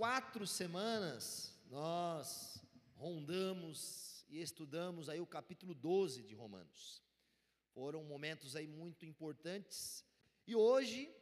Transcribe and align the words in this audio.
quatro 0.00 0.46
semanas, 0.46 1.54
nós 1.68 2.58
rondamos 2.96 4.24
e 4.30 4.40
estudamos 4.40 5.10
aí 5.10 5.20
o 5.20 5.26
capítulo 5.26 5.74
12 5.74 6.22
de 6.22 6.34
Romanos. 6.34 7.02
Foram 7.74 8.02
momentos 8.04 8.56
aí 8.56 8.66
muito 8.66 9.04
importantes. 9.04 10.02
E 10.46 10.56
hoje 10.56 11.14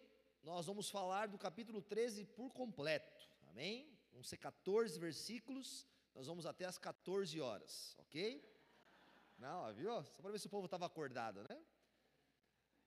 nós 0.45 0.65
vamos 0.67 0.89
falar 0.89 1.27
do 1.27 1.37
capítulo 1.37 1.83
13 1.83 2.25
por 2.25 2.53
completo. 2.53 3.29
Amém? 3.49 3.99
Vão 4.13 4.23
ser 4.23 4.37
14 4.37 4.97
versículos. 5.01 5.85
Nós 6.15 6.29
vamos 6.29 6.47
até 6.47 6.65
as 6.65 6.79
14 6.79 7.41
horas, 7.41 7.97
ok? 7.99 8.49
Não, 9.37 9.75
viu? 9.75 9.91
Só 10.05 10.23
para 10.23 10.31
ver 10.31 10.39
se 10.39 10.47
o 10.47 10.51
povo 10.51 10.67
estava 10.67 10.87
acordado, 10.87 11.45
né? 11.49 11.61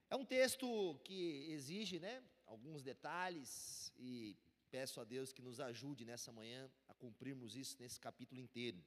É 0.08 0.16
um 0.16 0.24
texto 0.24 0.98
que 1.04 1.50
exige, 1.50 2.00
né, 2.00 2.24
alguns 2.46 2.82
detalhes 2.82 3.92
e 3.98 4.34
peço 4.72 5.02
a 5.02 5.04
Deus 5.04 5.34
que 5.34 5.42
nos 5.42 5.60
ajude 5.60 6.02
nessa 6.10 6.32
manhã 6.32 6.60
a 6.88 6.94
cumprirmos 6.94 7.54
isso 7.54 7.76
nesse 7.78 8.00
capítulo 8.00 8.40
inteiro. 8.40 8.82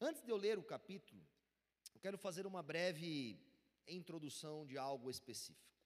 Antes 0.00 0.20
de 0.24 0.30
eu 0.32 0.36
ler 0.36 0.58
o 0.58 0.64
capítulo, 0.64 1.22
eu 1.94 2.00
quero 2.00 2.18
fazer 2.18 2.44
uma 2.44 2.60
breve 2.60 3.40
introdução 3.86 4.66
de 4.66 4.76
algo 4.76 5.08
específico. 5.08 5.78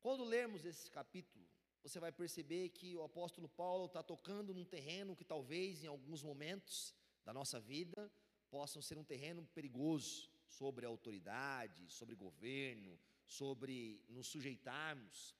Quando 0.00 0.22
lermos 0.22 0.66
esse 0.66 0.90
capítulo, 0.90 1.46
você 1.82 1.98
vai 1.98 2.12
perceber 2.12 2.68
que 2.68 2.94
o 2.94 3.02
apóstolo 3.02 3.48
Paulo 3.48 3.86
está 3.86 4.02
tocando 4.02 4.52
num 4.52 4.66
terreno 4.66 5.16
que 5.16 5.24
talvez 5.24 5.82
em 5.82 5.86
alguns 5.86 6.22
momentos 6.22 6.94
da 7.24 7.32
nossa 7.32 7.58
vida 7.58 8.12
possam 8.50 8.82
ser 8.82 8.98
um 8.98 9.04
terreno 9.04 9.46
perigoso 9.54 10.28
sobre 10.46 10.84
a 10.84 10.88
autoridade, 10.90 11.90
sobre 11.90 12.14
governo, 12.14 13.00
sobre 13.26 14.04
nos 14.08 14.26
sujeitarmos. 14.26 15.34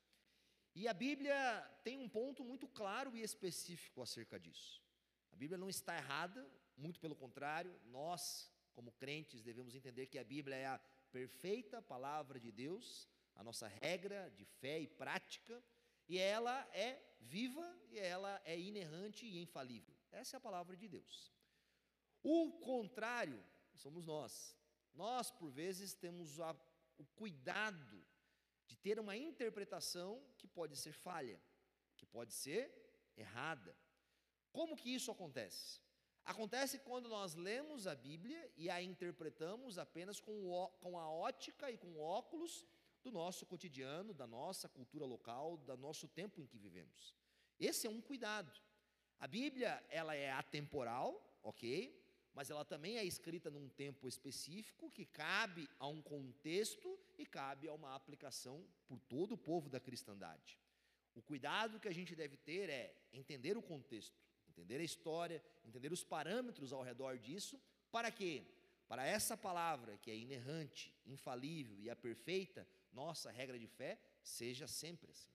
E 0.78 0.86
a 0.86 0.92
Bíblia 0.92 1.34
tem 1.82 1.98
um 1.98 2.06
ponto 2.06 2.44
muito 2.44 2.68
claro 2.68 3.16
e 3.16 3.22
específico 3.22 4.02
acerca 4.02 4.38
disso. 4.38 4.84
A 5.32 5.36
Bíblia 5.36 5.56
não 5.56 5.70
está 5.70 5.96
errada, 5.96 6.46
muito 6.76 7.00
pelo 7.00 7.16
contrário, 7.16 7.80
nós, 7.86 8.52
como 8.74 8.92
crentes, 8.92 9.42
devemos 9.42 9.74
entender 9.74 10.04
que 10.04 10.18
a 10.18 10.24
Bíblia 10.24 10.54
é 10.54 10.66
a 10.66 10.78
perfeita 11.10 11.80
palavra 11.80 12.38
de 12.38 12.52
Deus, 12.52 13.08
a 13.34 13.42
nossa 13.42 13.66
regra 13.66 14.30
de 14.36 14.44
fé 14.44 14.78
e 14.78 14.86
prática, 14.86 15.64
e 16.06 16.18
ela 16.18 16.68
é 16.74 17.02
viva 17.20 17.66
e 17.88 17.98
ela 17.98 18.38
é 18.44 18.60
inerrante 18.60 19.24
e 19.24 19.40
infalível. 19.40 19.96
Essa 20.12 20.36
é 20.36 20.38
a 20.38 20.40
palavra 20.40 20.76
de 20.76 20.88
Deus. 20.88 21.32
O 22.22 22.52
contrário 22.58 23.42
somos 23.72 24.04
nós. 24.04 24.54
Nós, 24.92 25.30
por 25.30 25.50
vezes, 25.50 25.94
temos 25.94 26.38
a, 26.38 26.54
o 26.98 27.04
cuidado 27.06 28.05
de 28.66 28.76
ter 28.76 28.98
uma 28.98 29.16
interpretação 29.16 30.22
que 30.38 30.46
pode 30.46 30.76
ser 30.76 30.92
falha, 30.92 31.40
que 31.96 32.06
pode 32.06 32.32
ser 32.32 32.70
errada. 33.16 33.76
Como 34.52 34.76
que 34.76 34.94
isso 34.94 35.10
acontece? 35.10 35.80
Acontece 36.24 36.80
quando 36.80 37.08
nós 37.08 37.34
lemos 37.34 37.86
a 37.86 37.94
Bíblia 37.94 38.50
e 38.56 38.68
a 38.68 38.82
interpretamos 38.82 39.78
apenas 39.78 40.18
com, 40.18 40.46
o, 40.46 40.68
com 40.80 40.98
a 40.98 41.08
ótica 41.08 41.70
e 41.70 41.78
com 41.78 42.00
óculos 42.00 42.66
do 43.02 43.12
nosso 43.12 43.46
cotidiano, 43.46 44.12
da 44.12 44.26
nossa 44.26 44.68
cultura 44.68 45.04
local, 45.04 45.56
do 45.58 45.76
nosso 45.76 46.08
tempo 46.08 46.40
em 46.40 46.46
que 46.46 46.58
vivemos. 46.58 47.14
Esse 47.60 47.86
é 47.86 47.90
um 47.90 48.00
cuidado. 48.00 48.52
A 49.20 49.28
Bíblia, 49.28 49.82
ela 49.88 50.14
é 50.16 50.32
atemporal, 50.32 51.38
ok? 51.42 51.96
Mas 52.34 52.50
ela 52.50 52.64
também 52.64 52.98
é 52.98 53.04
escrita 53.04 53.48
num 53.48 53.68
tempo 53.68 54.08
específico 54.08 54.90
que 54.90 55.06
cabe 55.06 55.68
a 55.78 55.86
um 55.86 56.02
contexto 56.02 56.98
e 57.18 57.26
cabe 57.26 57.68
a 57.68 57.72
uma 57.72 57.94
aplicação 57.94 58.66
por 58.86 59.00
todo 59.00 59.32
o 59.32 59.38
povo 59.38 59.68
da 59.68 59.80
cristandade. 59.80 60.58
O 61.14 61.22
cuidado 61.22 61.80
que 61.80 61.88
a 61.88 61.94
gente 61.94 62.14
deve 62.14 62.36
ter 62.36 62.68
é 62.68 62.94
entender 63.12 63.56
o 63.56 63.62
contexto, 63.62 64.20
entender 64.48 64.80
a 64.80 64.84
história, 64.84 65.42
entender 65.64 65.92
os 65.92 66.04
parâmetros 66.04 66.72
ao 66.72 66.82
redor 66.82 67.18
disso, 67.18 67.60
para 67.90 68.10
quê? 68.10 68.46
Para 68.88 69.06
essa 69.06 69.36
palavra 69.36 69.96
que 69.98 70.10
é 70.10 70.16
inerrante, 70.16 70.94
infalível 71.04 71.80
e 71.80 71.90
a 71.90 71.96
perfeita, 71.96 72.68
nossa 72.92 73.30
regra 73.30 73.58
de 73.58 73.66
fé, 73.66 73.98
seja 74.22 74.66
sempre 74.66 75.10
assim. 75.10 75.30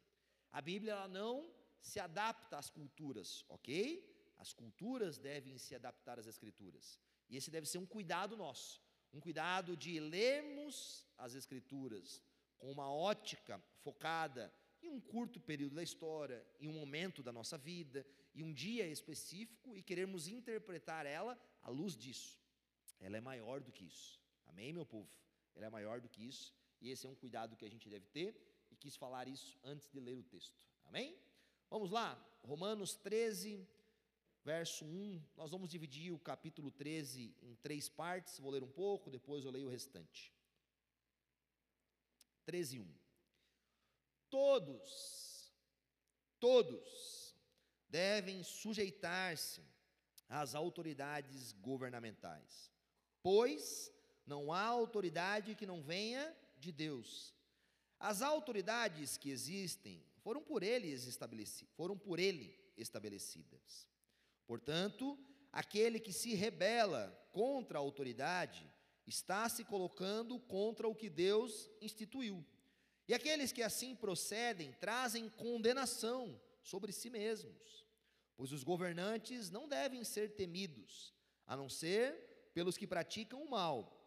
A 0.52 0.62
Bíblia 0.62 0.94
ela 0.94 1.08
não 1.08 1.52
se 1.82 2.00
adapta 2.00 2.58
às 2.58 2.70
culturas, 2.70 3.46
ok? 3.50 4.08
As 4.38 4.54
culturas 4.54 5.18
devem 5.18 5.58
se 5.58 5.76
adaptar 5.76 6.20
às 6.20 6.28
Escrituras. 6.28 7.00
E 7.30 7.38
esse 7.38 7.50
deve 7.50 7.68
ser 7.68 7.78
um 7.78 7.86
cuidado 7.86 8.36
nosso, 8.36 8.81
um 9.14 9.20
cuidado 9.20 9.76
de 9.76 10.00
lermos 10.00 11.06
as 11.18 11.36
Escrituras 11.36 12.22
com 12.58 12.72
uma 12.72 12.92
ótica 12.92 13.62
focada 13.80 14.54
em 14.82 14.90
um 14.90 15.00
curto 15.00 15.40
período 15.40 15.76
da 15.76 15.84
história, 15.84 16.46
em 16.60 16.68
um 16.68 16.74
momento 16.74 17.22
da 17.22 17.32
nossa 17.32 17.58
vida, 17.58 18.06
em 18.34 18.44
um 18.44 18.54
dia 18.54 18.88
específico 18.88 19.76
e 19.76 19.84
queremos 19.84 20.28
interpretar 20.28 21.06
ela 21.06 21.40
à 21.62 21.70
luz 21.70 21.96
disso. 21.96 22.40
Ela 23.00 23.18
é 23.18 23.22
maior 23.22 23.62
do 23.62 23.72
que 23.72 23.86
isso. 23.86 24.20
Amém, 24.46 24.74
meu 24.74 24.86
povo? 24.86 25.10
Ela 25.56 25.66
é 25.66 25.70
maior 25.70 26.00
do 26.00 26.10
que 26.10 26.26
isso 26.26 26.54
e 26.80 26.90
esse 26.90 27.06
é 27.06 27.10
um 27.10 27.16
cuidado 27.16 27.56
que 27.56 27.66
a 27.66 27.70
gente 27.70 27.90
deve 27.90 28.08
ter 28.08 28.36
e 28.72 28.76
quis 28.76 28.96
falar 28.96 29.28
isso 29.28 29.60
antes 29.64 29.90
de 29.90 30.00
ler 30.00 30.18
o 30.18 30.24
texto. 30.24 30.66
Amém? 30.86 31.18
Vamos 31.70 31.90
lá, 31.90 32.20
Romanos 32.44 32.96
13, 32.96 33.68
verso 34.44 34.86
1. 34.86 35.22
Nós 35.36 35.52
vamos 35.52 35.70
dividir 35.70 36.12
o 36.12 36.20
capítulo 36.20 36.72
13 36.72 37.36
em 37.42 37.56
três 37.56 37.88
partes. 37.88 38.40
Vou 38.40 38.52
ler 38.52 38.64
um 38.64 38.72
pouco, 38.72 39.10
depois 39.10 39.46
eu 39.46 39.52
leio 39.52 39.68
o 39.68 39.72
restante. 39.72 40.34
13, 42.46 42.80
1. 42.80 42.96
Todos, 44.30 45.54
todos 46.40 47.36
devem 47.90 48.44
sujeitar-se 48.44 49.62
às 50.30 50.56
autoridades 50.56 51.52
governamentais, 51.54 52.72
pois 53.22 53.92
não 54.26 54.54
há 54.54 54.62
autoridade 54.62 55.56
que 55.56 55.66
não 55.66 55.84
venha 55.84 56.36
de 56.58 56.72
Deus. 56.72 57.36
As 58.00 58.22
autoridades 58.22 59.18
que 59.18 59.30
existem 59.30 60.02
foram 60.24 60.42
por 60.42 60.64
ele 60.64 60.88
estabelecidas, 60.88 61.74
foram 61.76 61.98
por 61.98 62.18
ele 62.18 62.58
estabelecidas. 62.78 63.88
Portanto, 64.52 65.18
aquele 65.50 65.98
que 65.98 66.12
se 66.12 66.34
rebela 66.36 67.08
contra 67.32 67.78
a 67.78 67.80
autoridade 67.80 68.70
está 69.08 69.48
se 69.48 69.64
colocando 69.64 70.38
contra 70.42 70.90
o 70.90 70.94
que 70.94 71.10
Deus 71.10 71.72
instituiu. 71.80 72.46
E 73.08 73.14
aqueles 73.14 73.54
que 73.54 73.64
assim 73.64 73.96
procedem 73.96 74.74
trazem 74.74 75.30
condenação 75.30 76.38
sobre 76.62 76.92
si 76.92 77.10
mesmos, 77.10 77.88
pois 78.36 78.52
os 78.52 78.62
governantes 78.62 79.50
não 79.50 79.70
devem 79.70 80.04
ser 80.04 80.36
temidos, 80.36 81.16
a 81.48 81.56
não 81.56 81.70
ser 81.70 82.52
pelos 82.54 82.76
que 82.76 82.86
praticam 82.86 83.42
o 83.42 83.50
mal. 83.50 84.06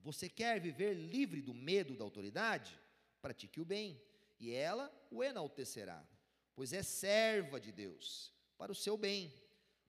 Você 0.00 0.28
quer 0.28 0.60
viver 0.60 0.92
livre 0.92 1.40
do 1.40 1.54
medo 1.54 1.96
da 1.96 2.04
autoridade? 2.04 2.78
Pratique 3.22 3.62
o 3.62 3.64
bem, 3.64 3.98
e 4.38 4.52
ela 4.52 4.94
o 5.10 5.24
enaltecerá, 5.24 6.06
pois 6.54 6.74
é 6.74 6.82
serva 6.82 7.58
de 7.58 7.72
Deus, 7.72 8.30
para 8.58 8.70
o 8.70 8.74
seu 8.74 8.98
bem. 8.98 9.45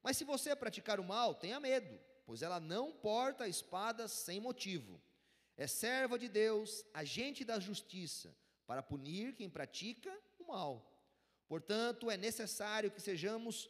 Mas 0.08 0.16
se 0.16 0.24
você 0.24 0.56
praticar 0.56 1.02
o 1.02 1.04
mal, 1.04 1.36
tenha 1.36 1.60
medo, 1.60 2.00
pois 2.26 2.42
ela 2.42 2.62
não 2.62 2.94
porta 2.94 3.44
a 3.44 3.48
espada 3.50 4.08
sem 4.08 4.40
motivo. 4.40 5.02
É 5.58 5.68
serva 5.68 6.18
de 6.18 6.30
Deus, 6.30 6.86
agente 6.94 7.44
da 7.44 7.60
justiça, 7.60 8.34
para 8.66 8.82
punir 8.82 9.36
quem 9.36 9.50
pratica 9.50 10.10
o 10.40 10.48
mal. 10.48 10.98
Portanto, 11.46 12.10
é 12.10 12.16
necessário 12.16 12.90
que 12.90 13.02
sejamos 13.02 13.70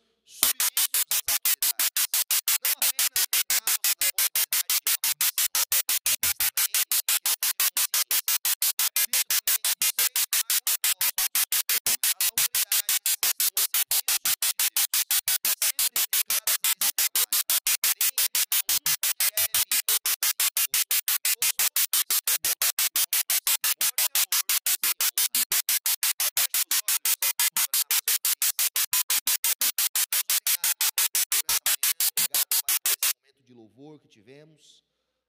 louvor 33.78 34.00
que 34.00 34.08
tivemos. 34.08 34.84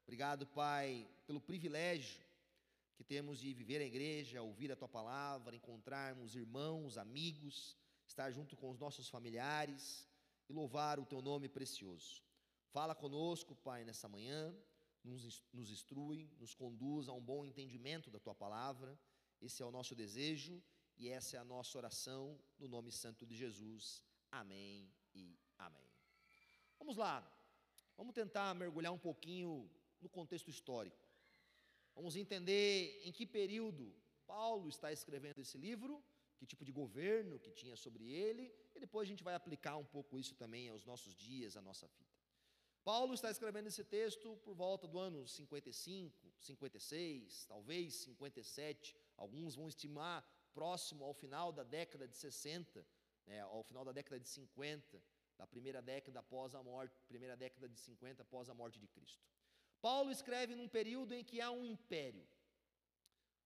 Obrigado, 0.04 0.46
Pai, 0.46 1.06
pelo 1.26 1.38
privilégio 1.38 2.18
que 2.96 3.04
temos 3.04 3.38
de 3.38 3.52
viver 3.52 3.78
a 3.82 3.84
igreja, 3.84 4.40
ouvir 4.40 4.72
a 4.72 4.76
tua 4.76 4.88
palavra, 4.88 5.54
encontrarmos 5.54 6.34
irmãos, 6.34 6.96
amigos, 6.96 7.76
estar 8.06 8.30
junto 8.30 8.56
com 8.56 8.70
os 8.70 8.78
nossos 8.78 9.06
familiares 9.06 10.08
e 10.48 10.52
louvar 10.54 10.98
o 10.98 11.04
teu 11.04 11.20
nome 11.20 11.46
precioso. 11.46 12.22
Fala 12.70 12.94
conosco, 12.94 13.54
Pai, 13.54 13.84
nessa 13.84 14.08
manhã, 14.08 14.56
nos, 15.04 15.44
nos 15.52 15.70
instrui, 15.70 16.30
nos 16.40 16.54
conduz 16.54 17.06
a 17.06 17.12
um 17.12 17.20
bom 17.20 17.44
entendimento 17.44 18.10
da 18.10 18.18
tua 18.18 18.34
palavra. 18.34 18.98
Esse 19.42 19.62
é 19.62 19.66
o 19.66 19.70
nosso 19.70 19.94
desejo 19.94 20.62
e 20.96 21.10
essa 21.10 21.36
é 21.36 21.38
a 21.38 21.44
nossa 21.44 21.76
oração 21.76 22.40
no 22.58 22.66
nome 22.66 22.90
santo 22.90 23.26
de 23.26 23.36
Jesus. 23.36 24.02
Amém 24.32 24.90
e 25.14 25.38
amém. 25.58 25.92
Vamos 26.78 26.96
lá, 26.96 27.37
vamos 27.98 28.14
tentar 28.14 28.54
mergulhar 28.54 28.92
um 28.92 28.98
pouquinho 28.98 29.68
no 30.00 30.08
contexto 30.08 30.48
histórico. 30.48 30.96
Vamos 31.94 32.14
entender 32.14 33.02
em 33.04 33.10
que 33.10 33.26
período 33.26 33.92
Paulo 34.24 34.68
está 34.68 34.92
escrevendo 34.92 35.40
esse 35.40 35.58
livro, 35.58 36.02
que 36.38 36.46
tipo 36.46 36.64
de 36.64 36.70
governo 36.70 37.40
que 37.40 37.50
tinha 37.50 37.76
sobre 37.76 38.04
ele, 38.10 38.54
e 38.74 38.78
depois 38.78 39.06
a 39.06 39.10
gente 39.10 39.24
vai 39.24 39.34
aplicar 39.34 39.76
um 39.76 39.84
pouco 39.84 40.16
isso 40.16 40.36
também 40.36 40.68
aos 40.68 40.84
nossos 40.84 41.12
dias, 41.16 41.56
à 41.56 41.60
nossa 41.60 41.88
vida. 41.88 42.08
Paulo 42.84 43.12
está 43.12 43.30
escrevendo 43.30 43.66
esse 43.66 43.82
texto 43.82 44.36
por 44.44 44.54
volta 44.54 44.86
do 44.86 44.98
ano 44.98 45.26
55, 45.26 46.32
56, 46.38 47.44
talvez 47.46 47.94
57. 47.94 48.96
Alguns 49.16 49.56
vão 49.56 49.68
estimar 49.68 50.24
próximo 50.54 51.04
ao 51.04 51.12
final 51.12 51.52
da 51.52 51.64
década 51.64 52.06
de 52.06 52.16
60, 52.16 52.86
né, 53.26 53.40
ao 53.40 53.64
final 53.64 53.84
da 53.84 53.92
década 53.92 54.20
de 54.20 54.28
50, 54.28 55.02
da 55.38 55.46
primeira 55.46 55.80
década 55.80 56.18
após 56.20 56.54
a 56.54 56.62
morte, 56.62 57.00
primeira 57.08 57.36
década 57.36 57.68
de 57.68 57.78
50 57.78 58.22
após 58.22 58.50
a 58.50 58.54
morte 58.54 58.78
de 58.80 58.88
Cristo. 58.88 59.24
Paulo 59.80 60.10
escreve 60.10 60.54
num 60.54 60.68
período 60.68 61.14
em 61.14 61.24
que 61.24 61.40
há 61.40 61.50
um 61.50 61.64
império. 61.64 62.26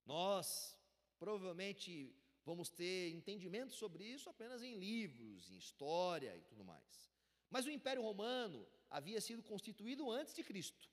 Nós 0.06 0.76
provavelmente 1.18 2.16
vamos 2.44 2.68
ter 2.70 3.10
entendimento 3.10 3.72
sobre 3.74 4.04
isso 4.04 4.28
apenas 4.30 4.62
em 4.62 4.76
livros, 4.76 5.50
em 5.50 5.58
história 5.58 6.36
e 6.36 6.42
tudo 6.42 6.64
mais. 6.64 7.12
Mas 7.50 7.66
o 7.66 7.70
Império 7.70 8.02
Romano 8.02 8.66
havia 8.90 9.20
sido 9.20 9.42
constituído 9.42 10.10
antes 10.10 10.34
de 10.34 10.42
Cristo. 10.42 10.88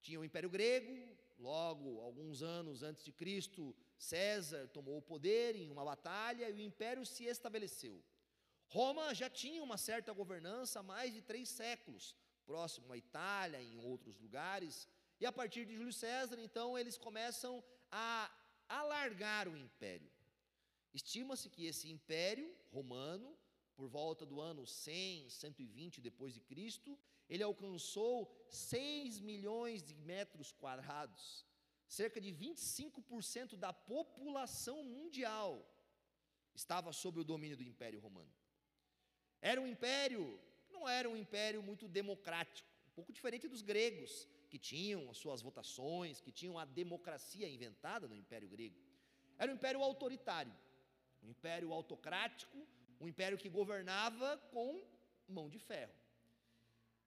Tinha 0.00 0.20
o 0.20 0.24
Império 0.24 0.48
Grego, 0.48 0.96
logo 1.38 2.00
alguns 2.00 2.42
anos 2.42 2.82
antes 2.82 3.04
de 3.04 3.12
Cristo, 3.12 3.74
César 3.98 4.68
tomou 4.68 4.98
o 4.98 5.02
poder 5.02 5.56
em 5.56 5.70
uma 5.70 5.84
batalha 5.84 6.48
e 6.48 6.52
o 6.52 6.60
império 6.60 7.04
se 7.04 7.24
estabeleceu. 7.24 8.02
Roma 8.68 9.14
já 9.14 9.30
tinha 9.30 9.62
uma 9.62 9.78
certa 9.78 10.12
governança 10.12 10.80
há 10.80 10.82
mais 10.82 11.12
de 11.12 11.22
três 11.22 11.48
séculos, 11.48 12.14
próximo 12.44 12.92
à 12.92 12.96
Itália, 12.96 13.62
em 13.62 13.78
outros 13.78 14.18
lugares, 14.18 14.86
e 15.20 15.26
a 15.26 15.32
partir 15.32 15.64
de 15.64 15.74
Júlio 15.74 15.92
César, 15.92 16.38
então, 16.38 16.78
eles 16.78 16.96
começam 16.96 17.64
a 17.90 18.30
alargar 18.68 19.48
o 19.48 19.56
império. 19.56 20.10
Estima-se 20.92 21.48
que 21.48 21.66
esse 21.66 21.90
império 21.90 22.54
romano, 22.70 23.36
por 23.74 23.88
volta 23.88 24.26
do 24.26 24.40
ano 24.40 24.66
100, 24.66 25.30
120 25.30 26.00
depois 26.00 26.34
de 26.34 26.40
Cristo, 26.40 26.98
ele 27.28 27.42
alcançou 27.42 28.30
6 28.50 29.20
milhões 29.20 29.82
de 29.82 29.94
metros 29.94 30.52
quadrados. 30.52 31.44
Cerca 31.86 32.20
de 32.20 32.30
25% 32.30 33.56
da 33.56 33.72
população 33.72 34.84
mundial 34.84 35.66
estava 36.54 36.92
sob 36.92 37.20
o 37.20 37.24
domínio 37.24 37.56
do 37.56 37.62
Império 37.62 38.00
Romano. 38.00 38.37
Era 39.40 39.60
um 39.60 39.66
império, 39.66 40.38
não 40.70 40.88
era 40.88 41.08
um 41.08 41.16
império 41.16 41.62
muito 41.62 41.86
democrático, 41.86 42.68
um 42.88 42.94
pouco 42.94 43.12
diferente 43.12 43.46
dos 43.46 43.62
gregos, 43.62 44.28
que 44.48 44.58
tinham 44.58 45.10
as 45.10 45.18
suas 45.18 45.42
votações, 45.42 46.20
que 46.20 46.32
tinham 46.32 46.58
a 46.58 46.64
democracia 46.64 47.48
inventada 47.48 48.08
no 48.08 48.16
Império 48.16 48.48
Grego. 48.48 48.80
Era 49.38 49.52
um 49.52 49.54
império 49.54 49.82
autoritário, 49.82 50.52
um 51.22 51.28
império 51.28 51.72
autocrático, 51.72 52.58
um 53.00 53.06
império 53.06 53.38
que 53.38 53.48
governava 53.48 54.36
com 54.50 54.82
mão 55.28 55.48
de 55.48 55.58
ferro. 55.58 55.92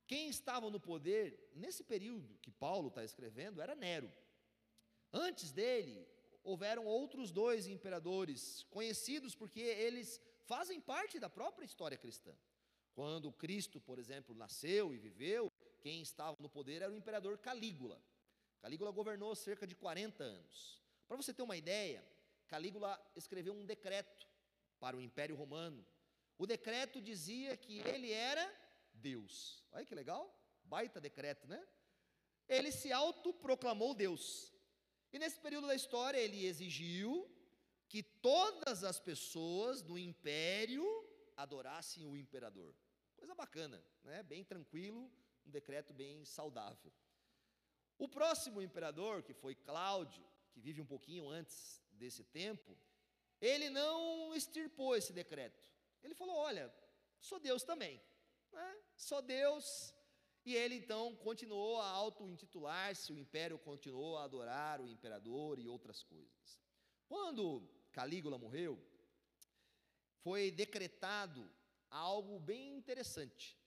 Quem 0.08 0.30
estava 0.30 0.70
no 0.70 0.80
poder 0.80 1.52
nesse 1.56 1.84
período 1.84 2.38
que 2.42 2.52
Paulo 2.52 2.90
está 2.90 3.04
escrevendo 3.04 3.62
era 3.62 3.76
Nero. 3.76 4.12
Antes 5.12 5.52
dele, 5.52 6.08
houveram 6.44 6.86
outros 6.86 7.32
dois 7.32 7.68
imperadores, 7.68 8.64
conhecidos 8.70 9.36
porque 9.36 9.60
eles 9.60 10.22
fazem 10.52 10.82
parte 10.82 11.18
da 11.18 11.30
própria 11.30 11.64
história 11.64 11.98
cristã. 11.98 12.34
Quando 12.94 13.32
Cristo, 13.32 13.80
por 13.80 13.98
exemplo, 13.98 14.36
nasceu 14.36 14.94
e 14.94 14.98
viveu, 14.98 15.50
quem 15.80 16.02
estava 16.02 16.36
no 16.42 16.50
poder 16.50 16.82
era 16.82 16.92
o 16.92 16.98
imperador 16.98 17.38
Calígula. 17.38 18.04
Calígula 18.60 18.92
governou 18.92 19.34
cerca 19.34 19.66
de 19.66 19.76
40 19.76 20.22
anos. 20.22 20.84
Para 21.08 21.16
você 21.16 21.34
ter 21.34 21.42
uma 21.42 21.56
ideia, 21.56 22.06
Calígula 22.50 23.02
escreveu 23.16 23.54
um 23.54 23.66
decreto 23.66 24.28
para 24.78 24.98
o 24.98 25.02
Império 25.02 25.38
Romano. 25.38 25.88
O 26.38 26.46
decreto 26.46 27.00
dizia 27.00 27.56
que 27.56 27.80
ele 27.88 28.12
era 28.12 28.46
Deus. 28.94 29.64
Olha 29.72 29.86
que 29.86 29.96
legal, 29.96 30.38
baita 30.66 31.00
decreto, 31.00 31.48
né? 31.48 31.66
Ele 32.50 32.74
se 32.74 32.92
autoproclamou 32.92 33.94
Deus. 33.94 34.52
E 35.14 35.18
nesse 35.18 35.40
período 35.40 35.68
da 35.68 35.76
história, 35.76 36.20
ele 36.20 36.46
exigiu 36.46 37.31
que 37.92 38.02
todas 38.02 38.86
as 38.86 39.02
pessoas 39.02 39.82
do 39.82 40.00
império 40.00 40.86
adorassem 41.36 42.06
o 42.06 42.16
imperador. 42.16 42.74
Coisa 43.18 43.36
bacana, 43.36 43.84
né? 44.02 44.24
bem 44.24 44.46
tranquilo, 44.46 45.12
um 45.46 45.52
decreto 45.52 45.94
bem 45.94 46.24
saudável. 46.24 46.90
O 47.98 48.08
próximo 48.08 48.62
imperador, 48.62 49.24
que 49.24 49.34
foi 49.34 49.56
Cláudio, 49.56 50.26
que 50.54 50.62
vive 50.62 50.80
um 50.80 50.86
pouquinho 50.86 51.28
antes 51.28 51.84
desse 51.92 52.24
tempo, 52.24 52.78
ele 53.42 53.70
não 53.70 54.34
extirpou 54.34 54.96
esse 54.96 55.12
decreto. 55.12 55.62
Ele 56.02 56.16
falou: 56.16 56.38
Olha, 56.38 56.74
sou 57.20 57.42
Deus 57.42 57.62
também, 57.62 58.02
né? 58.54 58.78
sou 58.96 59.22
Deus. 59.22 59.94
E 60.46 60.56
ele 60.56 60.76
então 60.76 61.14
continuou 61.18 61.82
a 61.82 61.90
auto-intitular-se, 61.90 63.12
o 63.12 63.18
império 63.18 63.60
continuou 63.60 64.18
a 64.18 64.24
adorar 64.24 64.80
o 64.80 64.88
imperador 64.88 65.60
e 65.60 65.68
outras 65.68 66.02
coisas. 66.04 66.62
Quando 67.06 67.70
Calígula 67.92 68.38
morreu, 68.38 68.80
foi 70.24 70.52
decretado 70.52 71.50
algo 71.90 72.40
bem 72.40 72.78
interessante. 72.78 73.58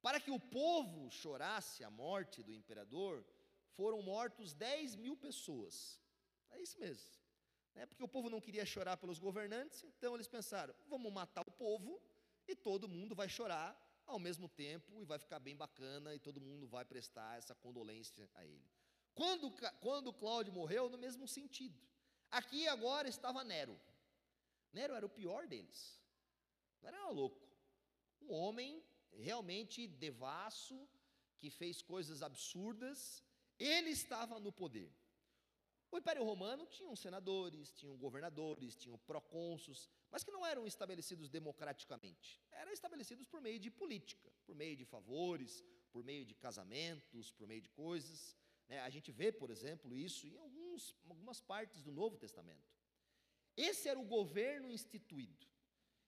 Para 0.00 0.20
que 0.20 0.30
o 0.30 0.38
povo 0.38 1.10
chorasse 1.10 1.82
a 1.82 1.90
morte 1.90 2.42
do 2.42 2.52
imperador, 2.52 3.24
foram 3.72 4.00
mortos 4.02 4.54
10 4.54 4.96
mil 4.96 5.16
pessoas. 5.16 6.00
É 6.50 6.60
isso 6.60 6.78
mesmo. 6.78 7.10
Né? 7.74 7.84
Porque 7.86 8.02
o 8.02 8.08
povo 8.08 8.30
não 8.30 8.40
queria 8.40 8.64
chorar 8.64 8.96
pelos 8.96 9.18
governantes, 9.18 9.84
então 9.84 10.14
eles 10.14 10.28
pensaram: 10.28 10.74
vamos 10.88 11.12
matar 11.12 11.42
o 11.46 11.50
povo 11.52 12.00
e 12.46 12.54
todo 12.54 12.88
mundo 12.88 13.14
vai 13.14 13.28
chorar 13.28 13.76
ao 14.06 14.18
mesmo 14.18 14.48
tempo 14.48 15.00
e 15.00 15.04
vai 15.04 15.18
ficar 15.18 15.40
bem 15.40 15.56
bacana 15.56 16.14
e 16.14 16.18
todo 16.18 16.40
mundo 16.40 16.66
vai 16.66 16.84
prestar 16.84 17.36
essa 17.38 17.54
condolência 17.54 18.30
a 18.34 18.44
ele. 18.44 18.64
Quando, 19.14 19.50
quando 19.80 20.12
Cláudio 20.12 20.52
morreu, 20.52 20.88
no 20.88 20.98
mesmo 20.98 21.26
sentido. 21.26 21.78
Aqui 22.30 22.66
agora 22.68 23.08
estava 23.08 23.44
Nero. 23.44 23.78
Nero 24.72 24.94
era 24.94 25.06
o 25.06 25.08
pior 25.20 25.46
deles. 25.46 26.00
Nero 26.82 26.96
era 26.96 27.10
louco. 27.10 27.46
Um 28.20 28.32
homem 28.32 28.82
realmente 29.12 29.86
devasso, 29.86 30.76
que 31.38 31.50
fez 31.50 31.82
coisas 31.82 32.22
absurdas. 32.22 33.22
Ele 33.58 33.90
estava 33.90 34.38
no 34.38 34.52
poder. 34.52 34.92
O 35.90 35.98
Império 35.98 36.24
Romano 36.24 36.66
tinha 36.66 36.94
senadores, 36.96 37.72
tinham 37.72 37.96
governadores, 37.96 38.76
tinham 38.76 38.98
procônsulos, 38.98 39.88
mas 40.10 40.24
que 40.24 40.30
não 40.30 40.44
eram 40.44 40.66
estabelecidos 40.66 41.28
democraticamente. 41.30 42.42
Eram 42.50 42.72
estabelecidos 42.72 43.26
por 43.26 43.40
meio 43.40 43.58
de 43.58 43.70
política, 43.70 44.30
por 44.44 44.54
meio 44.54 44.76
de 44.76 44.84
favores, 44.84 45.64
por 45.92 46.02
meio 46.04 46.24
de 46.24 46.34
casamentos, 46.34 47.30
por 47.32 47.46
meio 47.46 47.62
de 47.62 47.70
coisas. 47.70 48.36
Né? 48.68 48.80
A 48.80 48.90
gente 48.90 49.10
vê, 49.10 49.30
por 49.30 49.48
exemplo, 49.50 49.96
isso 49.96 50.26
em 50.26 50.36
alguns, 50.36 50.65
algumas 51.08 51.40
partes 51.40 51.80
do 51.80 51.92
Novo 51.92 52.16
Testamento. 52.16 52.76
Esse 53.56 53.88
era 53.88 53.98
o 53.98 54.04
governo 54.04 54.70
instituído. 54.70 55.46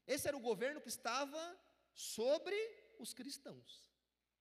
Esse 0.07 0.29
era 0.29 0.37
o 0.37 0.41
governo 0.41 0.81
que 0.81 0.89
estava 0.89 1.43
sobre 1.95 2.57
os 2.99 3.13
cristãos, 3.13 3.91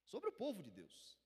sobre 0.04 0.28
o 0.30 0.32
povo 0.32 0.62
de 0.62 0.70
Deus. 0.70 1.18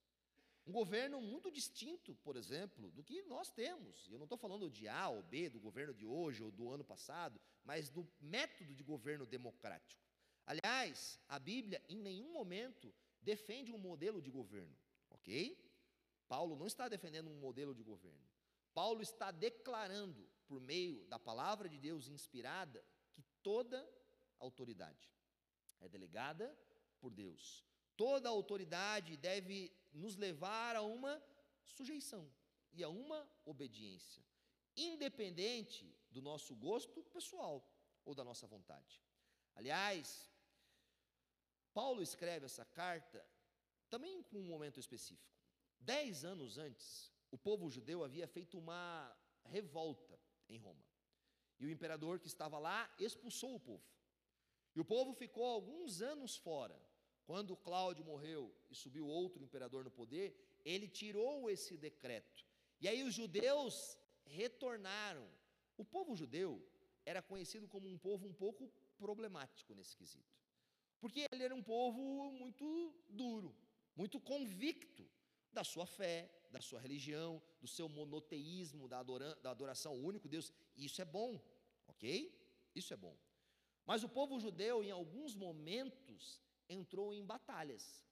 Um 0.64 0.72
governo 0.72 1.20
muito 1.20 1.50
distinto, 1.50 2.14
por 2.16 2.36
exemplo, 2.36 2.90
do 2.92 3.02
que 3.02 3.22
nós 3.22 3.50
temos. 3.50 4.08
Eu 4.08 4.18
não 4.18 4.24
estou 4.24 4.38
falando 4.38 4.70
de 4.70 4.86
A 4.86 5.08
ou 5.08 5.22
B, 5.22 5.48
do 5.48 5.58
governo 5.58 5.92
de 5.92 6.06
hoje 6.06 6.42
ou 6.42 6.52
do 6.52 6.70
ano 6.70 6.84
passado, 6.84 7.40
mas 7.64 7.90
do 7.90 8.08
método 8.20 8.72
de 8.74 8.82
governo 8.82 9.26
democrático. 9.26 10.02
Aliás, 10.46 11.18
a 11.28 11.38
Bíblia 11.38 11.82
em 11.88 11.98
nenhum 11.98 12.32
momento 12.32 12.94
defende 13.20 13.72
um 13.72 13.78
modelo 13.78 14.20
de 14.20 14.30
governo, 14.30 14.76
ok? 15.10 15.58
Paulo 16.28 16.56
não 16.56 16.66
está 16.66 16.88
defendendo 16.88 17.28
um 17.28 17.38
modelo 17.38 17.74
de 17.74 17.82
governo. 17.82 18.31
Paulo 18.74 19.02
está 19.02 19.30
declarando, 19.30 20.28
por 20.46 20.60
meio 20.60 21.04
da 21.06 21.18
palavra 21.18 21.68
de 21.68 21.78
Deus 21.78 22.08
inspirada, 22.08 22.84
que 23.12 23.22
toda 23.42 23.88
autoridade 24.38 25.10
é 25.80 25.88
delegada 25.88 26.56
por 27.00 27.12
Deus. 27.12 27.64
Toda 27.96 28.28
autoridade 28.28 29.16
deve 29.16 29.72
nos 29.92 30.16
levar 30.16 30.76
a 30.76 30.82
uma 30.82 31.22
sujeição 31.64 32.30
e 32.72 32.82
a 32.82 32.88
uma 32.88 33.28
obediência, 33.44 34.24
independente 34.76 35.94
do 36.10 36.22
nosso 36.22 36.54
gosto 36.54 37.02
pessoal 37.04 37.66
ou 38.04 38.14
da 38.14 38.24
nossa 38.24 38.46
vontade. 38.46 39.02
Aliás, 39.54 40.30
Paulo 41.74 42.02
escreve 42.02 42.46
essa 42.46 42.64
carta 42.64 43.24
também 43.90 44.22
com 44.22 44.38
um 44.38 44.46
momento 44.46 44.80
específico. 44.80 45.30
Dez 45.78 46.24
anos 46.24 46.56
antes, 46.56 47.11
o 47.32 47.38
povo 47.38 47.70
judeu 47.70 48.04
havia 48.04 48.28
feito 48.28 48.58
uma 48.58 49.10
revolta 49.46 50.20
em 50.48 50.58
Roma. 50.58 50.84
E 51.58 51.64
o 51.64 51.70
imperador 51.70 52.20
que 52.20 52.26
estava 52.26 52.58
lá 52.58 52.94
expulsou 52.98 53.54
o 53.56 53.60
povo. 53.60 53.82
E 54.76 54.80
o 54.80 54.84
povo 54.84 55.14
ficou 55.14 55.46
alguns 55.46 56.02
anos 56.02 56.36
fora. 56.36 56.78
Quando 57.24 57.56
Cláudio 57.56 58.04
morreu 58.04 58.54
e 58.70 58.74
subiu 58.74 59.06
outro 59.06 59.42
imperador 59.42 59.82
no 59.82 59.90
poder, 59.90 60.60
ele 60.64 60.86
tirou 60.86 61.48
esse 61.48 61.76
decreto. 61.76 62.44
E 62.80 62.86
aí 62.86 63.02
os 63.02 63.14
judeus 63.14 63.96
retornaram. 64.26 65.26
O 65.78 65.84
povo 65.84 66.14
judeu 66.14 66.62
era 67.06 67.22
conhecido 67.22 67.66
como 67.66 67.88
um 67.88 67.96
povo 67.96 68.28
um 68.28 68.34
pouco 68.34 68.70
problemático 68.98 69.74
nesse 69.74 69.96
quesito. 69.96 70.36
Porque 71.00 71.26
ele 71.32 71.44
era 71.44 71.54
um 71.54 71.62
povo 71.62 72.30
muito 72.32 72.94
duro, 73.08 73.56
muito 73.96 74.20
convicto 74.20 75.08
da 75.52 75.64
sua 75.64 75.86
fé, 75.86 76.30
da 76.50 76.60
sua 76.60 76.80
religião, 76.80 77.42
do 77.60 77.68
seu 77.68 77.88
monoteísmo, 77.88 78.88
da, 78.88 79.02
da 79.42 79.50
adoração 79.50 79.92
ao 79.92 79.98
único 79.98 80.28
Deus. 80.28 80.52
Isso 80.76 81.00
é 81.00 81.04
bom, 81.04 81.40
ok? 81.86 82.10
Isso 82.74 82.92
é 82.92 82.96
bom. 82.96 83.16
Mas 83.84 84.04
o 84.04 84.08
povo 84.08 84.38
judeu, 84.38 84.82
em 84.82 84.90
alguns 84.90 85.34
momentos, 85.34 86.40
entrou 86.68 87.12
em 87.12 87.24
batalhas. 87.24 88.04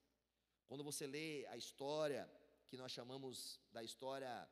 Quando 0.67 0.85
você 0.85 1.07
lê 1.07 1.47
a 1.47 1.57
história 1.57 2.31
que 2.69 2.77
nós 2.77 2.93
chamamos 2.93 3.61
da 3.73 3.83
história 3.83 4.49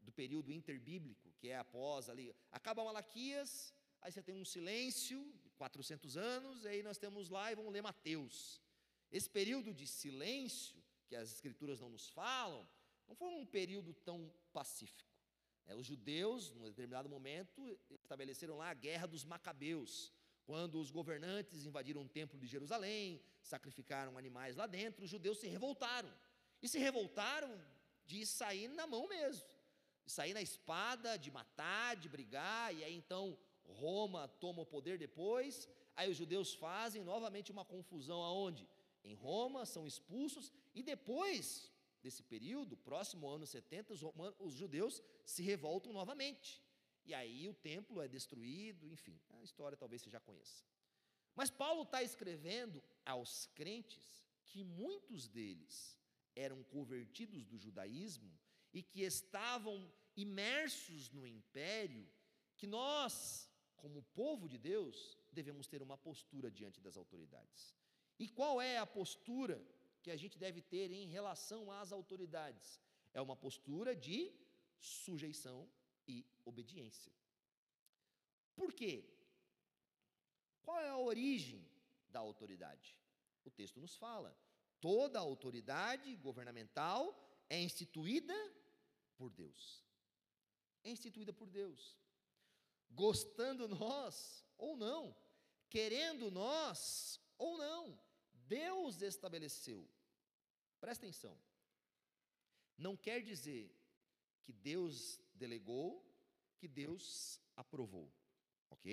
do 0.00 0.10
período 0.10 0.52
interbíblico, 0.52 1.32
que 1.38 1.48
é 1.48 1.56
após 1.56 2.08
ali, 2.08 2.34
acaba 2.50 2.84
Malaquias, 2.84 3.74
aí 4.00 4.10
você 4.10 4.22
tem 4.22 4.34
um 4.34 4.44
silêncio, 4.44 5.32
400 5.56 6.16
anos, 6.16 6.64
e 6.64 6.68
aí 6.68 6.82
nós 6.82 6.98
temos 6.98 7.28
lá 7.28 7.52
e 7.52 7.54
vamos 7.54 7.72
ler 7.72 7.82
Mateus. 7.82 8.60
Esse 9.12 9.28
período 9.28 9.74
de 9.74 9.86
silêncio, 9.86 10.79
que 11.10 11.16
as 11.16 11.32
escrituras 11.32 11.80
não 11.80 11.88
nos 11.88 12.08
falam, 12.08 12.66
não 13.08 13.16
foi 13.16 13.28
um 13.34 13.44
período 13.44 13.92
tão 13.92 14.32
pacífico. 14.52 15.10
É, 15.66 15.74
os 15.74 15.84
judeus, 15.84 16.52
num 16.52 16.68
determinado 16.68 17.08
momento, 17.08 17.76
estabeleceram 17.90 18.56
lá 18.56 18.70
a 18.70 18.74
guerra 18.74 19.08
dos 19.08 19.24
Macabeus, 19.24 20.12
quando 20.44 20.80
os 20.80 20.92
governantes 20.92 21.66
invadiram 21.66 22.02
o 22.02 22.08
templo 22.08 22.38
de 22.38 22.46
Jerusalém, 22.46 23.20
sacrificaram 23.42 24.16
animais 24.16 24.54
lá 24.54 24.68
dentro, 24.68 25.04
os 25.04 25.10
judeus 25.10 25.38
se 25.38 25.48
revoltaram. 25.48 26.12
E 26.62 26.68
se 26.68 26.78
revoltaram 26.78 27.52
de 28.06 28.24
sair 28.24 28.68
na 28.68 28.86
mão 28.86 29.08
mesmo, 29.08 29.48
de 30.04 30.12
sair 30.12 30.32
na 30.32 30.42
espada, 30.42 31.16
de 31.16 31.30
matar, 31.30 31.96
de 31.96 32.08
brigar, 32.08 32.72
e 32.72 32.84
aí 32.84 32.94
então 32.94 33.36
Roma 33.64 34.28
toma 34.28 34.62
o 34.62 34.66
poder 34.66 34.96
depois, 34.96 35.68
aí 35.96 36.08
os 36.08 36.16
judeus 36.16 36.54
fazem 36.54 37.02
novamente 37.02 37.50
uma 37.50 37.64
confusão 37.64 38.22
aonde? 38.22 38.68
Em 39.02 39.14
Roma, 39.14 39.64
são 39.64 39.86
expulsos, 39.86 40.52
e 40.74 40.82
depois 40.82 41.70
desse 42.02 42.22
período, 42.22 42.76
próximo 42.76 43.26
ao 43.26 43.34
ano 43.34 43.46
70, 43.46 43.92
os, 43.92 44.00
os 44.38 44.54
judeus 44.54 45.02
se 45.24 45.42
revoltam 45.42 45.92
novamente. 45.92 46.62
E 47.04 47.14
aí 47.14 47.48
o 47.48 47.54
templo 47.54 48.00
é 48.00 48.08
destruído, 48.08 48.88
enfim, 48.88 49.20
a 49.30 49.42
história 49.42 49.76
talvez 49.76 50.02
você 50.02 50.10
já 50.10 50.20
conheça. 50.20 50.64
Mas 51.34 51.50
Paulo 51.50 51.82
está 51.82 52.02
escrevendo 52.02 52.82
aos 53.04 53.46
crentes 53.54 54.24
que 54.44 54.64
muitos 54.64 55.28
deles 55.28 55.98
eram 56.34 56.62
convertidos 56.64 57.44
do 57.44 57.58
judaísmo 57.58 58.32
e 58.72 58.82
que 58.82 59.02
estavam 59.02 59.92
imersos 60.16 61.10
no 61.10 61.26
império, 61.26 62.08
que 62.56 62.66
nós, 62.66 63.48
como 63.76 64.02
povo 64.02 64.48
de 64.48 64.58
Deus, 64.58 65.18
devemos 65.32 65.66
ter 65.66 65.82
uma 65.82 65.96
postura 65.96 66.50
diante 66.50 66.80
das 66.80 66.96
autoridades. 66.96 67.74
E 68.18 68.28
qual 68.28 68.60
é 68.60 68.78
a 68.78 68.86
postura 68.86 69.64
que 70.02 70.10
a 70.10 70.16
gente 70.16 70.38
deve 70.38 70.60
ter 70.60 70.90
em 70.90 71.06
relação 71.06 71.70
às 71.70 71.92
autoridades? 71.92 72.80
É 73.12 73.20
uma 73.20 73.36
postura 73.36 73.94
de 73.94 74.32
sujeição 74.78 75.68
e 76.06 76.24
obediência. 76.44 77.12
Por 78.54 78.72
quê? 78.72 79.04
Qual 80.62 80.78
é 80.78 80.88
a 80.88 80.98
origem 80.98 81.66
da 82.08 82.20
autoridade? 82.20 82.96
O 83.44 83.50
texto 83.50 83.80
nos 83.80 83.96
fala: 83.96 84.36
toda 84.80 85.18
autoridade 85.18 86.14
governamental 86.16 87.02
é 87.48 87.60
instituída 87.60 88.34
por 89.16 89.30
Deus. 89.30 89.84
É 90.84 90.90
instituída 90.90 91.32
por 91.32 91.48
Deus. 91.50 91.98
Gostando 92.90 93.68
nós 93.68 94.44
ou 94.56 94.76
não, 94.76 95.16
querendo 95.68 96.30
nós 96.30 97.20
ou 97.38 97.56
não, 97.56 97.98
Deus 98.58 99.00
estabeleceu. 99.00 99.80
Presta 100.80 101.04
atenção. 101.04 101.36
Não 102.76 102.96
quer 102.96 103.20
dizer 103.22 103.64
que 104.42 104.52
Deus 104.52 105.20
delegou, 105.34 105.88
que 106.58 106.66
Deus 106.66 107.04
aprovou. 107.56 108.08
Ok? 108.68 108.86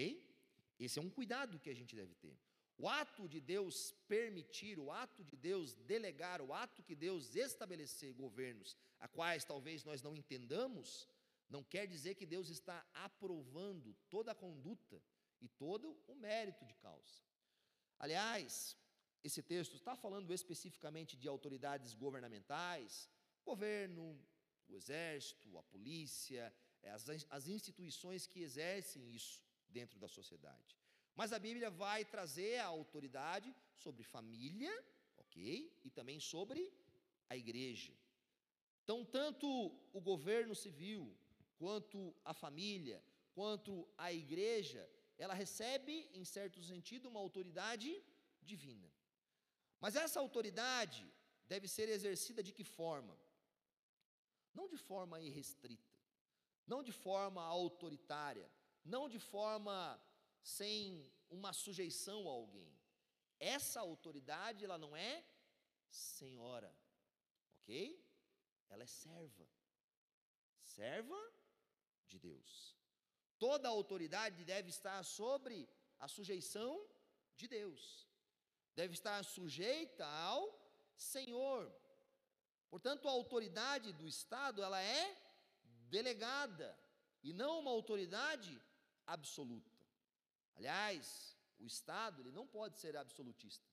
Esse 0.79 0.99
é 0.99 1.01
um 1.01 1.09
cuidado 1.09 1.59
que 1.59 1.71
a 1.71 1.77
gente 1.79 1.95
deve 1.95 2.13
ter. 2.15 2.37
O 2.77 2.87
ato 2.87 3.27
de 3.27 3.39
Deus 3.41 3.91
permitir, 4.07 4.77
o 4.77 4.91
ato 4.91 5.23
de 5.23 5.35
Deus 5.35 5.73
delegar, 5.73 6.39
o 6.41 6.53
ato 6.53 6.83
que 6.83 6.95
Deus 6.95 7.35
estabelecer 7.35 8.13
governos, 8.13 8.77
a 8.99 9.07
quais 9.07 9.43
talvez 9.43 9.83
nós 9.83 10.03
não 10.03 10.15
entendamos, 10.15 11.09
não 11.49 11.63
quer 11.63 11.87
dizer 11.87 12.13
que 12.13 12.27
Deus 12.27 12.49
está 12.49 12.85
aprovando 12.93 13.95
toda 14.07 14.31
a 14.31 14.35
conduta 14.35 15.01
e 15.41 15.47
todo 15.47 15.99
o 16.05 16.13
mérito 16.13 16.63
de 16.65 16.75
causa. 16.75 17.23
Aliás, 17.97 18.77
esse 19.23 19.41
texto 19.41 19.75
está 19.75 19.95
falando 19.95 20.33
especificamente 20.33 21.17
de 21.17 21.27
autoridades 21.27 21.93
governamentais, 21.93 23.09
governo, 23.45 24.19
o 24.67 24.75
exército, 24.75 25.57
a 25.57 25.63
polícia, 25.63 26.53
as, 26.83 27.07
as 27.29 27.47
instituições 27.47 28.27
que 28.27 28.41
exercem 28.41 29.13
isso 29.13 29.43
dentro 29.69 29.99
da 29.99 30.07
sociedade. 30.07 30.77
Mas 31.15 31.33
a 31.33 31.39
Bíblia 31.39 31.69
vai 31.69 32.05
trazer 32.05 32.59
a 32.59 32.65
autoridade 32.65 33.53
sobre 33.75 34.03
família, 34.03 34.71
ok? 35.17 35.79
E 35.83 35.89
também 35.89 36.19
sobre 36.19 36.71
a 37.29 37.35
igreja. 37.35 37.93
Então, 38.83 39.03
tanto 39.03 39.47
o 39.91 39.99
governo 39.99 40.55
civil, 40.55 41.17
quanto 41.57 42.15
a 42.23 42.33
família, 42.33 43.03
quanto 43.33 43.87
a 43.97 44.13
igreja, 44.13 44.89
ela 45.17 45.33
recebe, 45.33 46.09
em 46.13 46.23
certo 46.23 46.61
sentido, 46.61 47.09
uma 47.09 47.19
autoridade 47.19 48.01
divina. 48.41 48.89
Mas 49.79 49.95
essa 49.95 50.19
autoridade 50.19 51.05
deve 51.47 51.67
ser 51.67 51.87
exercida 51.89 52.41
de 52.43 52.51
que 52.51 52.63
forma? 52.63 53.17
Não 54.53 54.67
de 54.67 54.77
forma 54.77 55.21
irrestrita, 55.21 55.93
não 56.65 56.81
de 56.81 56.91
forma 56.91 57.43
autoritária, 57.43 58.51
não 58.83 59.07
de 59.07 59.19
forma 59.19 60.01
sem 60.41 61.11
uma 61.29 61.53
sujeição 61.53 62.27
a 62.27 62.31
alguém. 62.31 62.73
Essa 63.39 63.79
autoridade, 63.81 64.65
ela 64.65 64.77
não 64.77 64.95
é 64.95 65.23
senhora, 65.89 66.75
ok? 67.61 68.03
Ela 68.69 68.83
é 68.83 68.87
serva. 68.87 69.47
Serva 70.61 71.33
de 72.07 72.17
Deus. 72.17 72.75
Toda 73.37 73.69
autoridade 73.69 74.43
deve 74.43 74.69
estar 74.69 75.03
sobre 75.03 75.69
a 75.99 76.07
sujeição 76.07 76.83
de 77.35 77.47
Deus. 77.47 78.06
Deve 78.79 78.93
estar 78.93 79.19
sujeita 79.25 80.05
ao 80.05 80.43
Senhor. 80.95 81.61
Portanto, 82.69 83.07
a 83.07 83.11
autoridade 83.11 83.91
do 83.93 84.07
Estado, 84.07 84.61
ela 84.61 84.79
é 84.79 85.03
delegada 85.89 86.77
e 87.23 87.33
não 87.33 87.59
uma 87.61 87.71
autoridade 87.71 88.53
absoluta. 89.15 89.75
Aliás, 90.55 91.35
o 91.59 91.65
Estado 91.65 92.21
ele 92.21 92.31
não 92.31 92.45
pode 92.45 92.77
ser 92.77 92.95
absolutista. 92.95 93.67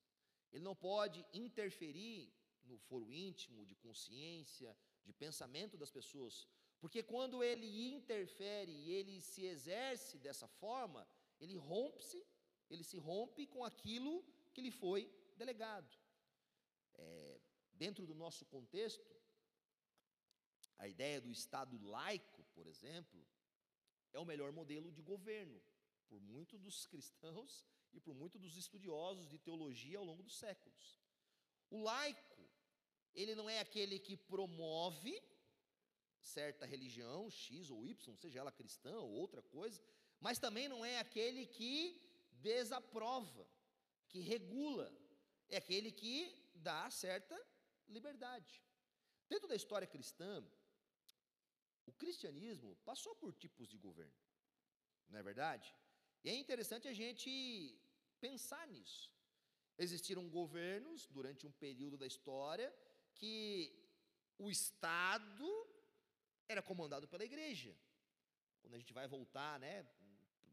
Ele 0.51 0.65
não 0.65 0.75
pode 0.75 1.23
interferir 1.35 2.33
no 2.65 2.79
foro 2.79 3.13
íntimo, 3.13 3.67
de 3.67 3.75
consciência, 3.75 4.75
de 5.05 5.13
pensamento 5.13 5.77
das 5.77 5.91
pessoas, 5.91 6.49
porque 6.81 7.03
quando 7.03 7.45
ele 7.45 7.69
interfere 7.95 8.73
e 8.73 8.91
ele 8.91 9.21
se 9.21 9.45
exerce 9.45 10.19
dessa 10.19 10.49
forma, 10.49 11.07
ele 11.39 11.57
rompe-se, 11.57 12.27
ele 12.71 12.83
se 12.83 12.97
rompe 12.97 13.47
com 13.47 13.63
aquilo 13.63 14.25
que 14.55 14.63
lhe 14.63 14.71
foi 14.71 15.01
delegado. 15.37 15.93
É, 16.95 17.41
dentro 17.73 18.07
do 18.07 18.15
nosso 18.15 18.45
contexto, 18.47 19.15
a 20.79 20.87
ideia 20.89 21.21
do 21.21 21.31
Estado 21.31 21.77
laico, 21.85 22.45
por 22.55 22.67
exemplo, 22.67 23.21
é 24.13 24.19
o 24.19 24.25
melhor 24.25 24.53
modelo 24.53 24.91
de 24.93 25.03
governo 25.03 25.61
por 26.09 26.21
muitos 26.21 26.61
dos 26.61 26.87
cristãos 26.93 27.67
e 27.93 28.01
por 28.01 28.15
muitos 28.15 28.41
dos 28.41 28.57
estudiosos 28.57 29.29
de 29.29 29.39
teologia 29.39 29.99
ao 29.99 30.05
longo 30.05 30.23
dos 30.23 30.37
séculos. 30.37 31.01
O 31.71 31.83
laico, 31.83 32.43
ele 33.15 33.35
não 33.35 33.49
é 33.49 33.61
aquele 33.61 33.99
que 33.99 34.17
promove 34.17 35.21
certa 36.21 36.65
religião, 36.65 37.31
X 37.31 37.71
ou 37.71 37.87
Y, 37.87 38.17
seja 38.17 38.41
ela 38.41 38.53
cristã 38.53 38.99
ou 38.99 39.11
outra 39.11 39.43
coisa, 39.43 39.83
mas 40.21 40.39
também 40.39 40.69
não 40.69 40.85
é 40.85 40.99
aquele 40.99 41.47
que 41.47 42.01
desaprova, 42.33 43.47
que 44.15 44.21
regula, 44.21 44.89
é 45.49 45.57
aquele 45.57 45.91
que 45.91 46.17
dá 46.55 46.89
certa 46.89 47.37
liberdade. 47.89 48.53
Dentro 49.29 49.49
da 49.49 49.57
história 49.57 49.89
cristã, 49.95 50.33
o 51.85 51.93
cristianismo 51.93 52.77
passou 52.91 53.17
por 53.17 53.33
tipos 53.35 53.67
de 53.73 53.77
governo, 53.77 54.21
não 55.09 55.19
é 55.19 55.23
verdade? 55.31 55.75
E 56.23 56.31
é 56.31 56.35
interessante 56.43 56.87
a 56.87 56.93
gente 56.93 57.29
pensar 58.21 58.65
nisso. 58.69 59.11
Existiram 59.77 60.29
governos 60.29 61.09
durante 61.09 61.45
um 61.49 61.51
período 61.65 61.99
da 61.99 62.07
história 62.07 62.73
que 63.17 63.43
o 64.39 64.49
Estado 64.49 65.51
era 66.47 66.63
comandado 66.63 67.09
pela 67.09 67.25
igreja. 67.25 67.77
Quando 68.61 68.75
a 68.75 68.79
gente 68.79 68.93
vai 68.93 69.09
voltar, 69.09 69.59
né, 69.59 69.85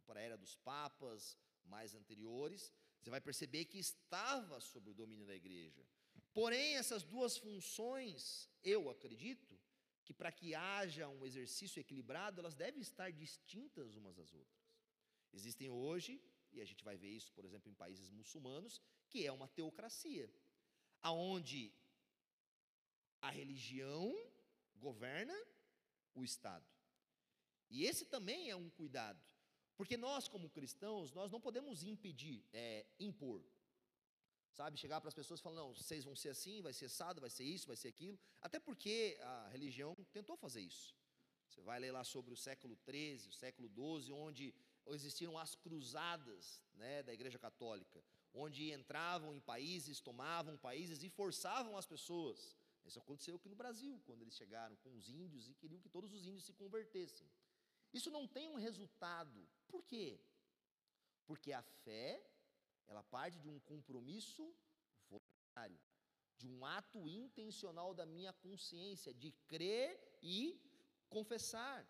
para 0.07 0.19
a 0.19 0.23
era 0.23 0.35
dos 0.35 0.55
papas 0.55 1.37
mais 1.63 1.93
anteriores, 1.93 2.73
você 3.01 3.09
vai 3.09 3.19
perceber 3.19 3.65
que 3.65 3.79
estava 3.79 4.59
sob 4.59 4.91
o 4.91 4.93
domínio 4.93 5.25
da 5.25 5.35
igreja. 5.35 5.83
Porém, 6.33 6.75
essas 6.75 7.03
duas 7.03 7.35
funções, 7.35 8.49
eu 8.63 8.89
acredito, 8.89 9.59
que 10.03 10.13
para 10.13 10.31
que 10.31 10.53
haja 10.53 11.07
um 11.07 11.25
exercício 11.25 11.79
equilibrado, 11.79 12.39
elas 12.39 12.55
devem 12.55 12.81
estar 12.81 13.11
distintas 13.11 13.95
umas 13.95 14.15
das 14.15 14.33
outras. 14.33 14.61
Existem 15.33 15.69
hoje, 15.69 16.21
e 16.51 16.61
a 16.61 16.65
gente 16.65 16.83
vai 16.83 16.95
ver 16.95 17.09
isso, 17.09 17.31
por 17.33 17.43
exemplo, 17.43 17.69
em 17.71 17.73
países 17.73 18.09
muçulmanos, 18.11 18.81
que 19.09 19.25
é 19.25 19.31
uma 19.31 19.47
teocracia, 19.47 20.31
aonde 21.01 21.73
a 23.21 23.29
religião 23.29 24.13
governa 24.75 25.35
o 26.13 26.23
Estado. 26.23 26.67
E 27.69 27.85
esse 27.85 28.05
também 28.05 28.49
é 28.49 28.55
um 28.55 28.69
cuidado, 28.69 29.23
porque 29.81 29.97
nós, 29.97 30.27
como 30.27 30.47
cristãos, 30.47 31.11
nós 31.11 31.31
não 31.31 31.41
podemos 31.41 31.83
impedir, 31.83 32.45
é, 32.53 32.85
impor. 32.99 33.41
Sabe, 34.51 34.77
chegar 34.77 35.01
para 35.01 35.07
as 35.07 35.15
pessoas 35.15 35.39
e 35.39 35.43
falar, 35.43 35.55
não, 35.55 35.73
vocês 35.73 36.03
vão 36.05 36.15
ser 36.15 36.29
assim, 36.29 36.61
vai 36.61 36.71
ser 36.71 36.85
assado, 36.85 37.19
vai 37.19 37.31
ser 37.31 37.45
isso, 37.45 37.65
vai 37.65 37.75
ser 37.75 37.87
aquilo. 37.87 38.19
Até 38.39 38.59
porque 38.59 39.17
a 39.19 39.49
religião 39.49 39.95
tentou 40.13 40.37
fazer 40.37 40.61
isso. 40.61 40.95
Você 41.49 41.61
vai 41.61 41.79
ler 41.79 41.91
lá 41.91 42.03
sobre 42.03 42.31
o 42.31 42.37
século 42.37 42.77
XIII, 42.87 43.29
o 43.29 43.33
século 43.33 43.67
XII, 43.69 44.11
onde 44.11 44.53
existiram 44.89 45.35
as 45.35 45.55
cruzadas 45.55 46.61
né, 46.75 47.01
da 47.01 47.11
Igreja 47.11 47.39
Católica, 47.39 48.03
onde 48.35 48.71
entravam 48.71 49.33
em 49.33 49.39
países, 49.39 49.99
tomavam 49.99 50.57
países 50.57 51.01
e 51.01 51.09
forçavam 51.09 51.75
as 51.75 51.87
pessoas. 51.87 52.55
Isso 52.85 52.99
aconteceu 52.99 53.35
aqui 53.35 53.49
no 53.49 53.55
Brasil, 53.55 53.99
quando 54.05 54.21
eles 54.21 54.35
chegaram 54.35 54.75
com 54.83 54.93
os 54.93 55.09
índios 55.09 55.49
e 55.49 55.55
queriam 55.55 55.81
que 55.81 55.89
todos 55.89 56.13
os 56.13 56.27
índios 56.27 56.43
se 56.43 56.53
convertessem. 56.53 57.27
Isso 57.93 58.09
não 58.09 58.27
tem 58.27 58.49
um 58.49 58.55
resultado. 58.55 59.47
Por 59.67 59.83
quê? 59.83 60.19
Porque 61.25 61.51
a 61.51 61.61
fé, 61.61 62.21
ela 62.87 63.03
parte 63.03 63.39
de 63.39 63.49
um 63.49 63.59
compromisso 63.59 64.53
voluntário, 65.09 65.79
de 66.37 66.47
um 66.47 66.65
ato 66.65 67.07
intencional 67.07 67.93
da 67.93 68.05
minha 68.05 68.33
consciência, 68.33 69.13
de 69.13 69.31
crer 69.47 70.17
e 70.21 70.59
confessar. 71.09 71.85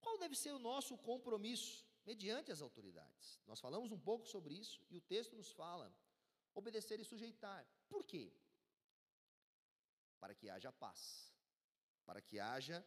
Qual 0.00 0.16
deve 0.18 0.34
ser 0.34 0.52
o 0.52 0.58
nosso 0.58 0.96
compromisso 0.98 1.86
mediante 2.04 2.50
as 2.50 2.60
autoridades? 2.60 3.40
Nós 3.46 3.60
falamos 3.60 3.92
um 3.92 3.98
pouco 3.98 4.26
sobre 4.26 4.54
isso 4.54 4.80
e 4.90 4.96
o 4.96 5.00
texto 5.00 5.36
nos 5.36 5.52
fala 5.52 5.94
obedecer 6.54 6.98
e 7.00 7.04
sujeitar. 7.04 7.66
Por 7.88 8.04
quê? 8.04 8.32
Para 10.18 10.34
que 10.34 10.48
haja 10.48 10.72
paz, 10.72 11.32
para 12.04 12.20
que 12.20 12.40
haja 12.40 12.84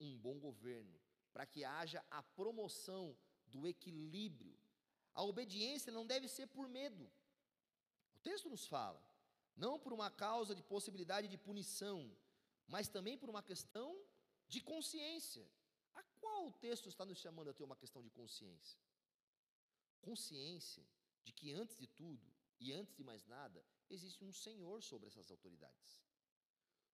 um 0.00 0.16
bom 0.16 0.38
governo, 0.38 1.00
para 1.32 1.46
que 1.46 1.64
haja 1.64 2.04
a 2.10 2.22
promoção 2.22 3.16
do 3.46 3.66
equilíbrio. 3.66 4.56
A 5.14 5.22
obediência 5.22 5.92
não 5.92 6.06
deve 6.06 6.28
ser 6.28 6.46
por 6.46 6.68
medo. 6.68 7.10
O 8.14 8.18
texto 8.18 8.48
nos 8.48 8.66
fala, 8.66 9.02
não 9.56 9.78
por 9.78 9.92
uma 9.92 10.10
causa 10.10 10.54
de 10.54 10.62
possibilidade 10.62 11.28
de 11.28 11.38
punição, 11.38 12.16
mas 12.66 12.88
também 12.88 13.16
por 13.16 13.30
uma 13.30 13.42
questão 13.42 14.00
de 14.46 14.60
consciência. 14.60 15.48
A 15.94 16.02
qual 16.20 16.48
o 16.48 16.52
texto 16.52 16.88
está 16.88 17.04
nos 17.04 17.18
chamando 17.18 17.50
a 17.50 17.54
ter 17.54 17.64
uma 17.64 17.76
questão 17.76 18.02
de 18.02 18.10
consciência? 18.10 18.80
Consciência 20.00 20.86
de 21.24 21.32
que 21.32 21.52
antes 21.52 21.76
de 21.76 21.86
tudo 21.86 22.26
e 22.60 22.72
antes 22.72 22.94
de 22.94 23.02
mais 23.02 23.24
nada, 23.26 23.64
existe 23.88 24.24
um 24.24 24.32
Senhor 24.32 24.82
sobre 24.82 25.08
essas 25.08 25.30
autoridades. 25.30 26.02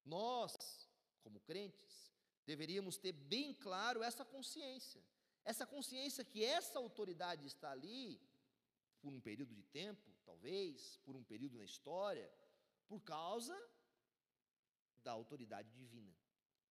Nós, 0.04 0.88
como 1.22 1.40
crentes, 1.40 2.13
deveríamos 2.46 2.96
ter 2.96 3.12
bem 3.12 3.54
claro 3.54 4.02
essa 4.02 4.24
consciência. 4.24 5.02
Essa 5.44 5.66
consciência 5.66 6.24
que 6.24 6.42
essa 6.44 6.78
autoridade 6.78 7.46
está 7.46 7.70
ali 7.70 8.20
por 9.00 9.12
um 9.12 9.20
período 9.20 9.54
de 9.54 9.62
tempo, 9.64 10.02
talvez, 10.24 10.96
por 11.04 11.14
um 11.14 11.22
período 11.22 11.58
na 11.58 11.64
história, 11.64 12.30
por 12.88 13.00
causa 13.02 13.54
da 15.02 15.12
autoridade 15.12 15.70
divina, 15.72 16.16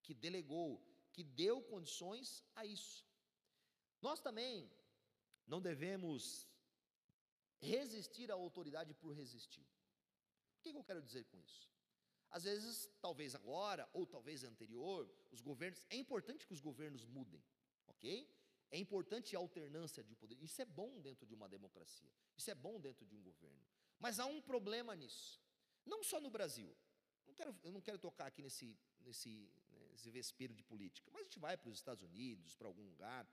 que 0.02 0.14
delegou, 0.14 0.84
que 1.12 1.24
deu 1.24 1.62
condições 1.62 2.44
a 2.56 2.66
isso. 2.66 3.06
Nós 4.02 4.20
também 4.20 4.72
não 5.46 5.62
devemos 5.62 6.48
resistir 7.60 8.32
à 8.32 8.34
autoridade 8.34 8.94
por 8.96 9.14
resistir. 9.14 9.66
O 10.58 10.62
que 10.62 10.70
eu 10.70 10.84
quero 10.84 11.02
dizer 11.02 11.26
com 11.26 11.40
isso? 11.40 11.73
Às 12.34 12.46
vezes, 12.46 12.90
talvez 13.00 13.36
agora, 13.36 13.88
ou 13.94 14.08
talvez 14.08 14.44
anterior, 14.44 15.08
os 15.32 15.40
governos, 15.40 15.86
é 15.88 15.96
importante 15.96 16.48
que 16.48 16.54
os 16.54 16.60
governos 16.60 17.06
mudem, 17.06 17.44
ok? 17.86 18.28
É 18.72 18.78
importante 18.80 19.36
a 19.36 19.40
alternância 19.40 20.04
de 20.04 20.16
poder. 20.16 20.36
Isso 20.42 20.60
é 20.60 20.66
bom 20.66 21.00
dentro 21.00 21.28
de 21.28 21.36
uma 21.36 21.48
democracia. 21.48 22.10
Isso 22.36 22.50
é 22.50 22.56
bom 22.56 22.80
dentro 22.82 23.06
de 23.06 23.16
um 23.16 23.22
governo. 23.22 23.64
Mas 24.00 24.20
há 24.20 24.26
um 24.26 24.42
problema 24.42 24.96
nisso. 24.96 25.40
Não 25.86 26.04
só 26.04 26.20
no 26.20 26.32
Brasil. 26.32 26.76
Não 27.28 27.36
quero, 27.36 27.56
eu 27.64 27.72
não 27.72 27.80
quero 27.80 28.00
tocar 28.00 28.26
aqui 28.26 28.42
nesse, 28.42 28.76
nesse, 29.02 29.48
né, 29.70 29.88
nesse 29.92 30.10
vespeiro 30.10 30.56
de 30.56 30.64
política. 30.64 31.12
Mas 31.14 31.22
a 31.22 31.24
gente 31.26 31.38
vai 31.38 31.56
para 31.56 31.70
os 31.70 31.76
Estados 31.76 32.02
Unidos, 32.02 32.56
para 32.56 32.68
algum 32.68 32.84
lugar. 32.84 33.30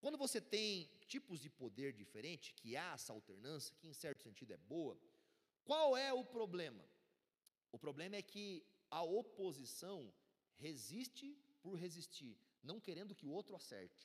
Quando 0.00 0.16
você 0.16 0.40
tem 0.40 0.88
tipos 1.08 1.40
de 1.40 1.50
poder 1.50 1.92
diferentes, 1.92 2.52
que 2.52 2.76
há 2.76 2.92
essa 2.92 3.12
alternância, 3.12 3.74
que 3.80 3.88
em 3.88 3.92
certo 3.92 4.22
sentido 4.22 4.52
é 4.52 4.56
boa, 4.56 4.96
qual 5.64 5.96
é 5.96 6.12
o 6.12 6.24
problema? 6.24 6.88
O 7.74 7.78
problema 7.84 8.14
é 8.14 8.22
que 8.22 8.64
a 8.88 9.02
oposição 9.02 9.98
resiste 10.66 11.28
por 11.60 11.74
resistir, 11.84 12.38
não 12.62 12.78
querendo 12.86 13.16
que 13.18 13.26
o 13.26 13.32
outro 13.38 13.56
acerte, 13.56 14.04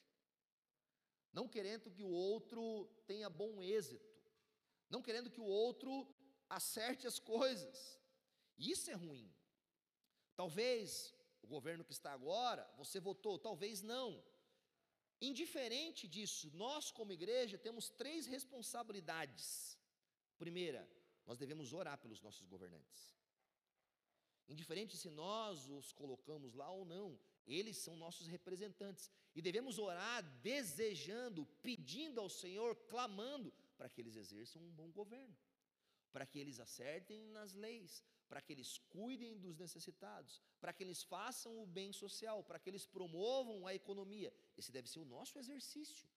não 1.31 1.47
querendo 1.47 1.91
que 1.91 2.01
o 2.01 2.09
outro 2.09 2.89
tenha 3.05 3.29
bom 3.29 3.61
êxito, 3.61 4.11
não 4.89 5.03
querendo 5.03 5.29
que 5.29 5.39
o 5.39 5.51
outro 5.65 5.91
acerte 6.49 7.05
as 7.05 7.19
coisas. 7.19 8.01
Isso 8.57 8.89
é 8.89 8.95
ruim. 8.95 9.31
Talvez 10.35 11.13
o 11.43 11.47
governo 11.47 11.85
que 11.85 11.91
está 11.91 12.11
agora, 12.11 12.67
você 12.75 12.99
votou, 12.99 13.37
talvez 13.37 13.83
não. 13.83 14.09
Indiferente 15.21 16.07
disso, 16.07 16.49
nós 16.55 16.89
como 16.89 17.11
igreja 17.11 17.55
temos 17.55 17.87
três 17.87 18.25
responsabilidades. 18.25 19.77
Primeira, 20.39 20.89
nós 21.27 21.37
devemos 21.37 21.71
orar 21.71 21.99
pelos 21.99 22.19
nossos 22.19 22.47
governantes. 22.47 23.18
Indiferente 24.49 24.97
se 24.97 25.09
nós 25.09 25.67
os 25.69 25.91
colocamos 25.91 26.55
lá 26.55 26.69
ou 26.71 26.83
não, 26.83 27.19
eles 27.45 27.77
são 27.77 27.95
nossos 27.95 28.27
representantes. 28.27 29.11
E 29.35 29.41
devemos 29.41 29.77
orar 29.77 30.23
desejando, 30.41 31.45
pedindo 31.61 32.19
ao 32.19 32.29
Senhor, 32.29 32.75
clamando, 32.87 33.53
para 33.77 33.87
que 33.87 34.01
eles 34.01 34.15
exerçam 34.15 34.61
um 34.61 34.71
bom 34.71 34.91
governo, 34.91 35.37
para 36.11 36.25
que 36.25 36.39
eles 36.39 36.59
acertem 36.59 37.27
nas 37.27 37.53
leis, 37.53 38.03
para 38.27 38.41
que 38.41 38.51
eles 38.51 38.77
cuidem 38.89 39.37
dos 39.37 39.55
necessitados, 39.55 40.41
para 40.59 40.73
que 40.73 40.83
eles 40.83 41.03
façam 41.03 41.61
o 41.61 41.67
bem 41.67 41.93
social, 41.93 42.43
para 42.43 42.59
que 42.59 42.69
eles 42.69 42.87
promovam 42.87 43.67
a 43.67 43.75
economia. 43.75 44.33
Esse 44.57 44.71
deve 44.71 44.89
ser 44.89 44.99
o 44.99 45.05
nosso 45.05 45.37
exercício. 45.37 46.09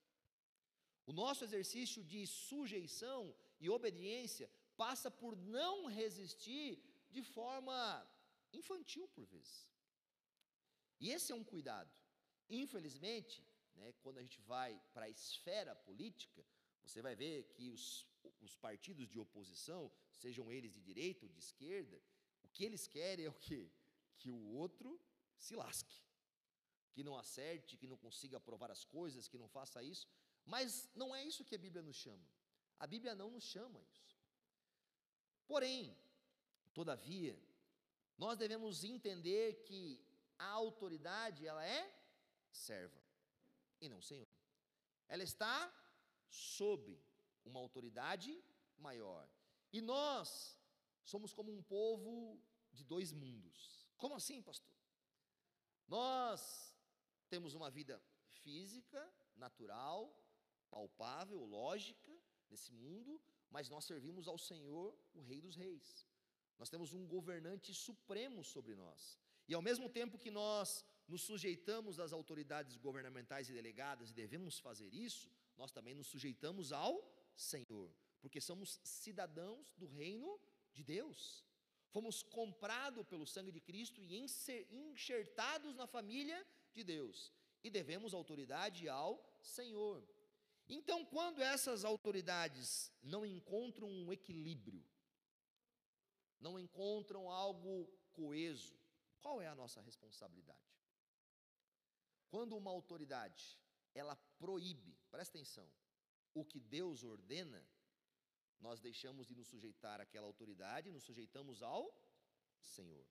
O 1.04 1.12
nosso 1.12 1.44
exercício 1.44 2.02
de 2.02 2.26
sujeição 2.26 3.34
e 3.60 3.68
obediência 3.68 4.50
passa 4.76 5.10
por 5.10 5.36
não 5.36 5.86
resistir 5.86 6.82
de 7.10 7.22
forma 7.22 8.06
infantil 8.52 9.08
por 9.08 9.24
vezes. 9.26 9.68
E 11.00 11.10
esse 11.10 11.32
é 11.32 11.34
um 11.34 11.44
cuidado. 11.44 11.90
Infelizmente, 12.48 13.44
né, 13.74 13.92
quando 14.02 14.18
a 14.18 14.22
gente 14.22 14.40
vai 14.40 14.80
para 14.92 15.06
a 15.06 15.10
esfera 15.10 15.74
política, 15.74 16.44
você 16.82 17.00
vai 17.00 17.14
ver 17.14 17.44
que 17.54 17.70
os, 17.70 18.06
os 18.40 18.54
partidos 18.56 19.08
de 19.08 19.18
oposição, 19.18 19.90
sejam 20.12 20.52
eles 20.52 20.72
de 20.72 20.80
direita 20.80 21.24
ou 21.26 21.32
de 21.32 21.38
esquerda, 21.38 22.00
o 22.42 22.48
que 22.48 22.64
eles 22.64 22.86
querem 22.86 23.24
é 23.24 23.28
o 23.28 23.34
quê? 23.34 23.70
Que 24.18 24.30
o 24.30 24.42
outro 24.54 25.00
se 25.36 25.54
lasque, 25.56 26.00
que 26.92 27.02
não 27.02 27.16
acerte, 27.16 27.76
que 27.76 27.86
não 27.86 27.96
consiga 27.96 28.36
aprovar 28.36 28.70
as 28.70 28.84
coisas, 28.84 29.28
que 29.28 29.38
não 29.38 29.48
faça 29.48 29.82
isso. 29.82 30.06
Mas 30.44 30.90
não 30.94 31.14
é 31.14 31.24
isso 31.24 31.44
que 31.44 31.54
a 31.54 31.58
Bíblia 31.58 31.82
nos 31.82 31.96
chama. 31.96 32.28
A 32.78 32.86
Bíblia 32.86 33.14
não 33.14 33.30
nos 33.30 33.44
chama 33.44 33.80
isso. 33.80 34.18
Porém, 35.46 35.96
todavia, 36.72 37.38
nós 38.16 38.38
devemos 38.38 38.84
entender 38.84 39.62
que 39.64 40.00
a 40.38 40.46
autoridade, 40.46 41.46
ela 41.46 41.64
é 41.64 41.82
serva 42.50 43.00
e 43.80 43.88
não 43.88 44.00
senhor. 44.00 44.28
Ela 45.08 45.22
está 45.22 45.72
sob 46.28 46.98
uma 47.44 47.60
autoridade 47.60 48.42
maior. 48.78 49.28
E 49.72 49.80
nós 49.80 50.58
somos 51.04 51.32
como 51.32 51.52
um 51.52 51.62
povo 51.62 52.40
de 52.72 52.84
dois 52.84 53.12
mundos. 53.12 53.88
Como 53.96 54.14
assim, 54.14 54.42
pastor? 54.42 54.72
Nós 55.86 56.74
temos 57.28 57.54
uma 57.54 57.70
vida 57.70 58.02
física, 58.42 59.12
natural, 59.36 60.14
palpável, 60.70 61.44
lógica 61.44 62.12
nesse 62.50 62.72
mundo, 62.72 63.20
mas 63.50 63.68
nós 63.68 63.84
servimos 63.84 64.28
ao 64.28 64.38
Senhor, 64.38 64.96
o 65.14 65.20
Rei 65.20 65.40
dos 65.40 65.56
Reis. 65.56 66.06
Nós 66.62 66.70
temos 66.70 66.92
um 66.92 67.04
governante 67.04 67.74
supremo 67.74 68.44
sobre 68.44 68.76
nós. 68.76 69.18
E 69.48 69.52
ao 69.52 69.60
mesmo 69.60 69.88
tempo 69.88 70.16
que 70.16 70.30
nós 70.30 70.84
nos 71.08 71.22
sujeitamos 71.22 71.98
às 71.98 72.12
autoridades 72.12 72.76
governamentais 72.76 73.48
e 73.48 73.52
delegadas 73.52 74.10
e 74.10 74.14
devemos 74.14 74.60
fazer 74.60 74.94
isso, 74.94 75.28
nós 75.56 75.72
também 75.72 75.92
nos 75.92 76.06
sujeitamos 76.06 76.72
ao 76.72 76.94
Senhor, 77.34 77.92
porque 78.20 78.40
somos 78.40 78.78
cidadãos 78.84 79.74
do 79.76 79.88
reino 79.88 80.38
de 80.72 80.84
Deus. 80.84 81.44
Fomos 81.90 82.22
comprados 82.22 83.04
pelo 83.08 83.26
sangue 83.26 83.50
de 83.50 83.60
Cristo 83.60 84.00
e 84.00 84.16
enxertados 84.70 85.74
na 85.74 85.88
família 85.88 86.46
de 86.72 86.84
Deus. 86.84 87.32
E 87.64 87.70
devemos 87.70 88.14
autoridade 88.14 88.88
ao 88.88 89.20
Senhor. 89.40 90.00
Então, 90.68 91.04
quando 91.04 91.42
essas 91.42 91.84
autoridades 91.84 92.92
não 93.02 93.26
encontram 93.26 93.88
um 93.90 94.12
equilíbrio, 94.12 94.91
não 96.42 96.58
encontram 96.58 97.30
algo 97.30 97.88
coeso, 98.12 98.76
qual 99.20 99.40
é 99.40 99.46
a 99.46 99.54
nossa 99.54 99.80
responsabilidade? 99.80 100.58
Quando 102.28 102.56
uma 102.56 102.70
autoridade, 102.70 103.58
ela 103.94 104.16
proíbe, 104.38 104.98
presta 105.10 105.38
atenção, 105.38 105.70
o 106.34 106.44
que 106.44 106.58
Deus 106.58 107.04
ordena, 107.04 107.64
nós 108.58 108.80
deixamos 108.80 109.26
de 109.26 109.34
nos 109.34 109.48
sujeitar 109.48 110.00
àquela 110.00 110.26
autoridade 110.26 110.90
nos 110.90 111.04
sujeitamos 111.04 111.62
ao 111.62 111.84
Senhor. 112.60 113.06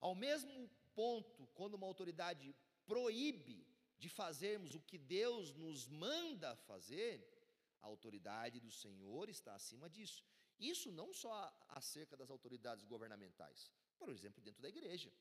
Ao 0.00 0.14
mesmo 0.14 0.70
ponto, 0.94 1.46
quando 1.48 1.74
uma 1.74 1.86
autoridade 1.86 2.54
proíbe 2.86 3.66
de 3.98 4.08
fazermos 4.08 4.74
o 4.74 4.80
que 4.80 4.98
Deus 4.98 5.54
nos 5.54 5.88
manda 5.88 6.56
fazer, 6.56 7.12
a 7.80 7.86
autoridade 7.86 8.60
do 8.60 8.70
Senhor 8.70 9.28
está 9.28 9.54
acima 9.54 9.88
disso. 9.88 10.24
Isso 10.58 10.90
não 10.92 11.12
só 11.12 11.34
acerca 11.68 12.16
das 12.16 12.30
autoridades 12.30 12.84
governamentais, 12.84 13.70
por 13.98 14.08
exemplo, 14.08 14.42
dentro 14.42 14.62
da 14.62 14.68
igreja. 14.68 15.12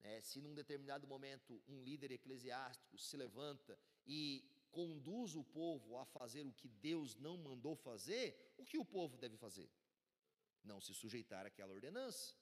É, 0.00 0.20
se 0.20 0.40
num 0.40 0.54
determinado 0.54 1.06
momento 1.06 1.62
um 1.66 1.82
líder 1.82 2.12
eclesiástico 2.12 2.98
se 2.98 3.16
levanta 3.16 3.78
e 4.06 4.44
conduz 4.70 5.34
o 5.34 5.44
povo 5.44 5.96
a 5.96 6.04
fazer 6.04 6.44
o 6.46 6.52
que 6.52 6.68
Deus 6.68 7.14
não 7.16 7.38
mandou 7.38 7.74
fazer, 7.76 8.54
o 8.58 8.64
que 8.64 8.76
o 8.76 8.84
povo 8.84 9.16
deve 9.16 9.36
fazer? 9.36 9.70
Não 10.62 10.80
se 10.80 10.92
sujeitar 10.92 11.46
àquela 11.46 11.72
ordenança. 11.72 12.34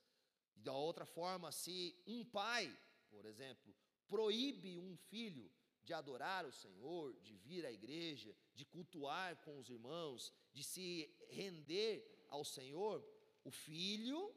Da 0.56 0.72
outra 0.72 1.04
forma, 1.04 1.52
se 1.52 1.96
um 2.06 2.24
pai, 2.24 2.76
por 3.10 3.26
exemplo, 3.26 3.74
proíbe 4.08 4.78
um 4.78 4.96
filho 4.96 5.50
de 5.82 5.92
adorar 5.92 6.46
o 6.46 6.52
Senhor, 6.52 7.14
de 7.20 7.36
vir 7.36 7.66
à 7.66 7.72
igreja, 7.72 8.34
de 8.54 8.64
cultuar 8.64 9.36
com 9.44 9.58
os 9.58 9.68
irmãos, 9.68 10.32
de 10.52 10.62
se 10.62 11.10
render 11.28 12.26
ao 12.28 12.44
Senhor, 12.44 13.04
o 13.44 13.50
filho 13.50 14.34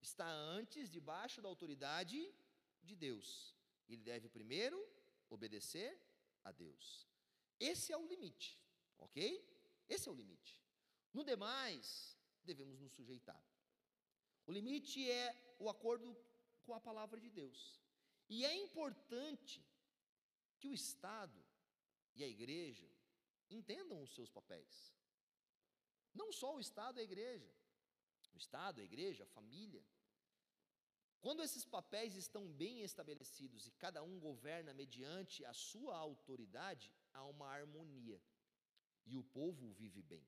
está 0.00 0.28
antes 0.28 0.90
debaixo 0.90 1.40
da 1.40 1.48
autoridade 1.48 2.32
de 2.82 2.94
Deus. 2.94 3.54
Ele 3.88 4.02
deve 4.02 4.28
primeiro 4.28 4.78
obedecer 5.28 5.98
a 6.42 6.52
Deus. 6.52 7.08
Esse 7.58 7.92
é 7.92 7.96
o 7.96 8.06
limite, 8.06 8.60
ok? 8.98 9.20
Esse 9.88 10.08
é 10.08 10.12
o 10.12 10.14
limite. 10.14 10.60
No 11.12 11.24
demais, 11.24 12.16
devemos 12.42 12.78
nos 12.80 12.92
sujeitar. 12.92 13.42
O 14.46 14.52
limite 14.52 15.10
é 15.10 15.56
o 15.58 15.68
acordo 15.68 16.16
com 16.64 16.74
a 16.74 16.80
palavra 16.80 17.20
de 17.20 17.30
Deus. 17.30 17.80
E 18.28 18.44
é 18.44 18.54
importante 18.54 19.64
que 20.58 20.68
o 20.68 20.74
Estado 20.74 21.42
e 22.14 22.22
a 22.22 22.28
igreja 22.28 22.90
entendam 23.50 24.02
os 24.02 24.14
seus 24.14 24.30
papéis. 24.30 24.92
Não 26.14 26.32
só 26.32 26.54
o 26.54 26.60
Estado 26.60 26.98
e 26.98 27.00
a 27.00 27.04
igreja. 27.04 27.52
O 28.32 28.38
Estado, 28.38 28.80
a 28.80 28.84
igreja, 28.84 29.24
a 29.24 29.26
família. 29.26 29.84
Quando 31.20 31.42
esses 31.42 31.64
papéis 31.64 32.14
estão 32.16 32.52
bem 32.52 32.82
estabelecidos 32.82 33.66
e 33.66 33.72
cada 33.72 34.02
um 34.02 34.20
governa 34.20 34.74
mediante 34.74 35.44
a 35.44 35.54
sua 35.54 35.96
autoridade, 35.96 36.92
há 37.12 37.24
uma 37.24 37.48
harmonia 37.48 38.20
e 39.06 39.16
o 39.16 39.24
povo 39.24 39.70
vive 39.72 40.02
bem. 40.02 40.26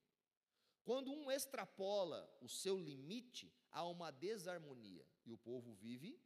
Quando 0.85 1.13
um 1.13 1.31
extrapola 1.31 2.31
o 2.41 2.49
seu 2.49 2.79
limite, 2.79 3.53
há 3.71 3.85
uma 3.85 4.11
desarmonia 4.11 5.07
e 5.25 5.33
o 5.33 5.39
povo 5.39 5.75
vive 5.75 6.19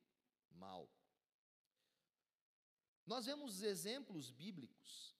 mal. 0.50 0.88
Nós 3.06 3.26
vemos 3.26 3.62
exemplos 3.62 4.30
bíblicos 4.30 5.16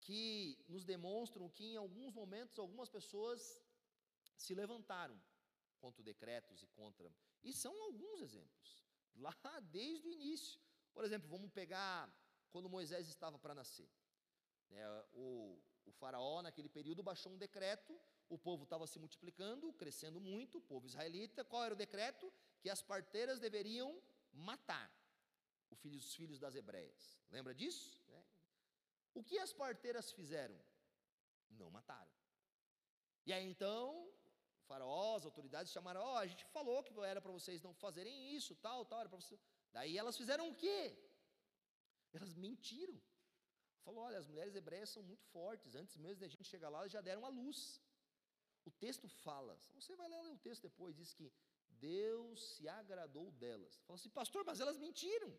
que 0.00 0.58
nos 0.68 0.84
demonstram 0.84 1.48
que 1.48 1.64
em 1.64 1.76
alguns 1.76 2.12
momentos 2.12 2.58
algumas 2.58 2.88
pessoas 2.88 3.61
se 4.42 4.54
levantaram 4.54 5.20
contra 5.80 6.02
decretos 6.02 6.62
e 6.62 6.66
contra. 6.78 7.12
E 7.42 7.52
são 7.52 7.74
alguns 7.82 8.20
exemplos, 8.20 8.84
lá 9.16 9.34
desde 9.70 10.06
o 10.08 10.12
início. 10.12 10.60
Por 10.92 11.04
exemplo, 11.04 11.28
vamos 11.28 11.50
pegar 11.50 11.98
quando 12.50 12.68
Moisés 12.68 13.08
estava 13.08 13.38
para 13.38 13.54
nascer. 13.54 13.90
É, 14.70 15.04
o, 15.12 15.58
o 15.84 15.92
faraó, 15.92 16.42
naquele 16.42 16.68
período, 16.68 17.02
baixou 17.02 17.32
um 17.32 17.38
decreto, 17.38 17.98
o 18.28 18.38
povo 18.38 18.64
estava 18.64 18.86
se 18.86 18.98
multiplicando, 18.98 19.72
crescendo 19.72 20.20
muito, 20.20 20.58
o 20.58 20.60
povo 20.60 20.86
israelita. 20.86 21.44
Qual 21.44 21.64
era 21.64 21.74
o 21.74 21.76
decreto? 21.76 22.32
Que 22.60 22.70
as 22.70 22.82
parteiras 22.82 23.40
deveriam 23.40 24.00
matar 24.32 24.90
filho, 25.82 25.98
os 25.98 26.14
filhos 26.14 26.38
das 26.38 26.54
hebreias. 26.54 27.18
Lembra 27.30 27.54
disso? 27.54 28.00
É. 28.10 28.22
O 29.14 29.22
que 29.22 29.38
as 29.38 29.52
parteiras 29.52 30.12
fizeram? 30.12 30.58
Não 31.50 31.70
mataram. 31.70 32.10
E 33.26 33.32
aí 33.32 33.44
então, 33.44 34.08
as 35.16 35.24
autoridades 35.24 35.72
chamaram, 35.72 36.00
ó, 36.00 36.14
oh, 36.14 36.18
a 36.18 36.26
gente 36.26 36.44
falou 36.46 36.82
que 36.82 36.92
era 37.00 37.20
para 37.20 37.32
vocês 37.32 37.62
não 37.62 37.74
fazerem 37.74 38.34
isso, 38.36 38.54
tal, 38.56 38.84
tal, 38.84 39.00
era 39.00 39.08
para 39.08 39.20
vocês. 39.20 39.40
Daí 39.72 39.98
elas 39.98 40.16
fizeram 40.16 40.48
o 40.50 40.54
quê? 40.54 40.96
Elas 42.12 42.34
mentiram. 42.34 43.00
Falou, 43.84 44.04
olha, 44.04 44.18
as 44.18 44.26
mulheres 44.26 44.54
hebreias 44.54 44.90
são 44.90 45.02
muito 45.02 45.24
fortes, 45.26 45.74
antes 45.74 45.96
mesmo 45.96 46.20
da 46.20 46.28
gente 46.28 46.44
chegar 46.44 46.68
lá, 46.68 46.78
elas 46.80 46.92
já 46.92 47.00
deram 47.00 47.24
a 47.24 47.28
luz. 47.28 47.80
O 48.64 48.70
texto 48.70 49.08
fala, 49.08 49.58
você 49.74 49.96
vai 49.96 50.08
ler 50.08 50.28
o 50.30 50.38
texto 50.38 50.62
depois, 50.62 50.96
diz 50.96 51.12
que 51.12 51.32
Deus 51.68 52.56
se 52.56 52.68
agradou 52.68 53.30
delas. 53.32 53.82
Fala 53.86 53.98
assim, 53.98 54.10
pastor, 54.10 54.44
mas 54.44 54.60
elas 54.60 54.78
mentiram. 54.78 55.36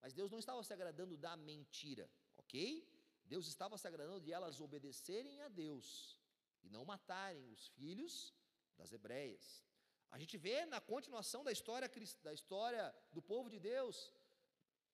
Mas 0.00 0.12
Deus 0.12 0.30
não 0.30 0.38
estava 0.38 0.62
se 0.62 0.72
agradando 0.72 1.16
da 1.16 1.36
mentira, 1.36 2.08
ok? 2.36 2.86
Deus 3.24 3.46
estava 3.48 3.76
se 3.76 3.88
agradando 3.88 4.20
de 4.20 4.32
elas 4.32 4.60
obedecerem 4.60 5.40
a 5.42 5.48
Deus 5.48 6.18
e 6.62 6.68
não 6.68 6.84
matarem 6.84 7.50
os 7.50 7.68
filhos 7.68 8.32
das 8.76 8.92
hebreias. 8.92 9.64
A 10.10 10.18
gente 10.18 10.36
vê 10.36 10.64
na 10.66 10.80
continuação 10.80 11.42
da 11.42 11.52
história, 11.52 11.90
da 12.22 12.32
história 12.32 12.94
do 13.12 13.22
povo 13.22 13.48
de 13.50 13.58
Deus, 13.58 14.12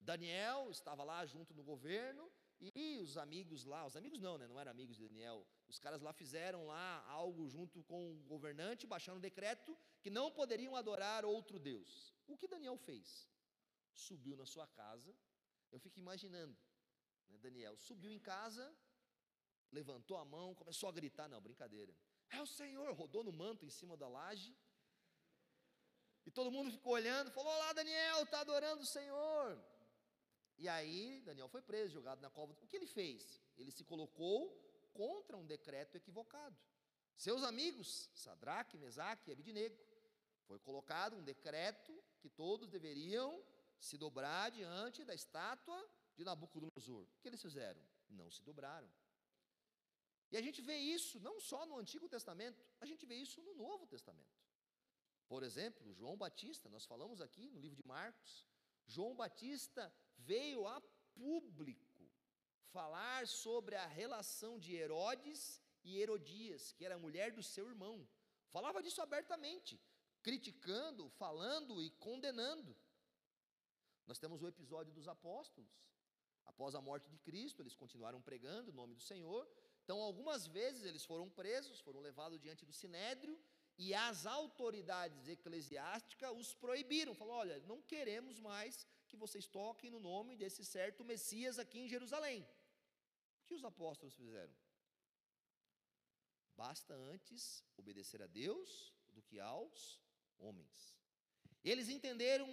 Daniel 0.00 0.70
estava 0.70 1.04
lá 1.04 1.26
junto 1.26 1.52
no 1.52 1.62
governo 1.62 2.30
e 2.60 2.98
os 2.98 3.16
amigos 3.16 3.64
lá, 3.64 3.86
os 3.86 3.96
amigos 3.96 4.20
não, 4.20 4.38
né, 4.38 4.46
não 4.46 4.58
eram 4.58 4.70
amigos 4.70 4.96
de 4.96 5.06
Daniel, 5.08 5.46
os 5.68 5.78
caras 5.78 6.00
lá 6.00 6.12
fizeram 6.12 6.66
lá 6.66 7.04
algo 7.08 7.48
junto 7.48 7.82
com 7.84 8.12
o 8.12 8.22
governante, 8.24 8.86
baixando 8.86 9.18
um 9.18 9.20
decreto 9.20 9.76
que 10.02 10.10
não 10.10 10.30
poderiam 10.30 10.76
adorar 10.76 11.24
outro 11.24 11.58
Deus. 11.58 12.14
O 12.26 12.36
que 12.36 12.48
Daniel 12.48 12.76
fez? 12.76 13.30
subiu 14.00 14.36
na 14.36 14.46
sua 14.46 14.66
casa. 14.66 15.14
Eu 15.70 15.78
fico 15.78 15.98
imaginando, 15.98 16.56
né, 17.28 17.38
Daniel 17.38 17.76
subiu 17.76 18.10
em 18.10 18.18
casa, 18.18 18.74
levantou 19.70 20.16
a 20.16 20.24
mão, 20.24 20.54
começou 20.54 20.88
a 20.88 20.92
gritar, 20.92 21.28
não, 21.28 21.40
brincadeira. 21.40 21.94
É 22.30 22.40
o 22.40 22.46
Senhor, 22.46 22.92
rodou 22.94 23.22
no 23.24 23.32
manto 23.32 23.64
em 23.64 23.70
cima 23.70 23.96
da 23.96 24.08
laje. 24.08 24.54
E 26.24 26.30
todo 26.30 26.50
mundo 26.50 26.70
ficou 26.70 26.92
olhando, 26.92 27.30
falou: 27.30 27.52
Olá, 27.52 27.72
Daniel, 27.72 28.22
está 28.22 28.40
adorando 28.40 28.82
o 28.82 28.86
Senhor. 28.86 29.62
E 30.56 30.68
aí, 30.68 31.22
Daniel 31.22 31.48
foi 31.48 31.62
preso, 31.62 31.94
jogado 31.94 32.20
na 32.20 32.30
cova. 32.30 32.52
O 32.52 32.66
que 32.66 32.76
ele 32.76 32.86
fez? 32.86 33.40
Ele 33.56 33.70
se 33.70 33.82
colocou 33.84 34.38
contra 34.92 35.36
um 35.36 35.46
decreto 35.46 35.96
equivocado. 35.96 36.56
Seus 37.16 37.42
amigos, 37.42 38.10
Sadraque, 38.14 38.78
Mesaque 38.78 39.30
e 39.30 39.32
Abidinego, 39.32 39.76
foi 40.46 40.58
colocado 40.58 41.16
um 41.16 41.22
decreto 41.22 41.92
que 42.20 42.28
todos 42.28 42.68
deveriam 42.68 43.42
se 43.78 43.96
dobrar 43.96 44.50
diante 44.50 45.04
da 45.04 45.14
estátua 45.14 45.88
de 46.16 46.24
Nabucodonosor. 46.24 47.04
O 47.04 47.20
que 47.20 47.28
eles 47.28 47.40
fizeram? 47.40 47.80
Não 48.08 48.30
se 48.30 48.42
dobraram. 48.42 48.90
E 50.30 50.36
a 50.36 50.42
gente 50.42 50.60
vê 50.62 50.76
isso 50.76 51.18
não 51.20 51.40
só 51.40 51.66
no 51.66 51.76
Antigo 51.76 52.08
Testamento, 52.08 52.62
a 52.80 52.86
gente 52.86 53.04
vê 53.04 53.16
isso 53.16 53.42
no 53.42 53.54
Novo 53.54 53.86
Testamento. 53.86 54.38
Por 55.28 55.42
exemplo, 55.42 55.92
João 55.92 56.16
Batista, 56.16 56.68
nós 56.68 56.84
falamos 56.84 57.20
aqui 57.20 57.48
no 57.50 57.60
livro 57.60 57.76
de 57.76 57.86
Marcos, 57.86 58.46
João 58.86 59.14
Batista 59.14 59.92
veio 60.18 60.66
a 60.66 60.80
público 61.14 61.90
falar 62.70 63.26
sobre 63.26 63.74
a 63.76 63.86
relação 63.86 64.58
de 64.58 64.74
Herodes 64.74 65.60
e 65.84 65.98
Herodias, 65.98 66.72
que 66.72 66.84
era 66.84 66.94
a 66.94 66.98
mulher 66.98 67.32
do 67.32 67.42
seu 67.42 67.68
irmão. 67.68 68.08
Falava 68.50 68.82
disso 68.82 69.00
abertamente, 69.02 69.80
criticando, 70.22 71.08
falando 71.10 71.82
e 71.82 71.90
condenando. 71.90 72.76
Nós 74.06 74.18
temos 74.18 74.42
o 74.42 74.48
episódio 74.48 74.92
dos 74.92 75.08
apóstolos. 75.08 75.70
Após 76.44 76.74
a 76.74 76.80
morte 76.80 77.08
de 77.08 77.18
Cristo, 77.18 77.62
eles 77.62 77.76
continuaram 77.76 78.20
pregando 78.20 78.70
o 78.70 78.74
nome 78.74 78.94
do 78.94 79.00
Senhor, 79.00 79.48
Então, 79.84 80.00
algumas 80.00 80.46
vezes 80.46 80.84
eles 80.84 81.04
foram 81.04 81.28
presos, 81.28 81.80
foram 81.80 82.00
levados 82.00 82.40
diante 82.40 82.64
do 82.64 82.72
sinédrio, 82.72 83.38
e 83.76 83.94
as 83.94 84.26
autoridades 84.26 85.26
eclesiásticas 85.26 86.36
os 86.36 86.54
proibiram. 86.54 87.14
Falou: 87.14 87.34
olha, 87.34 87.58
não 87.60 87.80
queremos 87.80 88.38
mais 88.38 88.86
que 89.08 89.16
vocês 89.16 89.46
toquem 89.46 89.90
no 89.90 89.98
nome 89.98 90.36
desse 90.36 90.64
certo 90.64 91.04
Messias 91.04 91.58
aqui 91.58 91.78
em 91.80 91.88
Jerusalém. 91.88 92.42
O 93.40 93.46
que 93.46 93.54
os 93.54 93.64
apóstolos 93.64 94.14
fizeram? 94.14 94.54
Basta 96.56 96.94
antes 96.94 97.64
obedecer 97.76 98.20
a 98.22 98.26
Deus 98.26 98.94
do 99.14 99.22
que 99.22 99.40
aos 99.40 99.98
homens. 100.38 100.94
Eles 101.64 101.88
entenderam 101.88 102.48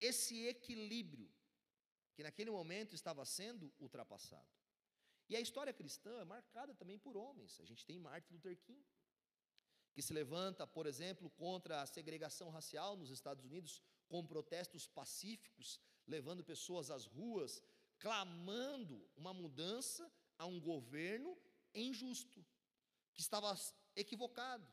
esse 0.00 0.46
equilíbrio 0.46 1.32
que 2.12 2.24
naquele 2.24 2.50
momento 2.50 2.94
estava 2.94 3.24
sendo 3.24 3.72
ultrapassado. 3.78 4.61
E 5.32 5.36
a 5.36 5.40
história 5.40 5.72
cristã 5.72 6.20
é 6.20 6.26
marcada 6.26 6.74
também 6.74 6.98
por 6.98 7.16
homens. 7.16 7.58
A 7.58 7.64
gente 7.64 7.86
tem 7.86 7.98
Martin 7.98 8.34
Luther 8.34 8.54
King, 8.54 8.84
que 9.94 10.02
se 10.02 10.12
levanta, 10.12 10.66
por 10.66 10.84
exemplo, 10.86 11.30
contra 11.30 11.80
a 11.80 11.86
segregação 11.86 12.50
racial 12.50 12.98
nos 12.98 13.08
Estados 13.08 13.42
Unidos, 13.42 13.80
com 14.10 14.26
protestos 14.26 14.86
pacíficos, 14.86 15.80
levando 16.06 16.44
pessoas 16.44 16.90
às 16.90 17.06
ruas, 17.06 17.62
clamando 17.98 19.10
uma 19.16 19.32
mudança 19.32 20.12
a 20.36 20.44
um 20.44 20.60
governo 20.60 21.34
injusto, 21.74 22.44
que 23.14 23.22
estava 23.22 23.58
equivocado. 23.96 24.70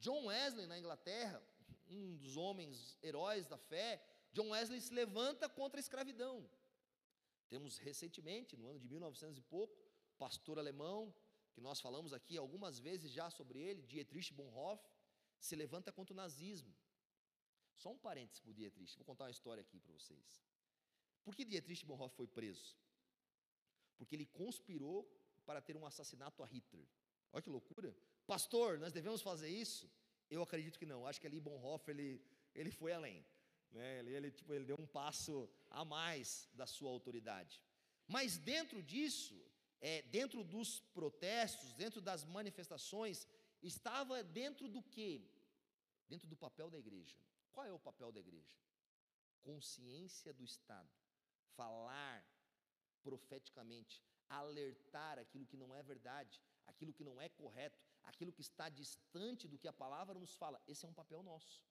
John 0.00 0.26
Wesley, 0.26 0.66
na 0.66 0.80
Inglaterra, 0.80 1.40
um 1.86 2.16
dos 2.16 2.36
homens 2.36 2.98
heróis 3.04 3.46
da 3.46 3.56
fé, 3.56 4.04
John 4.32 4.50
Wesley 4.50 4.80
se 4.80 4.92
levanta 4.92 5.48
contra 5.48 5.78
a 5.78 5.84
escravidão. 5.86 6.50
Temos 7.48 7.78
recentemente, 7.78 8.56
no 8.56 8.66
ano 8.66 8.80
de 8.80 8.88
1900 8.88 9.38
e 9.38 9.42
pouco, 9.42 9.91
pastor 10.22 10.56
alemão, 10.58 10.98
que 11.54 11.60
nós 11.66 11.78
falamos 11.86 12.12
aqui 12.18 12.34
algumas 12.36 12.74
vezes 12.86 13.10
já 13.18 13.26
sobre 13.38 13.58
ele, 13.68 13.88
Dietrich 13.92 14.32
Bonhoeffer, 14.38 14.92
se 15.46 15.54
levanta 15.62 15.90
contra 15.96 16.12
o 16.14 16.20
nazismo. 16.24 16.72
Só 17.82 17.88
um 17.94 17.98
parênteses 18.06 18.40
para 18.40 18.52
o 18.52 18.54
Dietrich, 18.54 18.96
vou 19.00 19.06
contar 19.10 19.24
uma 19.24 19.36
história 19.38 19.60
aqui 19.60 19.78
para 19.80 19.92
vocês. 19.98 20.28
Por 21.24 21.34
que 21.36 21.44
Dietrich 21.44 21.84
Bonhoeffer 21.84 22.16
foi 22.20 22.28
preso? 22.38 22.68
Porque 23.98 24.14
ele 24.14 24.26
conspirou 24.26 24.98
para 25.44 25.60
ter 25.60 25.76
um 25.76 25.86
assassinato 25.90 26.40
a 26.44 26.46
Hitler. 26.46 26.86
Olha 27.32 27.42
que 27.42 27.50
loucura. 27.50 27.90
Pastor, 28.34 28.78
nós 28.78 28.92
devemos 28.92 29.22
fazer 29.30 29.48
isso? 29.48 29.90
Eu 30.30 30.40
acredito 30.42 30.78
que 30.78 30.86
não. 30.86 31.04
Acho 31.06 31.20
que 31.20 31.26
ali 31.26 31.40
Bonhoeffer 31.40 31.94
ele, 31.96 32.10
ele 32.54 32.70
foi 32.70 32.92
além. 32.92 33.18
Né? 33.72 33.98
Ele, 34.00 34.10
ele, 34.16 34.30
tipo, 34.30 34.52
ele 34.52 34.66
deu 34.70 34.76
um 34.78 34.86
passo 34.86 35.50
a 35.68 35.84
mais 35.84 36.48
da 36.54 36.66
sua 36.66 36.90
autoridade. 36.90 37.60
Mas 38.06 38.38
dentro 38.38 38.80
disso, 38.82 39.36
é, 39.82 40.00
dentro 40.02 40.44
dos 40.44 40.78
protestos, 40.94 41.74
dentro 41.74 42.00
das 42.00 42.24
manifestações, 42.24 43.26
estava 43.60 44.22
dentro 44.22 44.68
do 44.68 44.80
quê? 44.80 45.20
Dentro 46.08 46.28
do 46.28 46.36
papel 46.36 46.70
da 46.70 46.78
igreja. 46.78 47.16
Qual 47.50 47.66
é 47.66 47.72
o 47.72 47.78
papel 47.78 48.12
da 48.12 48.20
igreja? 48.20 48.56
Consciência 49.42 50.32
do 50.32 50.44
Estado. 50.44 50.88
Falar 51.56 52.24
profeticamente, 53.02 54.00
alertar 54.28 55.18
aquilo 55.18 55.44
que 55.44 55.56
não 55.56 55.74
é 55.74 55.82
verdade, 55.82 56.40
aquilo 56.64 56.92
que 56.92 57.02
não 57.02 57.20
é 57.20 57.28
correto, 57.28 57.76
aquilo 58.04 58.32
que 58.32 58.40
está 58.40 58.68
distante 58.68 59.48
do 59.48 59.58
que 59.58 59.66
a 59.66 59.72
palavra 59.72 60.16
nos 60.16 60.36
fala. 60.36 60.62
Esse 60.68 60.84
é 60.84 60.88
um 60.88 60.94
papel 60.94 61.24
nosso. 61.24 61.64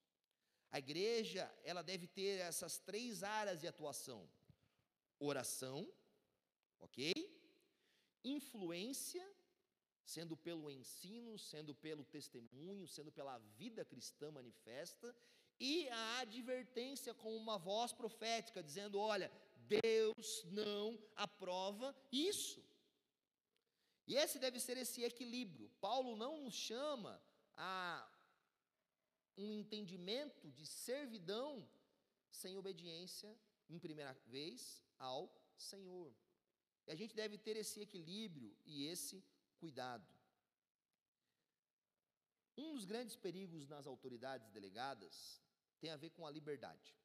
A 0.69 0.79
igreja, 0.79 1.49
ela 1.63 1.81
deve 1.81 2.07
ter 2.07 2.39
essas 2.39 2.77
três 2.77 3.23
áreas 3.23 3.61
de 3.61 3.67
atuação: 3.67 4.29
oração, 5.17 5.89
ok? 6.79 7.13
Influência, 8.23 9.25
sendo 10.03 10.35
pelo 10.35 10.69
ensino, 10.69 11.37
sendo 11.37 11.73
pelo 11.73 12.03
testemunho, 12.03 12.87
sendo 12.87 13.11
pela 13.11 13.37
vida 13.57 13.83
cristã 13.85 14.31
manifesta, 14.31 15.15
e 15.59 15.87
a 15.89 16.19
advertência 16.19 17.13
com 17.13 17.35
uma 17.35 17.57
voz 17.57 17.93
profética, 17.93 18.63
dizendo: 18.63 18.99
olha, 18.99 19.31
Deus 19.67 20.43
não 20.45 20.99
aprova 21.15 21.95
isso. 22.11 22.63
E 24.07 24.15
esse 24.15 24.39
deve 24.39 24.59
ser 24.59 24.77
esse 24.77 25.03
equilíbrio. 25.03 25.69
Paulo 25.79 26.15
não 26.15 26.41
nos 26.41 26.55
chama 26.55 27.21
a 27.55 28.09
um 29.37 29.53
entendimento 29.53 30.51
de 30.51 30.65
servidão 30.65 31.67
sem 32.29 32.57
obediência, 32.57 33.37
em 33.69 33.79
primeira 33.79 34.13
vez, 34.25 34.83
ao 34.97 35.31
Senhor. 35.55 36.13
E 36.87 36.91
a 36.91 36.95
gente 36.95 37.15
deve 37.15 37.37
ter 37.37 37.55
esse 37.57 37.79
equilíbrio 37.79 38.55
e 38.65 38.85
esse 38.87 39.23
cuidado. 39.57 40.07
Um 42.57 42.73
dos 42.73 42.85
grandes 42.85 43.15
perigos 43.15 43.67
nas 43.67 43.87
autoridades 43.87 44.49
delegadas 44.49 45.41
tem 45.79 45.89
a 45.89 45.97
ver 45.97 46.11
com 46.11 46.25
a 46.25 46.31
liberdade. 46.31 46.95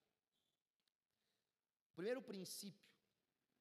O 1.93 1.95
primeiro 1.97 2.21
princípio 2.21 2.87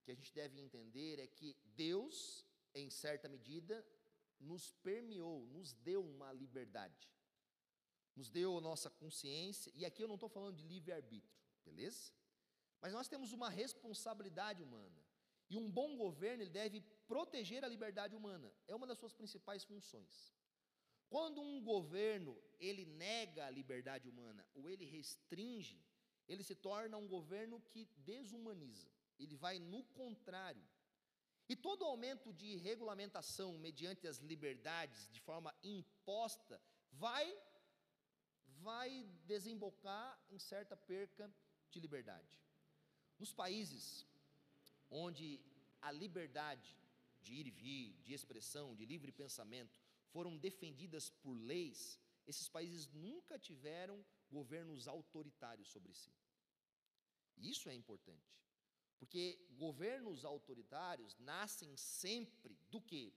que 0.03 0.11
a 0.11 0.15
gente 0.15 0.33
deve 0.33 0.59
entender 0.59 1.19
é 1.19 1.27
que 1.27 1.57
Deus, 1.75 2.45
em 2.73 2.89
certa 2.89 3.27
medida, 3.27 3.85
nos 4.39 4.71
permeou, 4.71 5.45
nos 5.47 5.73
deu 5.73 6.03
uma 6.03 6.31
liberdade 6.33 7.15
nos 8.15 8.29
deu 8.29 8.57
a 8.57 8.61
nossa 8.61 8.89
consciência, 8.89 9.71
e 9.75 9.85
aqui 9.85 10.01
eu 10.01 10.07
não 10.07 10.15
estou 10.15 10.29
falando 10.29 10.55
de 10.55 10.63
livre-arbítrio, 10.63 11.37
beleza? 11.65 12.13
Mas 12.81 12.93
nós 12.93 13.07
temos 13.07 13.33
uma 13.33 13.49
responsabilidade 13.49 14.63
humana, 14.63 15.04
e 15.49 15.57
um 15.57 15.69
bom 15.69 15.95
governo 15.95 16.43
ele 16.43 16.49
deve 16.49 16.81
proteger 17.07 17.63
a 17.63 17.67
liberdade 17.67 18.15
humana, 18.15 18.51
é 18.67 18.75
uma 18.75 18.87
das 18.87 18.97
suas 18.97 19.13
principais 19.13 19.63
funções. 19.63 20.33
Quando 21.09 21.39
um 21.41 21.61
governo 21.63 22.41
ele 22.59 22.85
nega 22.85 23.45
a 23.45 23.49
liberdade 23.49 24.09
humana 24.09 24.45
ou 24.55 24.69
ele 24.69 24.85
restringe, 24.85 25.83
ele 26.27 26.43
se 26.43 26.55
torna 26.55 26.97
um 26.97 27.07
governo 27.07 27.61
que 27.61 27.87
desumaniza, 27.97 28.89
ele 29.19 29.35
vai 29.35 29.59
no 29.59 29.83
contrário. 29.83 30.65
E 31.47 31.55
todo 31.55 31.85
aumento 31.85 32.33
de 32.33 32.55
regulamentação 32.55 33.53
mediante 33.59 34.07
as 34.07 34.17
liberdades 34.17 35.07
de 35.11 35.21
forma 35.21 35.55
imposta 35.63 36.59
vai 36.91 37.37
vai 38.57 39.03
desembocar 39.25 40.19
em 40.29 40.39
certa 40.39 40.75
perca 40.75 41.31
de 41.69 41.79
liberdade. 41.79 42.41
Nos 43.19 43.31
países 43.31 44.07
onde 44.89 45.41
a 45.81 45.91
liberdade 45.91 46.77
de 47.21 47.33
ir 47.33 47.47
e 47.47 47.51
vir, 47.51 47.93
de 48.03 48.13
expressão, 48.13 48.75
de 48.75 48.85
livre 48.85 49.11
pensamento 49.11 49.79
foram 50.09 50.37
defendidas 50.37 51.09
por 51.09 51.33
leis, 51.33 51.99
esses 52.27 52.47
países 52.47 52.87
nunca 52.93 53.37
tiveram 53.37 54.03
governos 54.31 54.87
autoritários 54.87 55.69
sobre 55.69 55.93
si. 55.93 56.13
Isso 57.37 57.69
é 57.69 57.73
importante, 57.73 58.33
porque 58.97 59.37
governos 59.51 60.23
autoritários 60.23 61.17
nascem 61.17 61.75
sempre 61.75 62.57
do 62.69 62.81
que? 62.81 63.13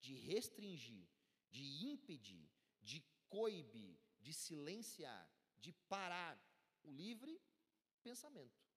De 0.00 0.14
restringir, 0.14 1.06
de 1.50 1.84
impedir, 1.86 2.48
de 2.80 3.04
coibir, 3.28 3.98
de 4.20 4.32
silenciar, 4.32 5.30
de 5.58 5.72
parar 5.88 6.40
o 6.82 6.92
livre 6.92 7.40
pensamento. 8.02 8.67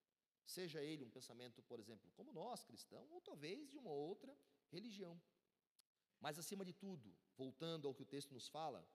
Seja 0.45 0.81
ele 0.81 1.03
um 1.03 1.09
pensamento, 1.09 1.61
por 1.63 1.79
exemplo, 1.79 2.11
como 2.11 2.33
nós 2.33 2.63
cristãos, 2.63 3.09
ou 3.11 3.21
talvez 3.21 3.69
de 3.69 3.77
uma 3.77 3.91
outra 3.91 4.37
religião. 4.69 5.21
Mas 6.19 6.37
acima 6.37 6.65
de 6.65 6.73
tudo, 6.73 7.15
voltando 7.35 7.87
ao 7.87 7.93
que 7.93 8.03
o 8.03 8.05
texto 8.05 8.33
nos 8.33 8.47
fala, 8.47 8.87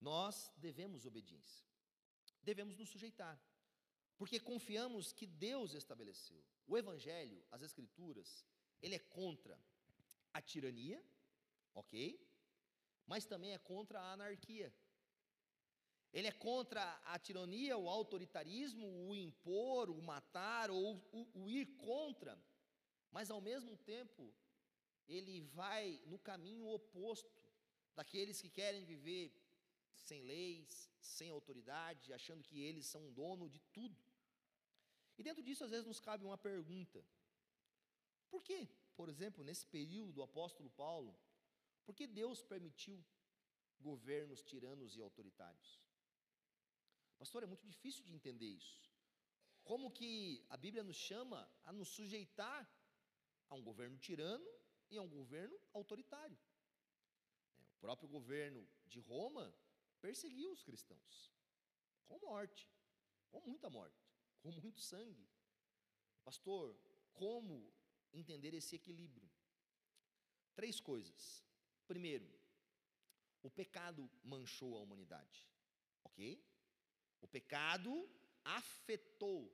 nós 0.00 0.52
devemos 0.56 1.06
obediência. 1.06 1.64
Devemos 2.42 2.76
nos 2.76 2.88
sujeitar, 2.88 3.40
porque 4.16 4.38
confiamos 4.38 5.12
que 5.12 5.26
Deus 5.26 5.74
estabeleceu. 5.74 6.44
O 6.66 6.76
evangelho, 6.76 7.44
as 7.50 7.62
escrituras, 7.62 8.46
ele 8.80 8.94
é 8.94 8.98
contra 8.98 9.60
a 10.32 10.40
tirania, 10.40 11.02
OK? 11.74 12.26
mas 13.06 13.24
também 13.24 13.52
é 13.52 13.58
contra 13.58 14.00
a 14.00 14.12
anarquia. 14.12 14.74
Ele 16.16 16.28
é 16.28 16.32
contra 16.32 16.82
a 17.12 17.18
tirania, 17.18 17.76
o 17.76 17.90
autoritarismo, 17.90 18.86
o 19.06 19.14
impor, 19.14 19.90
o 19.90 20.00
matar 20.00 20.70
ou 20.70 20.96
o, 21.12 21.42
o 21.42 21.50
ir 21.50 21.66
contra, 21.76 22.42
mas 23.10 23.30
ao 23.30 23.38
mesmo 23.38 23.76
tempo 23.76 24.34
ele 25.06 25.42
vai 25.60 26.00
no 26.06 26.18
caminho 26.18 26.66
oposto 26.68 27.38
daqueles 27.94 28.40
que 28.40 28.48
querem 28.48 28.82
viver 28.82 29.30
sem 29.92 30.22
leis, 30.22 30.90
sem 30.98 31.28
autoridade, 31.28 32.14
achando 32.14 32.42
que 32.42 32.62
eles 32.62 32.86
são 32.86 33.12
dono 33.12 33.46
de 33.50 33.60
tudo. 33.76 34.02
E 35.18 35.22
dentro 35.22 35.42
disso, 35.42 35.64
às 35.64 35.70
vezes, 35.70 35.86
nos 35.86 36.00
cabe 36.00 36.24
uma 36.24 36.38
pergunta: 36.38 37.04
por 38.30 38.42
que, 38.42 38.66
por 38.96 39.10
exemplo, 39.10 39.44
nesse 39.44 39.66
período 39.66 40.12
do 40.12 40.22
apóstolo 40.22 40.70
Paulo, 40.70 41.14
por 41.84 41.94
que 41.94 42.06
Deus 42.06 42.40
permitiu 42.40 43.04
governos 43.78 44.42
tiranos 44.42 44.96
e 44.96 45.02
autoritários? 45.02 45.85
Pastor, 47.18 47.42
é 47.42 47.46
muito 47.46 47.66
difícil 47.66 48.04
de 48.04 48.14
entender 48.14 48.46
isso. 48.46 48.80
Como 49.64 49.90
que 49.90 50.44
a 50.48 50.56
Bíblia 50.56 50.84
nos 50.84 50.96
chama 50.96 51.50
a 51.64 51.72
nos 51.72 51.88
sujeitar 51.88 52.70
a 53.48 53.54
um 53.54 53.62
governo 53.62 53.98
tirano 53.98 54.46
e 54.90 54.96
a 54.96 55.02
um 55.02 55.08
governo 55.08 55.58
autoritário. 55.72 56.38
É, 57.58 57.62
o 57.62 57.76
próprio 57.80 58.08
governo 58.08 58.66
de 58.86 59.00
Roma 59.00 59.54
perseguiu 60.00 60.52
os 60.52 60.62
cristãos 60.62 61.32
com 62.06 62.18
morte, 62.18 62.68
com 63.30 63.40
muita 63.40 63.68
morte, 63.68 64.08
com 64.40 64.50
muito 64.52 64.80
sangue. 64.80 65.28
Pastor, 66.24 66.76
como 67.12 67.72
entender 68.12 68.54
esse 68.54 68.76
equilíbrio? 68.76 69.28
Três 70.54 70.80
coisas. 70.80 71.44
Primeiro, 71.86 72.28
o 73.42 73.50
pecado 73.50 74.10
manchou 74.22 74.76
a 74.76 74.80
humanidade, 74.80 75.48
ok? 76.02 76.42
O 77.20 77.28
pecado 77.28 78.08
afetou 78.44 79.52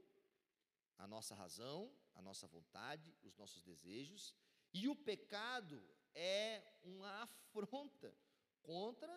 a 0.98 1.06
nossa 1.06 1.34
razão, 1.34 1.92
a 2.14 2.22
nossa 2.22 2.46
vontade, 2.46 3.14
os 3.22 3.36
nossos 3.36 3.62
desejos, 3.62 4.34
e 4.72 4.88
o 4.88 4.94
pecado 4.94 5.82
é 6.14 6.62
uma 6.82 7.10
afronta 7.22 8.14
contra 8.62 9.12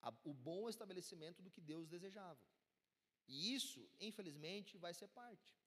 a, 0.00 0.12
o 0.24 0.32
bom 0.32 0.68
estabelecimento 0.68 1.42
do 1.42 1.50
que 1.50 1.60
Deus 1.60 1.88
desejava. 1.88 2.40
E 3.28 3.54
isso, 3.54 3.88
infelizmente, 4.00 4.78
vai 4.78 4.94
ser 4.94 5.08
parte. 5.08 5.58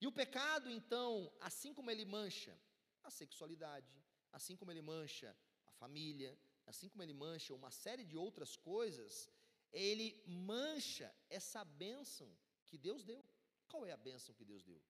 E 0.00 0.06
o 0.06 0.12
pecado, 0.12 0.70
então, 0.70 1.32
assim 1.40 1.72
como 1.72 1.90
ele 1.90 2.04
mancha 2.04 2.58
a 3.02 3.10
sexualidade, 3.10 3.94
assim 4.32 4.56
como 4.56 4.70
ele 4.70 4.82
mancha 4.82 5.36
a 5.66 5.72
família, 5.72 6.36
assim 6.66 6.88
como 6.88 7.02
ele 7.02 7.14
mancha 7.14 7.54
uma 7.54 7.70
série 7.70 8.04
de 8.04 8.16
outras 8.16 8.56
coisas, 8.56 9.30
ele 9.74 10.22
mancha 10.26 11.12
essa 11.28 11.64
bênção 11.64 12.30
que 12.66 12.78
Deus 12.78 13.04
deu. 13.04 13.22
Qual 13.68 13.84
é 13.84 13.92
a 13.92 13.96
bênção 13.96 14.34
que 14.34 14.44
Deus 14.44 14.62
deu? 14.62 14.80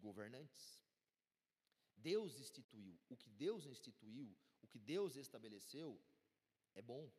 Governantes. 0.00 0.80
Deus 1.96 2.40
instituiu. 2.40 2.98
O 3.08 3.16
que 3.16 3.28
Deus 3.28 3.66
instituiu, 3.66 4.34
o 4.62 4.66
que 4.66 4.78
Deus 4.78 5.16
estabeleceu, 5.16 6.00
é 6.74 6.80
bom. 6.80 7.10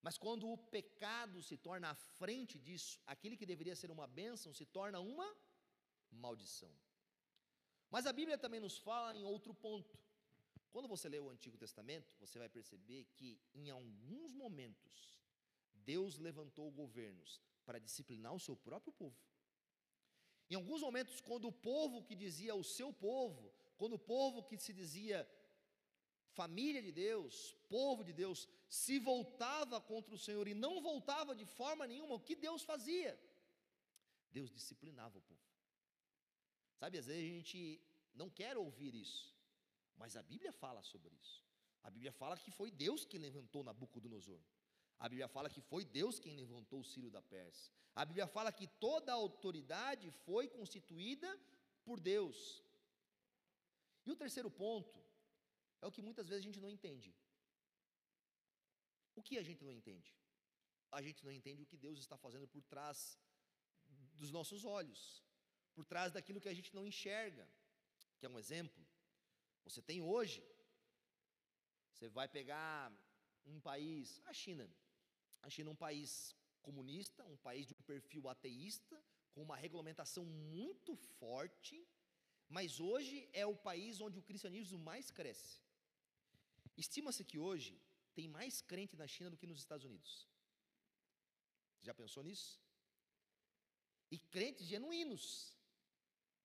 Mas 0.00 0.16
quando 0.16 0.48
o 0.48 0.56
pecado 0.56 1.42
se 1.42 1.56
torna 1.56 1.90
à 1.90 1.94
frente 1.94 2.58
disso, 2.58 3.00
aquele 3.06 3.36
que 3.36 3.44
deveria 3.44 3.76
ser 3.76 3.90
uma 3.90 4.06
bênção 4.06 4.54
se 4.54 4.64
torna 4.64 5.00
uma 5.00 5.28
maldição. 6.10 6.72
Mas 7.90 8.06
a 8.06 8.12
Bíblia 8.12 8.38
também 8.38 8.60
nos 8.60 8.78
fala 8.78 9.16
em 9.16 9.24
outro 9.24 9.52
ponto. 9.52 9.98
Quando 10.70 10.88
você 10.88 11.08
lê 11.08 11.18
o 11.18 11.30
Antigo 11.30 11.58
Testamento, 11.58 12.16
você 12.18 12.38
vai 12.38 12.48
perceber 12.48 13.04
que 13.16 13.40
em 13.54 13.70
alguns 13.70 14.32
momentos 14.32 15.17
Deus 15.92 16.18
levantou 16.28 16.66
governos 16.82 17.30
para 17.66 17.82
disciplinar 17.86 18.34
o 18.34 18.44
seu 18.46 18.56
próprio 18.68 18.92
povo. 19.02 19.18
Em 20.50 20.56
alguns 20.60 20.80
momentos, 20.86 21.20
quando 21.28 21.46
o 21.48 21.58
povo 21.70 22.04
que 22.06 22.16
dizia 22.24 22.54
o 22.62 22.64
seu 22.78 22.90
povo, 22.92 23.44
quando 23.80 23.94
o 23.96 24.04
povo 24.14 24.42
que 24.48 24.58
se 24.64 24.72
dizia 24.80 25.18
família 26.40 26.82
de 26.86 26.92
Deus, 26.92 27.34
povo 27.68 28.02
de 28.08 28.12
Deus, 28.22 28.40
se 28.80 28.98
voltava 29.10 29.80
contra 29.80 30.14
o 30.14 30.22
Senhor 30.26 30.46
e 30.46 30.54
não 30.64 30.74
voltava 30.88 31.34
de 31.34 31.46
forma 31.60 31.86
nenhuma, 31.92 32.14
o 32.16 32.26
que 32.28 32.36
Deus 32.46 32.62
fazia? 32.72 33.12
Deus 34.30 34.50
disciplinava 34.58 35.16
o 35.18 35.26
povo. 35.30 35.46
Sabe, 36.80 36.98
às 36.98 37.06
vezes 37.06 37.24
a 37.24 37.34
gente 37.34 37.60
não 38.14 38.28
quer 38.40 38.54
ouvir 38.56 38.94
isso, 38.94 39.34
mas 39.96 40.16
a 40.16 40.22
Bíblia 40.22 40.52
fala 40.52 40.82
sobre 40.82 41.14
isso. 41.22 41.36
A 41.82 41.90
Bíblia 41.90 42.12
fala 42.12 42.36
que 42.44 42.52
foi 42.58 42.70
Deus 42.70 43.04
quem 43.10 43.20
levantou 43.28 43.64
Nabucodonosor. 43.64 44.42
A 44.98 45.08
Bíblia 45.08 45.28
fala 45.28 45.48
que 45.48 45.60
foi 45.60 45.84
Deus 45.84 46.18
quem 46.18 46.34
levantou 46.36 46.80
o 46.80 46.84
Círio 46.84 47.10
da 47.10 47.22
Pérsia. 47.22 47.72
A 47.94 48.04
Bíblia 48.04 48.26
fala 48.26 48.50
que 48.52 48.66
toda 48.66 49.12
a 49.12 49.14
autoridade 49.14 50.10
foi 50.26 50.48
constituída 50.48 51.30
por 51.84 52.00
Deus. 52.00 52.62
E 54.04 54.10
o 54.10 54.16
terceiro 54.16 54.50
ponto 54.50 54.98
é 55.80 55.86
o 55.86 55.92
que 55.92 56.02
muitas 56.02 56.26
vezes 56.28 56.42
a 56.42 56.48
gente 56.48 56.60
não 56.60 56.70
entende. 56.70 57.14
O 59.14 59.22
que 59.22 59.38
a 59.38 59.42
gente 59.42 59.64
não 59.64 59.72
entende? 59.72 60.16
A 60.90 61.00
gente 61.02 61.24
não 61.24 61.32
entende 61.32 61.62
o 61.62 61.66
que 61.66 61.76
Deus 61.76 61.98
está 61.98 62.16
fazendo 62.16 62.48
por 62.48 62.62
trás 62.64 63.18
dos 64.14 64.30
nossos 64.30 64.64
olhos, 64.64 65.00
por 65.74 65.84
trás 65.84 66.12
daquilo 66.12 66.40
que 66.40 66.48
a 66.48 66.54
gente 66.54 66.74
não 66.74 66.86
enxerga. 66.86 67.48
Que 68.18 68.26
é 68.26 68.28
um 68.28 68.38
exemplo. 68.38 68.84
Você 69.64 69.80
tem 69.82 70.00
hoje, 70.00 70.42
você 71.92 72.08
vai 72.08 72.28
pegar 72.28 72.92
um 73.44 73.60
país, 73.60 74.20
a 74.24 74.32
China. 74.32 74.68
A 75.42 75.50
China 75.50 75.70
é 75.70 75.72
um 75.72 75.76
país 75.76 76.34
comunista, 76.62 77.24
um 77.24 77.36
país 77.36 77.66
de 77.66 77.74
um 77.74 77.82
perfil 77.82 78.28
ateísta, 78.28 79.02
com 79.32 79.42
uma 79.42 79.56
regulamentação 79.56 80.24
muito 80.24 80.96
forte, 81.18 81.86
mas 82.48 82.80
hoje 82.80 83.28
é 83.32 83.44
o 83.46 83.56
país 83.56 84.00
onde 84.00 84.18
o 84.18 84.22
cristianismo 84.22 84.78
mais 84.78 85.10
cresce. 85.10 85.60
Estima-se 86.76 87.24
que 87.24 87.38
hoje 87.38 87.80
tem 88.14 88.26
mais 88.28 88.60
crente 88.60 88.96
na 88.96 89.06
China 89.06 89.30
do 89.30 89.36
que 89.36 89.46
nos 89.46 89.58
Estados 89.58 89.84
Unidos. 89.84 90.28
Já 91.80 91.94
pensou 91.94 92.22
nisso? 92.22 92.60
E 94.10 94.18
crentes 94.18 94.66
genuínos. 94.66 95.56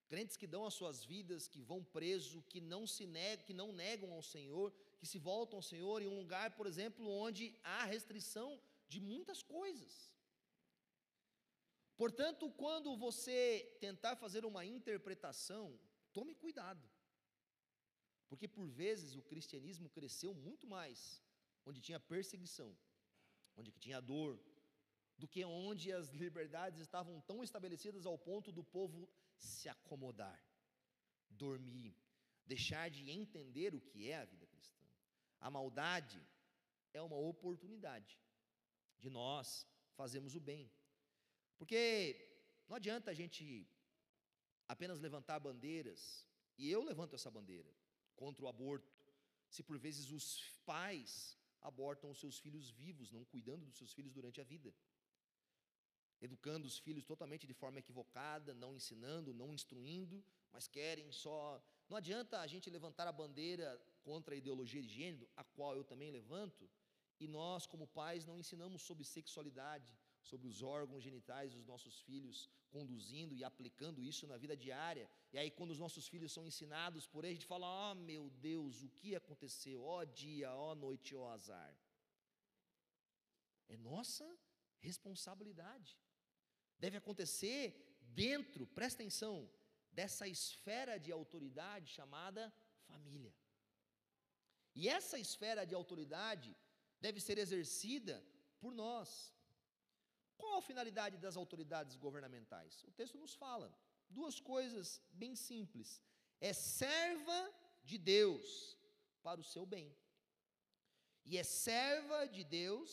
Crentes 0.08 0.38
que 0.38 0.45
dão 0.45 0.65
as 0.65 0.73
suas 0.73 1.03
vidas, 1.03 1.47
que 1.47 1.62
vão 1.62 1.84
preso, 1.84 2.43
que 2.43 2.62
não 2.62 2.86
se 2.86 3.06
negam, 3.08 3.45
que 3.45 3.53
não 3.53 3.71
negam 3.71 4.12
ao 4.13 4.21
Senhor, 4.21 4.71
que 4.99 5.08
se 5.08 5.17
voltam 5.17 5.58
ao 5.58 5.63
Senhor 5.63 6.01
em 6.01 6.08
um 6.08 6.19
lugar, 6.19 6.56
por 6.56 6.67
exemplo, 6.67 7.10
onde 7.10 7.58
há 7.63 7.86
restrição 7.86 8.62
de 8.93 8.99
muitas 9.12 9.39
coisas. 9.56 9.93
Portanto, 12.01 12.45
quando 12.63 12.97
você 13.06 13.39
tentar 13.86 14.15
fazer 14.23 14.43
uma 14.51 14.63
interpretação, 14.65 15.65
tome 16.17 16.34
cuidado. 16.43 16.86
Porque 18.29 18.47
por 18.47 18.67
vezes 18.82 19.15
o 19.15 19.27
cristianismo 19.32 19.89
cresceu 19.97 20.32
muito 20.34 20.65
mais 20.75 21.21
onde 21.67 21.79
tinha 21.86 21.99
perseguição, 22.13 22.69
onde 23.56 23.71
tinha 23.84 24.01
dor, 24.01 24.34
do 25.17 25.27
que 25.27 25.45
onde 25.45 25.91
as 25.99 26.08
liberdades 26.23 26.79
estavam 26.82 27.21
tão 27.21 27.43
estabelecidas 27.43 28.06
ao 28.06 28.17
ponto 28.17 28.51
do 28.51 28.63
povo 28.63 29.08
se 29.38 29.69
acomodar, 29.69 30.39
dormir, 31.29 31.95
deixar 32.45 32.89
de 32.89 33.10
entender 33.10 33.73
o 33.75 33.82
que 33.89 34.10
é 34.10 34.17
a 34.17 34.25
vida 34.25 34.47
cristã. 34.47 34.84
A 35.39 35.49
maldade 35.58 36.21
é 36.91 37.01
uma 37.01 37.19
oportunidade 37.32 38.19
de 39.04 39.10
nós 39.20 39.68
fazermos 40.00 40.34
o 40.39 40.42
bem. 40.50 40.66
Porque 41.60 41.82
não 42.68 42.76
adianta 42.80 43.12
a 43.12 43.18
gente 43.22 43.44
apenas 44.74 45.00
levantar 45.08 45.39
bandeiras, 45.39 46.02
e 46.58 46.63
eu 46.76 46.82
levanto 46.92 47.16
essa 47.16 47.30
bandeira 47.38 47.72
contra 48.22 48.44
o 48.46 48.48
aborto, 48.54 48.92
se 49.56 49.62
por 49.68 49.78
vezes 49.86 50.06
os 50.18 50.26
pais 50.66 51.38
abortam 51.62 52.10
os 52.12 52.20
seus 52.24 52.38
filhos 52.46 52.70
vivos, 52.70 53.12
não 53.12 53.24
cuidando 53.34 53.66
dos 53.66 53.78
seus 53.78 53.94
filhos 53.98 54.13
durante 54.18 54.39
a 54.42 54.44
vida. 54.54 54.74
Educando 56.28 56.66
os 56.72 56.78
filhos 56.86 57.06
totalmente 57.12 57.46
de 57.46 57.56
forma 57.62 57.80
equivocada, 57.80 58.54
não 58.54 58.72
ensinando, 58.80 59.34
não 59.34 59.54
instruindo, 59.58 60.24
mas 60.54 60.68
querem 60.68 61.12
só. 61.12 61.62
Não 61.89 61.98
adianta 61.98 62.39
a 62.39 62.48
gente 62.48 62.70
levantar 62.70 63.08
a 63.08 63.18
bandeira 63.22 63.68
contra 64.04 64.34
a 64.34 64.38
ideologia 64.38 64.82
de 64.82 64.88
gênero, 65.00 65.28
a 65.36 65.44
qual 65.44 65.76
eu 65.76 65.84
também 65.84 66.12
levanto, 66.20 66.70
e 67.23 67.27
nós, 67.27 67.65
como 67.65 67.93
pais, 67.99 68.25
não 68.29 68.39
ensinamos 68.43 68.81
sobre 68.81 69.03
sexualidade, 69.03 69.89
sobre 70.21 70.47
os 70.47 70.62
órgãos 70.62 71.03
genitais 71.03 71.53
dos 71.53 71.65
nossos 71.71 71.95
filhos, 72.07 72.49
conduzindo 72.75 73.36
e 73.36 73.43
aplicando 73.43 74.03
isso 74.12 74.25
na 74.31 74.38
vida 74.43 74.55
diária. 74.65 75.09
E 75.33 75.38
aí, 75.38 75.49
quando 75.51 75.71
os 75.71 75.79
nossos 75.79 76.07
filhos 76.07 76.31
são 76.31 76.45
ensinados 76.51 77.05
por 77.07 77.23
ele, 77.23 77.33
a 77.33 77.36
gente 77.36 77.53
fala: 77.53 77.67
Oh 77.91 77.95
meu 77.95 78.29
Deus, 78.49 78.81
o 78.83 78.89
que 78.89 79.15
aconteceu? 79.15 79.83
Ó 79.83 79.99
oh, 79.99 80.05
dia, 80.05 80.53
ó 80.53 80.71
oh, 80.71 80.75
noite, 80.75 81.15
ó 81.15 81.29
azar. 81.29 81.73
É 83.67 83.77
nossa 83.77 84.27
responsabilidade. 84.79 85.97
Deve 86.79 86.97
acontecer 86.97 87.62
dentro, 88.01 88.67
presta 88.67 89.01
atenção, 89.01 89.49
dessa 89.91 90.27
esfera 90.27 90.97
de 90.97 91.12
autoridade 91.12 91.88
chamada 91.97 92.53
família. 92.88 93.34
E 94.76 94.89
essa 94.89 95.17
esfera 95.19 95.65
de 95.65 95.76
autoridade 95.76 96.55
deve 97.06 97.20
ser 97.28 97.38
exercida 97.38 98.16
por 98.62 98.72
nós. 98.84 99.10
Qual 100.39 100.56
a 100.58 100.68
finalidade 100.70 101.18
das 101.26 101.36
autoridades 101.41 101.95
governamentais? 102.06 102.84
O 102.89 102.91
texto 102.99 103.18
nos 103.24 103.34
fala 103.43 103.68
duas 104.18 104.39
coisas 104.51 105.01
bem 105.24 105.34
simples: 105.36 105.89
é 106.49 106.54
serva 106.54 107.39
de 107.89 107.97
Deus 107.97 108.45
para 109.26 109.41
o 109.41 109.49
seu 109.54 109.66
bem, 109.74 109.88
e 111.30 111.38
é 111.38 111.43
serva 111.43 112.20
de 112.36 112.43
Deus, 112.62 112.89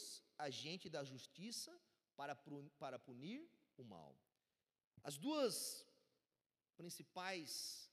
agente 0.48 0.88
da 0.88 1.02
justiça, 1.12 1.72
para, 2.16 2.34
para 2.82 2.98
punir 2.98 3.40
o 3.76 3.84
mal. 3.84 4.12
As 5.08 5.16
duas 5.26 5.86
principais 6.76 7.90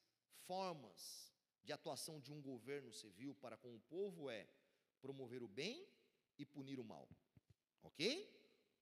formas 0.47 1.01
de 1.63 1.74
atuação 1.74 2.20
de 2.20 2.32
um 2.36 2.41
governo 2.41 2.91
civil 3.01 3.36
para 3.43 3.57
com 3.63 3.72
o 3.76 3.84
povo 3.95 4.30
é 4.30 4.47
promover 5.05 5.43
o 5.43 5.47
bem 5.47 5.78
e 6.38 6.45
punir 6.45 6.79
o 6.79 6.83
mal. 6.83 7.07
Ok? 7.83 8.38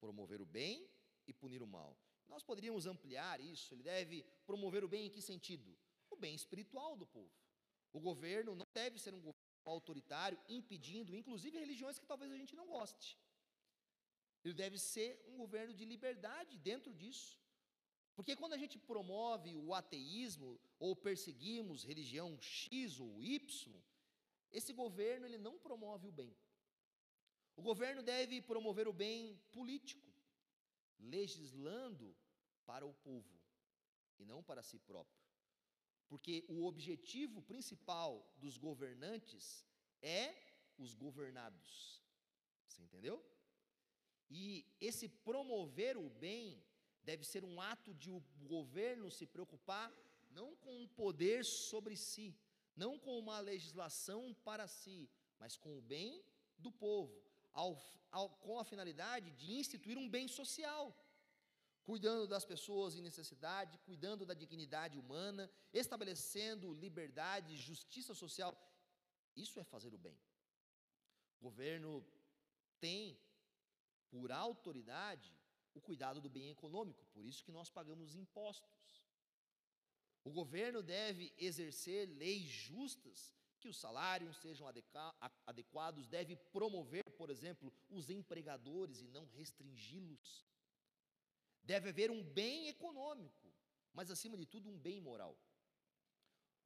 promover 0.06 0.42
o 0.42 0.46
bem 0.46 0.88
e 1.28 1.34
punir 1.34 1.62
o 1.62 1.68
mal. 1.68 1.98
Nós 2.28 2.44
poderíamos 2.44 2.86
ampliar 2.86 3.40
isso, 3.40 3.74
ele 3.74 3.84
deve 3.84 4.24
promover 4.46 4.84
o 4.84 4.88
bem 4.88 5.06
em 5.06 5.10
que 5.10 5.22
sentido? 5.22 5.76
O 6.10 6.16
bem 6.16 6.36
espiritual 6.36 6.96
do 6.96 7.06
povo, 7.06 7.32
O 7.92 8.00
governo 8.00 8.56
não 8.56 8.68
deve 8.74 9.00
ser 9.00 9.14
um 9.14 9.22
governo 9.22 9.46
autoritário, 9.64 10.38
impedindo, 10.48 11.16
inclusive, 11.16 11.58
religiões 11.58 11.98
que 11.98 12.06
talvez 12.06 12.32
a 12.32 12.38
gente 12.38 12.56
não 12.56 12.68
goste. 12.68 13.18
Ele 14.44 14.54
deve 14.54 14.78
ser 14.78 15.10
um 15.30 15.38
governo 15.38 15.74
de 15.74 15.86
liberdade 15.86 16.58
dentro 16.58 16.94
disso. 16.94 17.40
Porque 18.16 18.36
quando 18.36 18.54
a 18.54 18.58
gente 18.58 18.78
promove 18.78 19.56
o 19.56 19.74
ateísmo 19.74 20.60
ou 20.78 20.96
perseguimos 20.96 21.84
religião 21.84 22.38
X 22.40 23.00
ou 23.00 23.24
Y, 23.24 23.82
esse 24.52 24.72
governo 24.74 25.26
ele 25.26 25.38
não 25.38 25.58
promove 25.58 26.08
o 26.08 26.12
bem. 26.12 26.36
O 27.56 27.62
governo 27.62 28.04
deve 28.04 28.42
promover 28.42 28.88
o 28.88 28.94
bem 28.94 29.40
político, 29.52 30.12
legislando 31.00 32.16
para 32.66 32.86
o 32.86 32.94
povo 32.94 33.40
e 34.20 34.26
não 34.26 34.44
para 34.44 34.62
si 34.62 34.80
próprio. 34.80 35.24
Porque 36.08 36.46
o 36.48 36.66
objetivo 36.66 37.42
principal 37.42 38.32
dos 38.38 38.58
governantes 38.58 39.66
é 40.02 40.36
os 40.78 40.94
governados. 40.94 42.02
Você 42.68 42.82
entendeu? 42.84 43.26
E 44.30 44.66
esse 44.80 45.08
promover 45.08 45.98
o 45.98 46.10
bem 46.10 46.64
deve 47.04 47.24
ser 47.24 47.44
um 47.44 47.62
ato 47.62 47.94
de 47.94 48.10
o 48.10 48.20
governo 48.44 49.10
se 49.12 49.26
preocupar 49.26 49.94
não 50.32 50.56
com 50.58 50.82
um 50.82 50.88
poder 50.88 51.46
sobre 51.46 51.96
si, 51.96 52.38
não 52.76 53.00
com 53.00 53.18
uma 53.18 53.40
legislação 53.40 54.34
para 54.44 54.68
si, 54.68 55.10
mas 55.40 55.56
com 55.56 55.78
o 55.78 55.82
bem 55.82 56.24
do 56.58 56.72
povo, 56.72 57.25
ao, 57.56 57.72
ao, 58.12 58.30
com 58.46 58.60
a 58.60 58.66
finalidade 58.72 59.32
de 59.32 59.54
instituir 59.54 59.98
um 59.98 60.10
bem 60.10 60.28
social, 60.28 60.86
cuidando 61.90 62.28
das 62.28 62.46
pessoas 62.46 62.96
em 62.96 63.02
necessidade, 63.02 63.80
cuidando 63.80 64.26
da 64.26 64.34
dignidade 64.34 65.00
humana, 65.00 65.50
estabelecendo 65.74 66.74
liberdade, 66.74 67.56
justiça 67.56 68.14
social. 68.14 68.54
Isso 69.36 69.60
é 69.60 69.64
fazer 69.64 69.94
o 69.94 69.98
bem. 69.98 70.20
O 71.40 71.44
governo 71.44 72.06
tem, 72.80 73.20
por 74.10 74.32
autoridade, 74.32 75.34
o 75.74 75.82
cuidado 75.82 76.20
do 76.22 76.30
bem 76.30 76.50
econômico, 76.50 77.06
por 77.14 77.26
isso 77.26 77.44
que 77.44 77.52
nós 77.52 77.70
pagamos 77.70 78.16
impostos. 78.16 79.06
O 80.24 80.32
governo 80.32 80.82
deve 80.82 81.32
exercer 81.38 82.10
leis 82.10 82.46
justas, 82.46 83.36
que 83.66 83.70
os 83.70 83.78
salários 83.78 84.38
sejam 84.38 84.68
adequados, 85.48 86.08
deve 86.08 86.36
promover, 86.36 87.04
por 87.18 87.32
exemplo, 87.32 87.74
os 87.90 88.12
empregadores 88.12 89.02
e 89.02 89.08
não 89.08 89.26
restringi-los. 89.26 90.46
Deve 91.64 91.90
haver 91.90 92.12
um 92.12 92.22
bem 92.24 92.68
econômico, 92.68 93.52
mas 93.92 94.12
acima 94.12 94.38
de 94.38 94.46
tudo 94.46 94.70
um 94.70 94.78
bem 94.78 95.02
moral. 95.02 95.36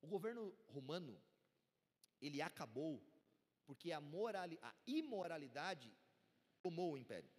O 0.01 0.07
governo 0.07 0.53
romano, 0.67 1.23
ele 2.21 2.41
acabou 2.41 3.01
porque 3.65 3.93
a, 3.93 4.01
morali, 4.01 4.59
a 4.61 4.75
imoralidade 4.85 5.89
tomou 6.61 6.91
o 6.91 6.97
império. 6.97 7.31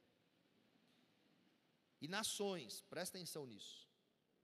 E 2.00 2.08
nações, 2.08 2.80
presta 2.88 3.18
atenção 3.18 3.44
nisso, 3.44 3.86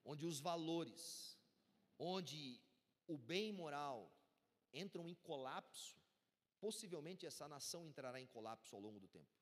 onde 0.04 0.26
os 0.26 0.40
valores 0.40 1.38
onde 1.98 2.60
o 3.06 3.16
bem 3.16 3.50
moral 3.50 4.12
entram 4.72 5.08
em 5.08 5.14
colapso, 5.14 5.96
possivelmente 6.60 7.26
essa 7.26 7.46
nação 7.48 7.86
entrará 7.86 8.20
em 8.20 8.26
colapso 8.26 8.74
ao 8.74 8.80
longo 8.80 9.00
do 9.00 9.08
tempo. 9.08 9.36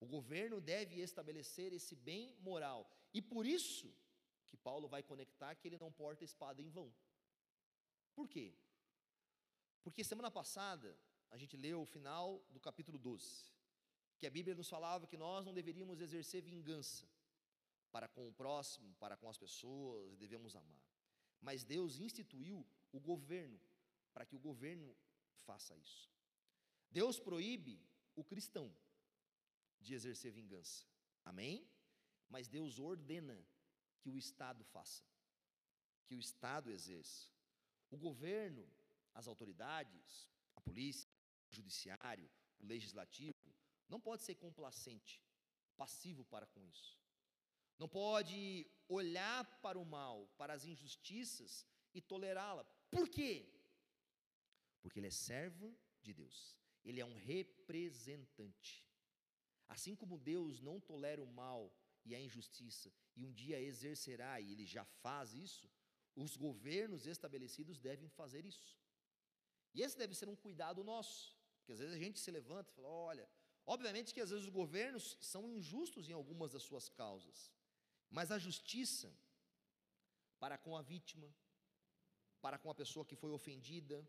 O 0.00 0.06
governo 0.06 0.60
deve 0.60 1.00
estabelecer 1.00 1.72
esse 1.72 1.94
bem 1.94 2.34
moral. 2.40 2.90
E 3.14 3.22
por 3.22 3.46
isso 3.46 3.94
que 4.46 4.56
Paulo 4.56 4.88
vai 4.88 5.02
conectar 5.02 5.54
que 5.54 5.66
ele 5.66 5.78
não 5.78 5.90
porta 5.90 6.24
espada 6.24 6.60
em 6.60 6.68
vão. 6.68 6.92
Por 8.14 8.28
quê? 8.28 8.54
Porque 9.82 10.04
semana 10.04 10.30
passada 10.30 10.98
a 11.30 11.36
gente 11.36 11.56
leu 11.56 11.82
o 11.82 11.86
final 11.86 12.44
do 12.50 12.60
capítulo 12.60 12.98
12, 12.98 13.52
que 14.18 14.26
a 14.26 14.30
Bíblia 14.30 14.54
nos 14.54 14.68
falava 14.68 15.06
que 15.06 15.16
nós 15.16 15.44
não 15.44 15.54
deveríamos 15.54 16.00
exercer 16.00 16.42
vingança 16.42 17.06
para 17.90 18.08
com 18.08 18.28
o 18.28 18.32
próximo, 18.32 18.94
para 18.96 19.16
com 19.16 19.28
as 19.28 19.38
pessoas, 19.38 20.16
devemos 20.16 20.54
amar. 20.54 20.84
Mas 21.40 21.64
Deus 21.64 21.98
instituiu 21.98 22.66
o 22.92 23.00
governo 23.00 23.60
para 24.16 24.24
que 24.24 24.34
o 24.34 24.38
governo 24.38 24.96
faça 25.44 25.76
isso. 25.76 26.10
Deus 26.90 27.20
proíbe 27.20 27.86
o 28.14 28.24
cristão 28.24 28.74
de 29.78 29.92
exercer 29.92 30.32
vingança. 30.32 30.86
Amém? 31.22 31.70
Mas 32.26 32.48
Deus 32.48 32.78
ordena 32.78 33.38
que 34.00 34.08
o 34.08 34.16
Estado 34.16 34.64
faça, 34.64 35.04
que 36.06 36.14
o 36.14 36.18
Estado 36.18 36.70
exerça. 36.70 37.30
O 37.90 37.98
governo, 37.98 38.66
as 39.12 39.28
autoridades, 39.28 40.30
a 40.54 40.62
polícia, 40.62 41.10
o 41.52 41.54
judiciário, 41.54 42.30
o 42.58 42.64
legislativo, 42.64 43.54
não 43.86 44.00
pode 44.00 44.22
ser 44.22 44.36
complacente, 44.36 45.22
passivo 45.76 46.24
para 46.24 46.46
com 46.46 46.64
isso 46.64 46.98
não 47.78 47.88
pode 47.88 48.66
olhar 48.88 49.44
para 49.60 49.78
o 49.78 49.84
mal, 49.84 50.28
para 50.38 50.54
as 50.54 50.64
injustiças 50.64 51.66
e 51.92 52.00
tolerá-la. 52.00 52.64
Por 52.90 53.06
quê? 53.08 53.52
Porque 54.86 55.00
ele 55.00 55.08
é 55.08 55.10
servo 55.10 55.76
de 56.00 56.12
Deus, 56.14 56.56
ele 56.84 57.00
é 57.00 57.04
um 57.04 57.16
representante. 57.16 58.86
Assim 59.66 59.96
como 59.96 60.16
Deus 60.16 60.60
não 60.60 60.78
tolera 60.78 61.20
o 61.20 61.26
mal 61.26 61.76
e 62.04 62.14
a 62.14 62.20
injustiça, 62.20 62.92
e 63.16 63.24
um 63.26 63.32
dia 63.32 63.60
exercerá, 63.60 64.40
e 64.40 64.52
ele 64.52 64.64
já 64.64 64.84
faz 64.84 65.34
isso, 65.34 65.68
os 66.14 66.36
governos 66.36 67.04
estabelecidos 67.04 67.80
devem 67.80 68.08
fazer 68.08 68.46
isso. 68.46 68.78
E 69.74 69.82
esse 69.82 69.98
deve 69.98 70.14
ser 70.14 70.28
um 70.28 70.36
cuidado 70.36 70.84
nosso, 70.84 71.36
porque 71.56 71.72
às 71.72 71.80
vezes 71.80 71.92
a 71.92 71.98
gente 71.98 72.20
se 72.20 72.30
levanta 72.30 72.70
e 72.70 72.74
fala: 72.76 72.86
olha, 72.88 73.28
obviamente 73.66 74.14
que 74.14 74.20
às 74.20 74.30
vezes 74.30 74.44
os 74.44 74.52
governos 74.52 75.18
são 75.20 75.50
injustos 75.50 76.08
em 76.08 76.12
algumas 76.12 76.52
das 76.52 76.62
suas 76.62 76.88
causas, 76.88 77.52
mas 78.08 78.30
a 78.30 78.38
justiça 78.38 79.12
para 80.38 80.56
com 80.56 80.76
a 80.76 80.82
vítima, 80.82 81.28
para 82.40 82.56
com 82.56 82.70
a 82.70 82.74
pessoa 82.76 83.04
que 83.04 83.16
foi 83.16 83.32
ofendida, 83.32 84.08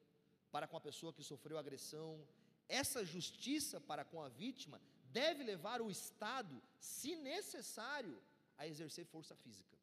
para 0.51 0.67
com 0.67 0.77
a 0.77 0.81
pessoa 0.81 1.13
que 1.13 1.23
sofreu 1.23 1.57
agressão, 1.57 2.25
essa 2.67 3.03
justiça 3.03 3.79
para 3.79 4.03
com 4.03 4.21
a 4.21 4.29
vítima 4.29 4.81
deve 5.11 5.43
levar 5.43 5.81
o 5.81 5.89
Estado, 5.89 6.61
se 6.79 7.15
necessário, 7.15 8.21
a 8.57 8.67
exercer 8.67 9.05
força 9.05 9.35
física. 9.35 9.77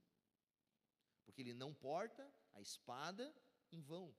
Porque 1.25 1.43
ele 1.43 1.55
não 1.55 1.73
porta 1.73 2.29
a 2.55 2.61
espada 2.61 3.35
em 3.73 3.81
vão. 3.81 4.15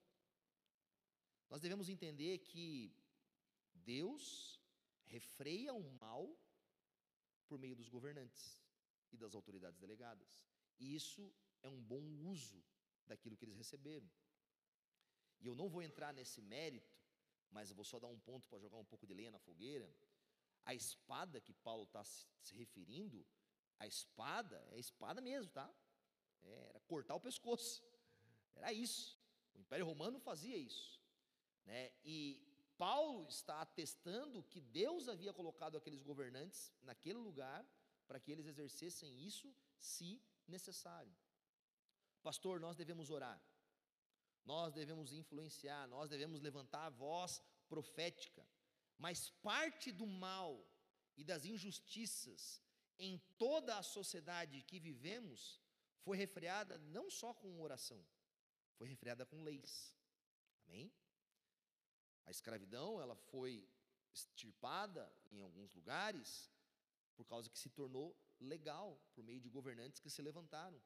Nós 1.49 1.61
devemos 1.61 1.89
entender 1.89 2.39
que 2.39 2.91
Deus 3.73 4.59
refreia 5.05 5.73
o 5.73 5.83
mal 5.99 6.35
por 7.47 7.59
meio 7.59 7.75
dos 7.75 7.87
governantes 7.87 8.61
e 9.11 9.17
das 9.17 9.35
autoridades 9.35 9.79
delegadas. 9.79 10.41
E 10.79 10.95
isso 10.95 11.31
é 11.61 11.69
um 11.69 11.81
bom 11.81 12.03
uso 12.23 12.63
daquilo 13.05 13.37
que 13.37 13.45
eles 13.45 13.55
receberam. 13.55 14.09
E 15.45 15.47
eu 15.47 15.55
não 15.55 15.69
vou 15.69 15.83
entrar 15.83 16.11
nesse 16.11 16.41
mérito, 16.41 16.91
mas 17.51 17.69
eu 17.69 17.75
vou 17.75 17.85
só 17.85 17.99
dar 17.99 18.07
um 18.07 18.19
ponto 18.19 18.47
para 18.49 18.57
jogar 18.57 18.77
um 18.77 18.83
pouco 18.91 19.05
de 19.05 19.13
lenha 19.13 19.29
na 19.29 19.37
fogueira. 19.37 19.87
A 20.65 20.73
espada 20.73 21.39
que 21.39 21.53
Paulo 21.53 21.83
está 21.83 22.03
se 22.03 22.55
referindo, 22.55 23.23
a 23.77 23.85
espada 23.85 24.57
é 24.71 24.77
a 24.77 24.79
espada 24.79 25.21
mesmo, 25.21 25.51
tá? 25.51 25.71
É, 26.41 26.69
era 26.69 26.79
cortar 26.79 27.13
o 27.13 27.19
pescoço. 27.19 27.83
Era 28.55 28.73
isso. 28.73 29.19
O 29.53 29.59
Império 29.59 29.85
Romano 29.85 30.19
fazia 30.19 30.57
isso. 30.57 30.99
Né? 31.63 31.91
E 32.03 32.41
Paulo 32.75 33.27
está 33.29 33.61
atestando 33.61 34.41
que 34.41 34.59
Deus 34.59 35.07
havia 35.07 35.31
colocado 35.31 35.77
aqueles 35.77 36.01
governantes 36.01 36.73
naquele 36.81 37.19
lugar 37.19 37.63
para 38.07 38.19
que 38.19 38.31
eles 38.31 38.47
exercessem 38.47 39.23
isso 39.23 39.55
se 39.77 40.19
necessário. 40.47 41.15
Pastor, 42.23 42.59
nós 42.59 42.75
devemos 42.75 43.11
orar, 43.11 43.39
nós 44.45 44.73
devemos 44.73 45.11
influenciar, 45.11 45.87
nós 45.87 46.09
devemos 46.09 46.41
levantar 46.41 46.85
a 46.85 46.89
voz 46.89 47.41
profética, 47.67 48.47
mas 48.97 49.29
parte 49.41 49.91
do 49.91 50.05
mal 50.05 50.65
e 51.17 51.23
das 51.23 51.45
injustiças 51.45 52.61
em 52.97 53.17
toda 53.37 53.77
a 53.77 53.83
sociedade 53.83 54.61
que 54.63 54.79
vivemos 54.79 55.61
foi 56.03 56.17
refreada 56.17 56.77
não 56.77 57.09
só 57.09 57.33
com 57.33 57.61
oração, 57.61 58.05
foi 58.77 58.87
refreada 58.87 59.25
com 59.25 59.43
leis. 59.43 59.95
Amém? 60.67 60.93
A 62.25 62.31
escravidão, 62.31 63.01
ela 63.01 63.15
foi 63.15 63.67
extirpada 64.13 65.11
em 65.31 65.41
alguns 65.41 65.73
lugares, 65.73 66.51
por 67.15 67.25
causa 67.25 67.49
que 67.49 67.59
se 67.59 67.69
tornou 67.69 68.15
legal 68.39 68.99
por 69.13 69.23
meio 69.23 69.39
de 69.39 69.49
governantes 69.49 69.99
que 69.99 70.09
se 70.09 70.21
levantaram. 70.21 70.81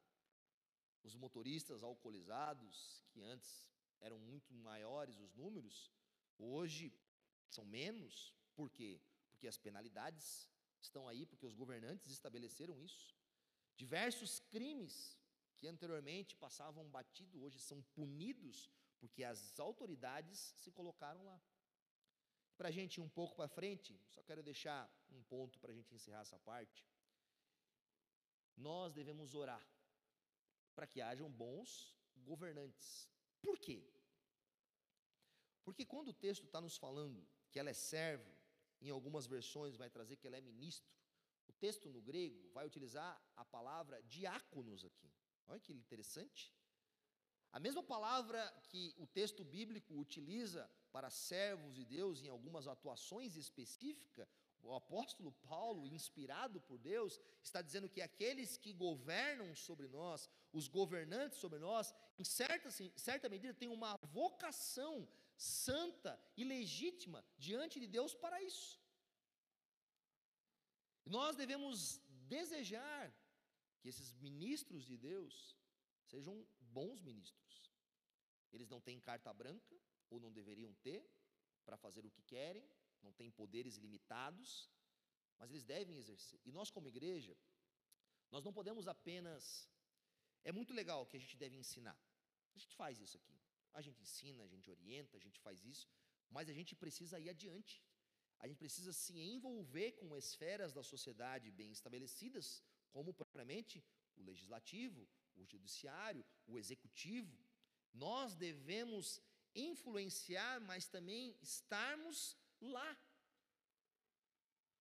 Os 1.02 1.14
motoristas 1.14 1.82
alcoolizados, 1.82 3.02
que 3.10 3.22
antes 3.22 3.68
eram 4.00 4.18
muito 4.18 4.52
maiores 4.54 5.18
os 5.18 5.34
números, 5.34 5.90
hoje 6.38 6.92
são 7.48 7.64
menos. 7.64 8.34
Por 8.54 8.70
quê? 8.70 9.00
Porque 9.30 9.48
as 9.48 9.58
penalidades 9.58 10.48
estão 10.80 11.08
aí, 11.08 11.24
porque 11.26 11.46
os 11.46 11.54
governantes 11.54 12.10
estabeleceram 12.10 12.80
isso. 12.80 13.16
Diversos 13.76 14.40
crimes 14.40 15.18
que 15.56 15.66
anteriormente 15.66 16.36
passavam 16.36 16.88
batido, 16.88 17.42
hoje 17.42 17.58
são 17.58 17.82
punidos 17.94 18.70
porque 19.00 19.24
as 19.24 19.58
autoridades 19.58 20.38
se 20.62 20.70
colocaram 20.70 21.24
lá. 21.24 21.40
Para 22.56 22.68
a 22.68 22.70
gente 22.70 22.96
ir 22.98 23.00
um 23.00 23.08
pouco 23.08 23.34
para 23.34 23.48
frente, 23.48 23.98
só 24.06 24.22
quero 24.22 24.42
deixar 24.42 24.88
um 25.10 25.22
ponto 25.22 25.58
para 25.58 25.72
a 25.72 25.74
gente 25.74 25.94
encerrar 25.94 26.20
essa 26.20 26.38
parte. 26.38 26.86
Nós 28.54 28.92
devemos 28.92 29.34
orar 29.34 29.66
para 30.74 30.86
que 30.86 31.00
hajam 31.00 31.30
bons 31.30 31.94
governantes. 32.16 33.08
Por 33.42 33.58
quê? 33.58 33.82
Porque 35.64 35.84
quando 35.84 36.08
o 36.08 36.14
texto 36.14 36.44
está 36.44 36.60
nos 36.60 36.76
falando 36.76 37.26
que 37.50 37.58
ela 37.58 37.70
é 37.70 37.74
servo, 37.74 38.30
em 38.80 38.90
algumas 38.90 39.26
versões 39.26 39.76
vai 39.76 39.90
trazer 39.90 40.16
que 40.16 40.26
ela 40.26 40.36
é 40.36 40.40
ministro, 40.40 40.90
o 41.48 41.52
texto 41.52 41.88
no 41.90 42.00
grego 42.00 42.48
vai 42.50 42.66
utilizar 42.66 43.20
a 43.36 43.44
palavra 43.44 44.02
diáconos 44.04 44.84
aqui. 44.84 45.12
Olha 45.48 45.60
que 45.60 45.72
interessante. 45.72 46.54
A 47.52 47.58
mesma 47.58 47.82
palavra 47.82 48.40
que 48.68 48.94
o 48.96 49.06
texto 49.06 49.44
bíblico 49.44 49.94
utiliza 49.94 50.70
para 50.92 51.10
servos 51.10 51.74
de 51.74 51.84
Deus 51.84 52.22
em 52.22 52.28
algumas 52.28 52.68
atuações 52.68 53.36
específicas, 53.36 54.28
o 54.62 54.74
apóstolo 54.74 55.32
Paulo, 55.32 55.86
inspirado 55.86 56.60
por 56.60 56.78
Deus, 56.78 57.18
está 57.42 57.62
dizendo 57.62 57.88
que 57.88 58.00
aqueles 58.00 58.56
que 58.56 58.72
governam 58.72 59.54
sobre 59.54 59.88
nós, 59.88 60.28
os 60.52 60.68
governantes 60.68 61.38
sobre 61.38 61.58
nós, 61.58 61.94
em 62.18 62.24
certa, 62.24 62.68
em 62.82 62.98
certa 62.98 63.28
medida, 63.28 63.54
têm 63.54 63.68
uma 63.68 63.96
vocação 64.02 65.08
santa 65.36 66.20
e 66.36 66.44
legítima 66.44 67.24
diante 67.38 67.80
de 67.80 67.86
Deus 67.86 68.14
para 68.14 68.42
isso. 68.42 68.78
Nós 71.06 71.34
devemos 71.36 72.00
desejar 72.28 73.12
que 73.80 73.88
esses 73.88 74.12
ministros 74.12 74.84
de 74.84 74.96
Deus 74.96 75.56
sejam 76.04 76.46
bons 76.60 77.00
ministros. 77.00 77.72
Eles 78.52 78.68
não 78.68 78.80
têm 78.80 79.00
carta 79.00 79.32
branca, 79.32 79.74
ou 80.10 80.20
não 80.20 80.32
deveriam 80.32 80.74
ter, 80.74 81.08
para 81.64 81.76
fazer 81.76 82.04
o 82.04 82.10
que 82.10 82.22
querem, 82.22 82.68
não 83.02 83.12
têm 83.12 83.30
poderes 83.30 83.76
ilimitados, 83.76 84.70
mas 85.38 85.50
eles 85.50 85.64
devem 85.64 85.96
exercer. 85.96 86.40
E 86.44 86.52
nós, 86.52 86.70
como 86.70 86.88
igreja, 86.88 87.36
nós 88.30 88.44
não 88.44 88.52
podemos 88.52 88.86
apenas. 88.86 89.68
É 90.44 90.52
muito 90.52 90.72
legal 90.72 91.06
que 91.06 91.16
a 91.16 91.20
gente 91.20 91.36
deve 91.36 91.56
ensinar. 91.56 91.98
A 92.54 92.58
gente 92.58 92.74
faz 92.74 93.00
isso 93.00 93.16
aqui. 93.16 93.38
A 93.72 93.80
gente 93.80 94.00
ensina, 94.02 94.42
a 94.44 94.46
gente 94.46 94.70
orienta, 94.70 95.16
a 95.16 95.20
gente 95.20 95.38
faz 95.40 95.64
isso, 95.64 95.88
mas 96.28 96.48
a 96.48 96.52
gente 96.52 96.74
precisa 96.74 97.18
ir 97.20 97.28
adiante. 97.28 97.82
A 98.40 98.48
gente 98.48 98.58
precisa 98.58 98.92
se 98.92 99.18
envolver 99.18 99.92
com 99.92 100.16
esferas 100.16 100.72
da 100.72 100.82
sociedade 100.82 101.50
bem 101.50 101.70
estabelecidas, 101.70 102.62
como 102.90 103.12
propriamente 103.12 103.84
o 104.16 104.22
legislativo, 104.22 105.06
o 105.36 105.44
judiciário, 105.44 106.24
o 106.46 106.58
executivo. 106.58 107.38
Nós 107.92 108.34
devemos 108.34 109.20
influenciar, 109.54 110.60
mas 110.60 110.88
também 110.88 111.36
estarmos 111.42 112.36
lá. 112.68 112.98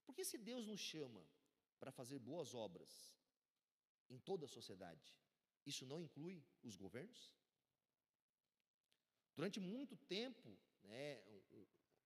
Porque 0.05 0.25
se 0.25 0.37
Deus 0.37 0.65
nos 0.65 0.79
chama 0.79 1.25
para 1.79 1.91
fazer 1.91 2.19
boas 2.19 2.53
obras 2.53 3.15
em 4.09 4.19
toda 4.19 4.45
a 4.45 4.49
sociedade, 4.49 5.15
isso 5.65 5.85
não 5.85 6.01
inclui 6.01 6.43
os 6.63 6.75
governos? 6.75 7.31
Durante 9.35 9.59
muito 9.59 9.95
tempo, 9.95 10.57
né, 10.83 11.23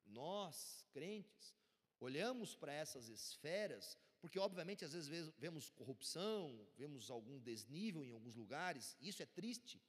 nós, 0.05 0.85
crentes, 0.91 1.55
olhamos 1.99 2.55
para 2.55 2.73
essas 2.73 3.07
esferas 3.07 3.97
porque, 4.23 4.39
obviamente, 4.39 4.85
às 4.85 4.93
vezes 4.93 5.33
vemos 5.37 5.69
corrupção, 5.69 6.65
vemos 6.77 7.11
algum 7.11 7.41
desnível 7.41 8.05
em 8.05 8.11
alguns 8.11 8.37
lugares, 8.37 8.95
isso 9.01 9.21
é 9.21 9.25
triste, 9.25 9.83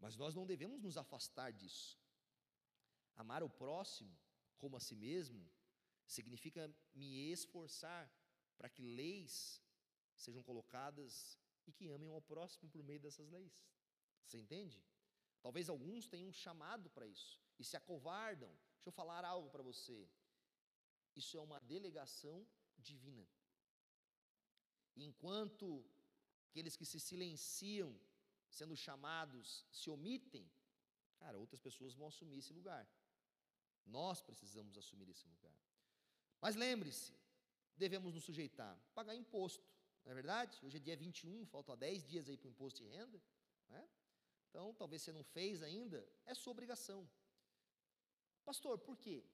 mas 0.00 0.16
nós 0.16 0.34
não 0.34 0.44
devemos 0.44 0.82
nos 0.82 0.96
afastar 0.96 1.52
disso. 1.52 1.96
Amar 3.14 3.44
o 3.44 3.48
próximo 3.48 4.12
como 4.58 4.76
a 4.76 4.80
si 4.80 4.94
mesmo 4.94 5.42
significa 6.06 6.62
me 6.94 7.30
esforçar 7.30 8.10
para 8.56 8.68
que 8.68 8.82
leis 8.82 9.62
sejam 10.14 10.42
colocadas 10.42 11.38
e 11.66 11.72
que 11.72 11.88
amem 11.88 12.08
ao 12.08 12.22
próximo 12.22 12.70
por 12.70 12.82
meio 12.82 13.00
dessas 13.00 13.28
leis. 13.28 13.54
Você 14.24 14.38
entende? 14.38 14.82
Talvez 15.40 15.68
alguns 15.68 16.06
tenham 16.06 16.28
um 16.28 16.32
chamado 16.32 16.88
para 16.90 17.06
isso 17.06 17.40
e 17.58 17.64
se 17.64 17.76
acovardam. 17.76 18.50
Deixa 18.76 18.88
eu 18.88 18.92
falar 18.92 19.24
algo 19.24 19.50
para 19.50 19.62
você. 19.62 20.08
Isso 21.14 21.36
é 21.36 21.40
uma 21.40 21.60
delegação 21.60 22.46
divina. 22.78 23.26
Enquanto 24.96 25.84
aqueles 26.48 26.76
que 26.76 26.86
se 26.86 26.98
silenciam, 26.98 27.98
sendo 28.48 28.76
chamados, 28.76 29.66
se 29.70 29.90
omitem, 29.90 30.50
cara, 31.16 31.38
outras 31.38 31.60
pessoas 31.60 31.94
vão 31.94 32.08
assumir 32.08 32.38
esse 32.38 32.52
lugar. 32.52 32.88
Nós 33.86 34.20
precisamos 34.20 34.76
assumir 34.76 35.08
esse 35.08 35.26
lugar. 35.26 35.56
Mas 36.40 36.56
lembre-se, 36.56 37.14
devemos 37.76 38.14
nos 38.14 38.24
sujeitar, 38.24 38.78
pagar 38.94 39.14
imposto, 39.14 39.64
não 40.04 40.12
é 40.12 40.14
verdade? 40.14 40.58
Hoje 40.62 40.76
é 40.76 40.80
dia 40.80 40.96
21, 40.96 41.46
faltam 41.46 41.76
10 41.76 42.06
dias 42.06 42.28
aí 42.28 42.36
para 42.36 42.48
o 42.48 42.50
imposto 42.50 42.82
de 42.82 42.88
renda. 42.88 43.20
Né? 43.68 43.88
Então, 44.48 44.72
talvez 44.74 45.02
você 45.02 45.12
não 45.12 45.24
fez 45.24 45.62
ainda, 45.62 46.06
é 46.24 46.34
sua 46.34 46.52
obrigação. 46.52 47.08
Pastor, 48.44 48.78
por 48.78 48.96
quê? 48.96 49.24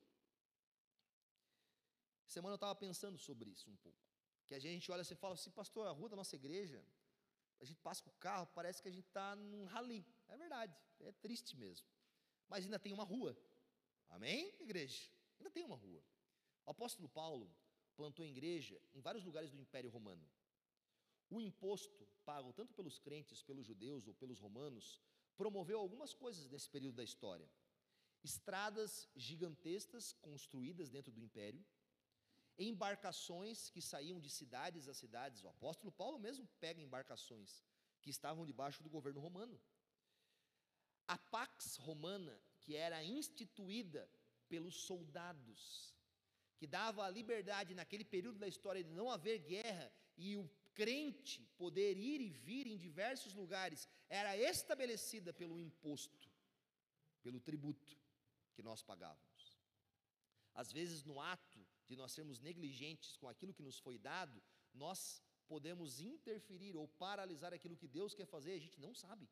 Semana 2.26 2.54
eu 2.54 2.56
estava 2.56 2.74
pensando 2.74 3.18
sobre 3.18 3.50
isso 3.50 3.70
um 3.70 3.76
pouco. 3.76 3.98
Que 4.46 4.54
a 4.54 4.58
gente 4.58 4.90
olha 4.90 5.02
e 5.02 5.14
fala 5.14 5.34
assim, 5.34 5.50
pastor, 5.50 5.86
a 5.86 5.90
rua 5.90 6.08
da 6.08 6.16
nossa 6.16 6.34
igreja, 6.34 6.82
a 7.60 7.64
gente 7.64 7.80
passa 7.80 8.02
com 8.02 8.10
o 8.10 8.14
carro, 8.14 8.46
parece 8.54 8.80
que 8.82 8.88
a 8.88 8.90
gente 8.90 9.06
está 9.06 9.36
num 9.36 9.66
rali. 9.66 10.06
É 10.28 10.36
verdade, 10.36 10.74
é 11.00 11.12
triste 11.12 11.56
mesmo. 11.56 11.86
Mas 12.48 12.64
ainda 12.64 12.78
tem 12.78 12.92
uma 12.92 13.04
rua. 13.04 13.36
Amém, 14.12 14.54
igreja? 14.60 15.10
Ainda 15.38 15.50
tem 15.50 15.64
uma 15.64 15.76
rua. 15.76 16.02
O 16.66 16.70
apóstolo 16.70 17.08
Paulo 17.08 17.50
plantou 17.96 18.24
igreja 18.24 18.80
em 18.94 19.00
vários 19.00 19.24
lugares 19.24 19.50
do 19.50 19.58
Império 19.58 19.90
Romano. 19.90 20.24
O 21.30 21.40
imposto 21.40 22.06
pago 22.24 22.52
tanto 22.52 22.74
pelos 22.74 22.98
crentes, 22.98 23.42
pelos 23.42 23.66
judeus 23.66 24.06
ou 24.06 24.14
pelos 24.14 24.38
romanos, 24.38 25.00
promoveu 25.36 25.78
algumas 25.78 26.12
coisas 26.12 26.48
nesse 26.50 26.68
período 26.68 26.96
da 26.96 27.04
história. 27.04 27.48
Estradas 28.22 29.08
gigantescas 29.16 30.12
construídas 30.12 30.90
dentro 30.90 31.10
do 31.10 31.20
império, 31.20 31.64
embarcações 32.58 33.70
que 33.70 33.80
saíam 33.80 34.20
de 34.20 34.30
cidades 34.30 34.88
a 34.88 34.94
cidades. 34.94 35.42
O 35.42 35.48
apóstolo 35.48 35.90
Paulo 35.90 36.18
mesmo 36.18 36.46
pega 36.60 36.80
embarcações 36.80 37.64
que 38.02 38.10
estavam 38.10 38.44
debaixo 38.44 38.82
do 38.82 38.90
governo 38.90 39.20
romano. 39.20 39.58
A 41.08 41.16
Pax 41.18 41.76
Romana, 41.76 42.38
que 42.62 42.76
era 42.76 43.04
instituída 43.04 44.08
pelos 44.48 44.74
soldados, 44.74 45.94
que 46.58 46.66
dava 46.66 47.04
a 47.04 47.10
liberdade 47.10 47.74
naquele 47.74 48.04
período 48.04 48.38
da 48.38 48.48
história 48.48 48.84
de 48.84 48.92
não 48.92 49.10
haver 49.10 49.38
guerra 49.38 49.92
e 50.16 50.36
o 50.36 50.48
crente 50.74 51.44
poder 51.56 51.96
ir 51.96 52.20
e 52.20 52.30
vir 52.30 52.66
em 52.66 52.76
diversos 52.76 53.34
lugares, 53.34 53.88
era 54.08 54.36
estabelecida 54.36 55.32
pelo 55.32 55.58
imposto, 55.58 56.30
pelo 57.22 57.40
tributo 57.40 57.96
que 58.54 58.62
nós 58.62 58.82
pagávamos. 58.82 59.58
Às 60.54 60.70
vezes, 60.72 61.02
no 61.04 61.20
ato 61.20 61.66
de 61.88 61.96
nós 61.96 62.12
sermos 62.12 62.40
negligentes 62.40 63.16
com 63.16 63.28
aquilo 63.28 63.54
que 63.54 63.62
nos 63.62 63.78
foi 63.78 63.98
dado, 63.98 64.42
nós 64.72 65.22
podemos 65.46 66.00
interferir 66.00 66.76
ou 66.76 66.86
paralisar 66.88 67.52
aquilo 67.52 67.76
que 67.76 67.88
Deus 67.88 68.14
quer 68.14 68.26
fazer, 68.26 68.52
a 68.52 68.58
gente 68.58 68.80
não 68.80 68.94
sabe. 68.94 69.28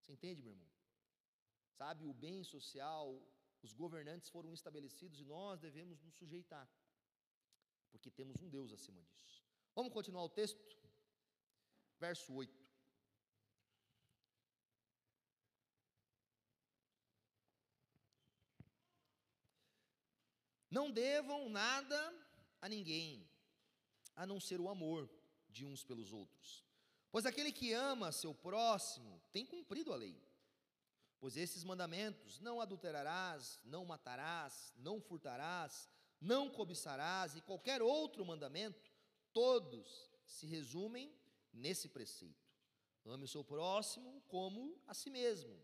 Você 0.00 0.12
entende, 0.12 0.42
meu 0.42 0.52
irmão? 0.52 0.75
Sabe, 1.78 2.06
o 2.06 2.14
bem 2.14 2.42
social, 2.42 3.04
os 3.62 3.72
governantes 3.72 4.30
foram 4.30 4.52
estabelecidos 4.52 5.20
e 5.20 5.24
nós 5.24 5.60
devemos 5.60 6.00
nos 6.00 6.14
sujeitar, 6.14 6.66
porque 7.90 8.10
temos 8.10 8.40
um 8.40 8.48
Deus 8.48 8.72
acima 8.72 9.02
disso. 9.02 9.44
Vamos 9.74 9.92
continuar 9.92 10.24
o 10.24 10.28
texto? 10.28 10.58
Verso 11.98 12.32
8. 12.32 12.66
Não 20.70 20.90
devam 20.90 21.48
nada 21.50 21.98
a 22.60 22.68
ninguém, 22.68 23.28
a 24.14 24.26
não 24.26 24.40
ser 24.40 24.60
o 24.60 24.68
amor 24.68 25.10
de 25.48 25.64
uns 25.66 25.84
pelos 25.84 26.12
outros. 26.12 26.64
Pois 27.10 27.26
aquele 27.26 27.52
que 27.52 27.72
ama 27.72 28.12
seu 28.12 28.34
próximo 28.34 29.22
tem 29.30 29.44
cumprido 29.44 29.92
a 29.92 29.96
lei. 29.96 30.25
Pois 31.18 31.36
esses 31.36 31.64
mandamentos: 31.64 32.40
não 32.40 32.60
adulterarás, 32.60 33.60
não 33.64 33.84
matarás, 33.84 34.72
não 34.76 35.00
furtarás, 35.00 35.88
não 36.20 36.50
cobiçarás 36.50 37.36
e 37.36 37.40
qualquer 37.40 37.82
outro 37.82 38.24
mandamento, 38.24 38.92
todos 39.32 40.10
se 40.24 40.46
resumem 40.46 41.14
nesse 41.52 41.88
preceito: 41.88 42.46
ame 43.04 43.24
o 43.24 43.28
seu 43.28 43.44
próximo 43.44 44.22
como 44.28 44.80
a 44.86 44.94
si 44.94 45.10
mesmo. 45.10 45.56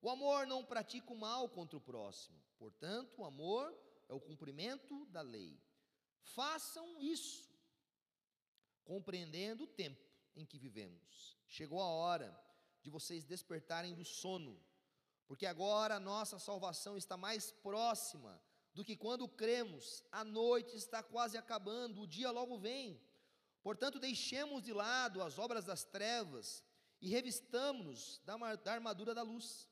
O 0.00 0.10
amor 0.10 0.46
não 0.46 0.64
pratica 0.64 1.12
o 1.12 1.18
mal 1.18 1.48
contra 1.48 1.76
o 1.76 1.80
próximo, 1.80 2.40
portanto, 2.58 3.20
o 3.20 3.24
amor 3.24 3.76
é 4.08 4.14
o 4.14 4.20
cumprimento 4.20 5.04
da 5.06 5.20
lei. 5.20 5.60
Façam 6.22 6.98
isso, 6.98 7.50
compreendendo 8.84 9.64
o 9.64 9.66
tempo 9.66 10.04
em 10.34 10.44
que 10.44 10.58
vivemos. 10.58 11.36
Chegou 11.46 11.80
a 11.80 11.86
hora 11.86 12.38
de 12.82 12.90
vocês 12.90 13.24
despertarem 13.24 13.94
do 13.94 14.04
sono, 14.04 14.60
Porque 15.26 15.46
agora 15.46 15.96
a 15.96 16.00
nossa 16.00 16.38
salvação 16.38 16.96
está 16.96 17.16
mais 17.16 17.50
próxima 17.50 18.40
do 18.72 18.84
que 18.84 18.96
quando 18.96 19.28
cremos. 19.28 20.04
A 20.12 20.22
noite 20.22 20.76
está 20.76 21.02
quase 21.02 21.36
acabando, 21.36 22.02
o 22.02 22.06
dia 22.06 22.30
logo 22.30 22.58
vem. 22.58 23.00
Portanto, 23.62 23.98
deixemos 23.98 24.62
de 24.62 24.72
lado 24.72 25.22
as 25.22 25.38
obras 25.38 25.64
das 25.64 25.82
trevas 25.82 26.62
e 27.00 27.08
revistamos-nos 27.08 28.20
da 28.24 28.72
armadura 28.72 29.14
da 29.14 29.22
luz. 29.22 29.68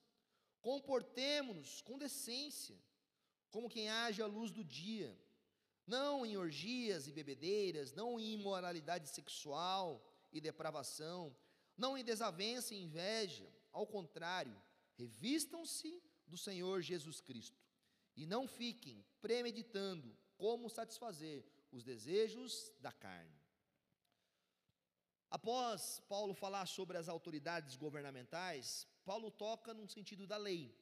Comportemo-nos 0.60 1.80
com 1.82 1.98
decência, 1.98 2.76
como 3.50 3.68
quem 3.68 3.88
age 3.88 4.22
à 4.22 4.26
luz 4.26 4.50
do 4.50 4.64
dia, 4.64 5.16
não 5.86 6.24
em 6.24 6.36
orgias 6.36 7.06
e 7.06 7.12
bebedeiras, 7.12 7.92
não 7.92 8.18
em 8.18 8.32
imoralidade 8.32 9.08
sexual 9.08 10.02
e 10.32 10.40
depravação, 10.40 11.36
não 11.76 11.96
em 11.96 12.02
desavença 12.02 12.74
e 12.74 12.82
inveja, 12.82 13.48
ao 13.70 13.86
contrário, 13.86 14.60
revistam-se 14.96 16.02
do 16.26 16.36
Senhor 16.36 16.80
Jesus 16.80 17.20
Cristo 17.20 17.60
e 18.16 18.26
não 18.26 18.46
fiquem 18.46 19.04
premeditando 19.20 20.16
como 20.36 20.68
satisfazer 20.68 21.44
os 21.70 21.82
desejos 21.82 22.72
da 22.80 22.92
carne. 22.92 23.44
Após 25.30 26.00
Paulo 26.08 26.32
falar 26.32 26.66
sobre 26.66 26.96
as 26.96 27.08
autoridades 27.08 27.76
governamentais, 27.76 28.86
Paulo 29.04 29.30
toca 29.30 29.74
no 29.74 29.88
sentido 29.88 30.26
da 30.26 30.36
lei. 30.36 30.72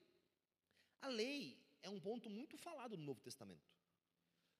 A 1.00 1.08
lei 1.08 1.58
é 1.82 1.88
um 1.88 1.98
ponto 1.98 2.28
muito 2.28 2.58
falado 2.58 2.96
no 2.96 3.04
Novo 3.04 3.20
Testamento. 3.20 3.72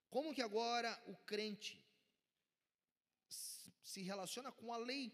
Como 0.09 0.35
que 0.35 0.43
agora 0.43 0.91
o 1.07 1.17
crente 1.17 1.85
se 3.29 4.03
relaciona 4.03 4.51
com 4.51 4.73
a 4.73 4.77
lei? 4.77 5.13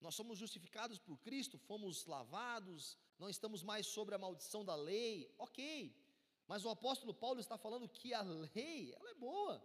Nós 0.00 0.14
somos 0.14 0.38
justificados 0.38 0.98
por 0.98 1.16
Cristo, 1.18 1.56
fomos 1.56 2.04
lavados, 2.06 2.98
não 3.18 3.28
estamos 3.28 3.62
mais 3.62 3.86
sobre 3.86 4.14
a 4.14 4.18
maldição 4.18 4.64
da 4.64 4.74
lei, 4.74 5.32
ok. 5.38 5.94
Mas 6.46 6.64
o 6.64 6.70
apóstolo 6.70 7.14
Paulo 7.14 7.40
está 7.40 7.56
falando 7.56 7.88
que 7.88 8.12
a 8.12 8.22
lei, 8.22 8.92
ela 8.94 9.10
é 9.10 9.14
boa. 9.14 9.64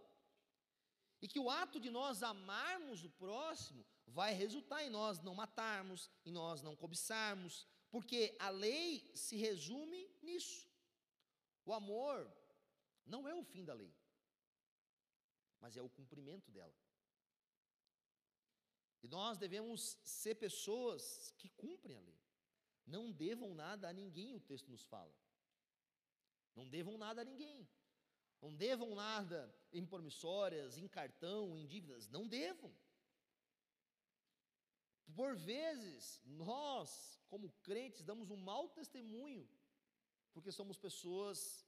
E 1.20 1.28
que 1.28 1.38
o 1.38 1.50
ato 1.50 1.78
de 1.78 1.90
nós 1.90 2.22
amarmos 2.22 3.04
o 3.04 3.10
próximo 3.10 3.84
vai 4.06 4.32
resultar 4.32 4.82
em 4.82 4.90
nós 4.90 5.20
não 5.20 5.34
matarmos, 5.34 6.10
em 6.24 6.32
nós 6.32 6.62
não 6.62 6.74
cobiçarmos, 6.74 7.66
porque 7.90 8.34
a 8.38 8.48
lei 8.48 9.10
se 9.14 9.36
resume 9.36 10.08
nisso. 10.22 10.68
O 11.64 11.72
amor 11.72 12.30
não 13.04 13.28
é 13.28 13.34
o 13.34 13.44
fim 13.44 13.64
da 13.64 13.74
lei, 13.74 13.94
mas 15.60 15.76
é 15.76 15.82
o 15.82 15.90
cumprimento 15.90 16.50
dela. 16.50 16.74
E 19.02 19.08
nós 19.08 19.38
devemos 19.38 19.98
ser 20.04 20.34
pessoas 20.36 21.32
que 21.38 21.48
cumprem 21.50 21.96
a 21.96 22.00
lei. 22.00 22.19
Não 22.86 23.10
devam 23.12 23.54
nada 23.54 23.88
a 23.88 23.92
ninguém, 23.92 24.34
o 24.34 24.40
texto 24.40 24.68
nos 24.70 24.82
fala. 24.82 25.14
Não 26.54 26.68
devam 26.68 26.98
nada 26.98 27.22
a 27.22 27.24
ninguém. 27.24 27.68
Não 28.40 28.54
devam 28.54 28.94
nada 28.94 29.54
em 29.72 29.84
promissórias, 29.84 30.78
em 30.78 30.88
cartão, 30.88 31.56
em 31.56 31.66
dívidas. 31.66 32.08
Não 32.08 32.26
devam. 32.26 32.74
Por 35.14 35.36
vezes, 35.36 36.20
nós, 36.24 37.20
como 37.28 37.50
crentes, 37.62 38.02
damos 38.02 38.30
um 38.30 38.36
mau 38.36 38.68
testemunho, 38.68 39.48
porque 40.32 40.50
somos 40.50 40.78
pessoas 40.78 41.66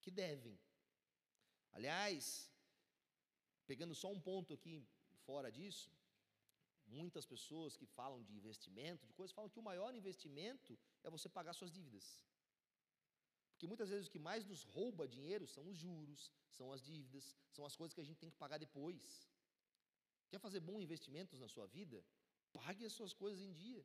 que 0.00 0.10
devem. 0.10 0.58
Aliás, 1.72 2.50
pegando 3.66 3.94
só 3.94 4.10
um 4.12 4.20
ponto 4.20 4.52
aqui 4.52 4.86
fora 5.24 5.50
disso, 5.50 5.90
muitas 6.98 7.24
pessoas 7.32 7.76
que 7.80 7.86
falam 7.98 8.20
de 8.26 8.32
investimento, 8.40 9.06
de 9.08 9.14
coisas, 9.18 9.34
falam 9.38 9.52
que 9.54 9.62
o 9.62 9.68
maior 9.70 9.90
investimento 10.00 10.72
é 11.06 11.10
você 11.16 11.28
pagar 11.38 11.54
suas 11.60 11.72
dívidas. 11.78 12.06
Porque 13.52 13.66
muitas 13.72 13.90
vezes 13.92 14.06
o 14.08 14.12
que 14.14 14.22
mais 14.30 14.44
nos 14.50 14.62
rouba 14.74 15.12
dinheiro 15.16 15.46
são 15.54 15.64
os 15.70 15.76
juros, 15.84 16.22
são 16.58 16.66
as 16.74 16.82
dívidas, 16.90 17.26
são 17.56 17.64
as 17.68 17.76
coisas 17.78 17.94
que 17.96 18.04
a 18.04 18.08
gente 18.08 18.22
tem 18.22 18.32
que 18.32 18.40
pagar 18.44 18.58
depois. 18.66 19.02
Quer 20.30 20.40
fazer 20.46 20.60
bons 20.60 20.82
investimentos 20.86 21.38
na 21.44 21.48
sua 21.54 21.66
vida? 21.76 21.98
Pague 22.58 22.84
as 22.88 22.94
suas 22.98 23.12
coisas 23.22 23.40
em 23.48 23.52
dia. 23.52 23.84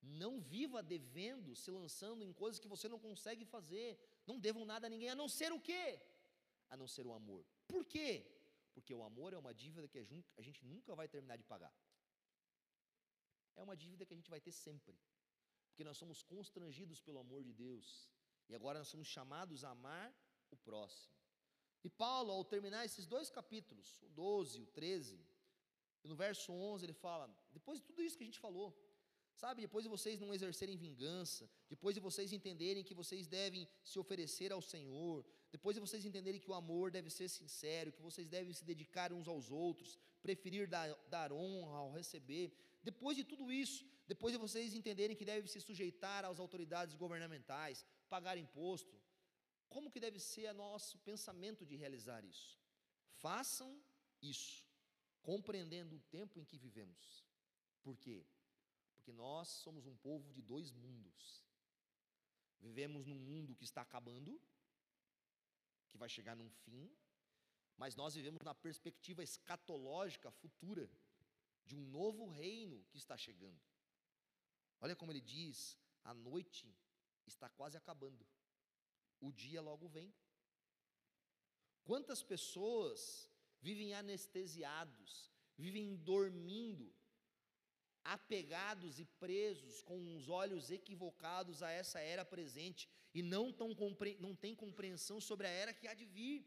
Não 0.00 0.32
viva 0.40 0.80
devendo, 0.94 1.56
se 1.56 1.70
lançando 1.70 2.22
em 2.22 2.32
coisas 2.32 2.60
que 2.60 2.68
você 2.74 2.88
não 2.88 3.00
consegue 3.06 3.44
fazer. 3.44 3.88
Não 4.26 4.38
devam 4.38 4.64
nada 4.64 4.86
a 4.86 4.90
ninguém, 4.90 5.10
a 5.10 5.20
não 5.22 5.28
ser 5.28 5.52
o 5.52 5.60
quê? 5.68 6.00
A 6.68 6.76
não 6.76 6.88
ser 6.94 7.04
o 7.06 7.12
amor. 7.12 7.44
Por 7.66 7.84
quê? 7.84 8.10
Porque 8.74 8.94
o 8.94 9.02
amor 9.02 9.32
é 9.32 9.38
uma 9.38 9.52
dívida 9.52 9.88
que 9.88 9.98
a 9.98 10.42
gente 10.42 10.64
nunca 10.64 10.94
vai 10.94 11.08
terminar 11.08 11.36
de 11.36 11.42
pagar. 11.52 11.74
É 13.58 13.62
uma 13.66 13.76
dívida 13.84 14.06
que 14.06 14.14
a 14.14 14.20
gente 14.20 14.32
vai 14.34 14.40
ter 14.46 14.54
sempre. 14.66 14.96
Porque 15.68 15.84
nós 15.88 15.98
somos 16.02 16.18
constrangidos 16.32 17.00
pelo 17.06 17.20
amor 17.24 17.42
de 17.48 17.52
Deus. 17.64 17.86
E 18.48 18.54
agora 18.58 18.78
nós 18.80 18.90
somos 18.94 19.08
chamados 19.16 19.64
a 19.64 19.70
amar 19.76 20.08
o 20.50 20.56
próximo. 20.68 21.14
E 21.86 21.90
Paulo, 22.04 22.30
ao 22.32 22.44
terminar 22.44 22.84
esses 22.84 23.06
dois 23.14 23.28
capítulos, 23.38 23.88
o 24.02 24.08
12 24.08 24.58
e 24.58 24.62
o 24.62 24.66
13, 24.66 25.20
no 26.04 26.16
verso 26.16 26.52
11 26.52 26.84
ele 26.86 26.92
fala: 26.92 27.24
depois 27.58 27.78
de 27.78 27.84
tudo 27.88 28.02
isso 28.02 28.16
que 28.16 28.24
a 28.24 28.30
gente 28.30 28.44
falou, 28.46 28.68
sabe, 29.42 29.62
depois 29.66 29.84
de 29.84 29.88
vocês 29.88 30.18
não 30.18 30.34
exercerem 30.36 30.76
vingança, 30.76 31.48
depois 31.68 31.94
de 31.94 32.00
vocês 32.00 32.32
entenderem 32.32 32.82
que 32.82 32.94
vocês 32.94 33.26
devem 33.26 33.68
se 33.84 33.98
oferecer 33.98 34.50
ao 34.52 34.62
Senhor, 34.62 35.24
depois 35.50 35.74
de 35.74 35.80
vocês 35.80 36.04
entenderem 36.04 36.40
que 36.40 36.50
o 36.50 36.54
amor 36.54 36.90
deve 36.90 37.10
ser 37.10 37.28
sincero, 37.28 37.92
que 37.92 38.02
vocês 38.02 38.28
devem 38.28 38.52
se 38.52 38.64
dedicar 38.64 39.12
uns 39.12 39.28
aos 39.28 39.50
outros, 39.50 39.98
preferir 40.20 40.66
dar, 40.66 40.88
dar 41.08 41.32
honra 41.32 41.78
ao 41.78 41.92
receber, 41.92 42.52
depois 42.82 43.16
de 43.16 43.24
tudo 43.24 43.50
isso, 43.52 43.84
depois 44.06 44.32
de 44.32 44.38
vocês 44.38 44.74
entenderem 44.74 45.16
que 45.16 45.24
devem 45.24 45.46
se 45.46 45.60
sujeitar 45.60 46.24
às 46.24 46.38
autoridades 46.38 46.94
governamentais, 46.94 47.84
pagar 48.08 48.38
imposto, 48.38 49.00
como 49.68 49.90
que 49.90 50.00
deve 50.00 50.18
ser 50.18 50.50
o 50.50 50.54
nosso 50.54 50.98
pensamento 50.98 51.66
de 51.66 51.76
realizar 51.76 52.24
isso? 52.24 52.58
Façam 53.20 53.80
isso 54.22 54.66
compreendendo 55.22 55.96
o 55.96 56.00
tempo 56.00 56.38
em 56.38 56.44
que 56.44 56.56
vivemos. 56.56 57.26
Por 57.82 57.98
quê? 57.98 58.26
Porque 58.94 59.12
nós 59.12 59.48
somos 59.48 59.86
um 59.86 59.96
povo 59.96 60.32
de 60.32 60.40
dois 60.40 60.72
mundos. 60.72 61.44
Vivemos 62.60 63.06
num 63.06 63.14
mundo 63.14 63.54
que 63.54 63.64
está 63.64 63.82
acabando, 63.82 64.40
que 65.88 65.98
vai 65.98 66.08
chegar 66.08 66.34
num 66.34 66.50
fim, 66.50 66.90
mas 67.76 67.94
nós 67.94 68.14
vivemos 68.14 68.42
na 68.42 68.54
perspectiva 68.54 69.22
escatológica 69.22 70.30
futura 70.30 70.90
de 71.68 71.74
um 71.76 71.84
novo 71.98 72.24
reino 72.26 72.84
que 72.90 72.98
está 73.02 73.16
chegando. 73.16 73.60
Olha 74.80 74.96
como 74.96 75.12
ele 75.12 75.20
diz: 75.20 75.78
a 76.02 76.14
noite 76.14 76.66
está 77.26 77.48
quase 77.58 77.76
acabando, 77.76 78.26
o 79.20 79.30
dia 79.30 79.60
logo 79.60 79.86
vem. 79.88 80.12
Quantas 81.84 82.22
pessoas 82.22 83.30
vivem 83.60 83.94
anestesiados, 83.94 85.30
vivem 85.56 85.96
dormindo, 85.96 86.86
apegados 88.02 88.98
e 88.98 89.04
presos 89.04 89.82
com 89.82 89.98
os 90.16 90.28
olhos 90.28 90.70
equivocados 90.70 91.62
a 91.62 91.70
essa 91.70 92.00
era 92.00 92.24
presente 92.24 92.88
e 93.14 93.22
não, 93.22 93.52
tão, 93.52 93.70
não 94.20 94.34
têm 94.34 94.54
compreensão 94.54 95.20
sobre 95.20 95.46
a 95.46 95.50
era 95.50 95.74
que 95.74 95.88
há 95.88 95.94
de 95.94 96.06
vir. 96.06 96.46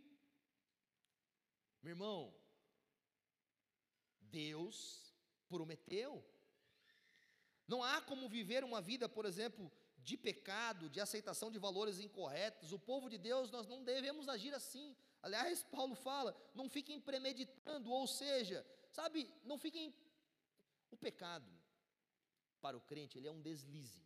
Meu 1.81 1.91
irmão, 1.91 2.33
Deus 4.19 5.10
prometeu. 5.53 6.11
Não 7.67 7.79
há 7.83 8.01
como 8.09 8.33
viver 8.37 8.63
uma 8.63 8.81
vida, 8.81 9.07
por 9.17 9.25
exemplo, 9.31 9.71
de 10.09 10.15
pecado, 10.27 10.89
de 10.89 10.99
aceitação 10.99 11.49
de 11.51 11.59
valores 11.67 11.99
incorretos. 11.99 12.73
O 12.77 12.79
povo 12.79 13.09
de 13.13 13.17
Deus, 13.17 13.51
nós 13.51 13.67
não 13.67 13.83
devemos 13.83 14.27
agir 14.27 14.53
assim. 14.53 14.95
Aliás, 15.21 15.63
Paulo 15.75 15.95
fala: 15.95 16.35
não 16.59 16.69
fiquem 16.69 16.99
premeditando, 16.99 17.91
ou 17.91 18.07
seja, 18.07 18.65
sabe, 18.91 19.29
não 19.43 19.57
fiquem. 19.57 19.93
O 20.89 20.97
pecado, 20.97 21.49
para 22.59 22.77
o 22.77 22.81
crente, 22.81 23.17
ele 23.17 23.27
é 23.27 23.31
um 23.31 23.41
deslize. 23.41 24.05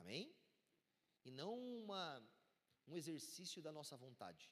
Amém? 0.00 0.34
E 1.24 1.30
não 1.30 1.52
uma, 1.82 2.22
um 2.86 2.96
exercício 2.96 3.60
da 3.60 3.72
nossa 3.72 3.96
vontade. 3.96 4.50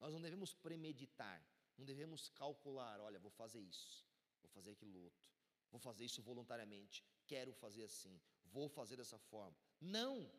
Nós 0.00 0.12
não 0.12 0.20
devemos 0.20 0.52
premeditar, 0.54 1.40
não 1.76 1.84
devemos 1.84 2.28
calcular: 2.30 3.00
olha, 3.00 3.18
vou 3.18 3.30
fazer 3.30 3.60
isso, 3.60 4.06
vou 4.40 4.50
fazer 4.50 4.72
aquilo 4.72 5.02
outro, 5.02 5.30
vou 5.70 5.80
fazer 5.80 6.04
isso 6.04 6.22
voluntariamente, 6.22 7.04
quero 7.26 7.52
fazer 7.54 7.84
assim, 7.84 8.20
vou 8.44 8.68
fazer 8.68 8.96
dessa 8.96 9.18
forma. 9.18 9.56
Não! 9.80 10.30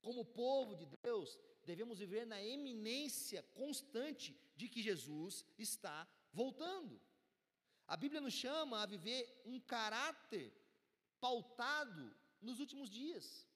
Como 0.00 0.24
povo 0.24 0.76
de 0.76 0.86
Deus, 1.02 1.38
devemos 1.64 1.98
viver 1.98 2.24
na 2.26 2.40
eminência 2.42 3.42
constante 3.54 4.38
de 4.54 4.68
que 4.68 4.82
Jesus 4.82 5.44
está 5.58 6.08
voltando. 6.32 7.00
A 7.86 7.96
Bíblia 7.96 8.20
nos 8.20 8.34
chama 8.34 8.82
a 8.82 8.86
viver 8.86 9.42
um 9.44 9.60
caráter 9.60 10.52
pautado 11.20 12.14
nos 12.40 12.60
últimos 12.60 12.88
dias. 12.90 13.46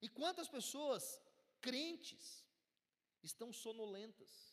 E 0.00 0.08
quantas 0.08 0.48
pessoas 0.48 1.20
crentes 1.60 2.44
estão 3.22 3.52
sonolentas, 3.52 4.51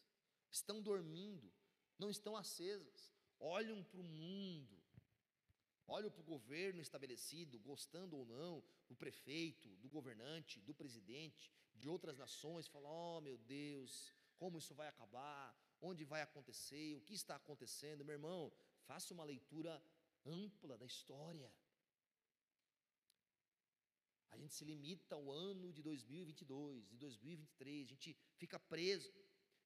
estão 0.52 0.82
dormindo, 0.82 1.52
não 1.98 2.10
estão 2.10 2.36
acesas, 2.36 3.14
olham 3.40 3.84
para 3.84 4.00
o 4.00 4.04
mundo, 4.04 4.78
olho 5.88 6.12
para 6.12 6.22
o 6.22 6.32
governo 6.36 6.82
estabelecido, 6.82 7.60
gostando 7.60 8.18
ou 8.18 8.26
não, 8.26 8.64
do 8.88 8.96
prefeito, 8.96 9.70
do 9.78 9.90
governante, 9.90 10.62
do 10.62 10.74
presidente, 10.74 11.52
de 11.76 11.88
outras 11.88 12.18
nações, 12.18 12.68
falo: 12.68 12.88
oh 12.88 13.22
meu 13.22 13.38
Deus, 13.38 14.14
como 14.38 14.58
isso 14.58 14.74
vai 14.74 14.88
acabar, 14.88 15.56
onde 15.82 16.04
vai 16.04 16.22
acontecer, 16.22 16.96
o 16.96 17.02
que 17.02 17.14
está 17.14 17.36
acontecendo. 17.36 18.06
Meu 18.06 18.14
irmão, 18.14 18.52
faça 18.86 19.14
uma 19.14 19.24
leitura 19.24 19.82
ampla 20.26 20.78
da 20.78 20.86
história. 20.86 21.52
A 24.32 24.38
gente 24.38 24.54
se 24.54 24.64
limita 24.64 25.16
ao 25.16 25.32
ano 25.32 25.74
de 25.74 25.82
2022, 25.82 26.88
de 26.88 26.98
2023, 26.98 27.88
a 27.88 27.90
gente 27.90 28.16
fica 28.38 28.60
preso, 28.60 29.12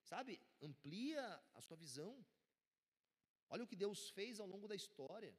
sabe? 0.04 0.39
Amplia 0.62 1.24
a 1.54 1.62
sua 1.62 1.78
visão. 1.78 2.26
Olha 3.49 3.64
o 3.64 3.68
que 3.68 3.76
Deus 3.76 4.10
fez 4.10 4.39
ao 4.39 4.47
longo 4.47 4.68
da 4.68 4.76
história. 4.76 5.36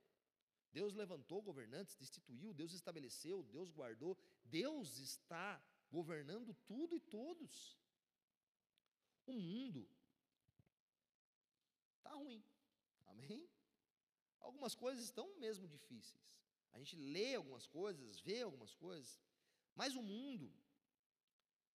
Deus 0.73 0.93
levantou 0.95 1.41
governantes, 1.41 1.97
destituiu, 1.97 2.53
Deus 2.53 2.73
estabeleceu, 2.73 3.43
Deus 3.45 3.71
guardou. 3.71 4.19
Deus 4.45 4.99
está 4.99 5.63
governando 5.91 6.53
tudo 6.67 6.97
e 6.97 7.01
todos. 7.01 7.79
O 9.27 9.33
mundo 9.33 9.89
está 11.97 12.13
ruim. 12.15 12.45
Amém? 13.07 13.49
Algumas 14.41 14.75
coisas 14.75 15.05
estão 15.05 15.27
mesmo 15.39 15.67
difíceis. 15.67 16.23
A 16.73 16.79
gente 16.79 16.97
lê 16.97 17.35
algumas 17.35 17.67
coisas, 17.67 18.21
vê 18.21 18.43
algumas 18.43 18.75
coisas, 18.75 19.21
mas 19.75 19.95
o 19.95 20.03
mundo, 20.03 20.53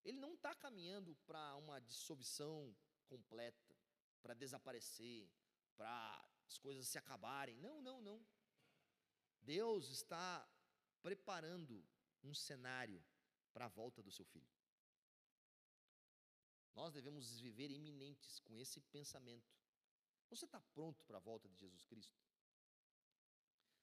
ele 0.03 0.17
não 0.17 0.33
está 0.33 0.55
caminhando 0.55 1.15
para 1.25 1.55
uma 1.55 1.79
dissolução 1.79 2.75
completa, 3.07 3.75
para 4.21 4.33
desaparecer, 4.33 5.29
para 5.75 6.29
as 6.47 6.57
coisas 6.57 6.87
se 6.87 6.97
acabarem. 6.97 7.57
Não, 7.57 7.81
não, 7.81 8.01
não. 8.01 8.25
Deus 9.41 9.89
está 9.89 10.47
preparando 11.01 11.83
um 12.23 12.33
cenário 12.33 13.03
para 13.53 13.65
a 13.65 13.69
volta 13.69 14.01
do 14.01 14.11
seu 14.11 14.25
filho. 14.25 14.49
Nós 16.73 16.93
devemos 16.93 17.39
viver 17.39 17.71
iminentes 17.71 18.39
com 18.39 18.57
esse 18.57 18.79
pensamento. 18.79 19.51
Você 20.29 20.45
está 20.45 20.61
pronto 20.61 21.05
para 21.05 21.17
a 21.17 21.21
volta 21.21 21.49
de 21.49 21.57
Jesus 21.57 21.83
Cristo? 21.85 22.17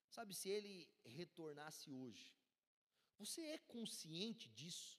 Sabe, 0.09 0.35
se 0.35 0.49
ele 0.49 0.89
retornasse 1.05 1.93
hoje, 1.93 2.35
você 3.19 3.43
é 3.43 3.59
consciente 3.59 4.49
disso? 4.51 4.99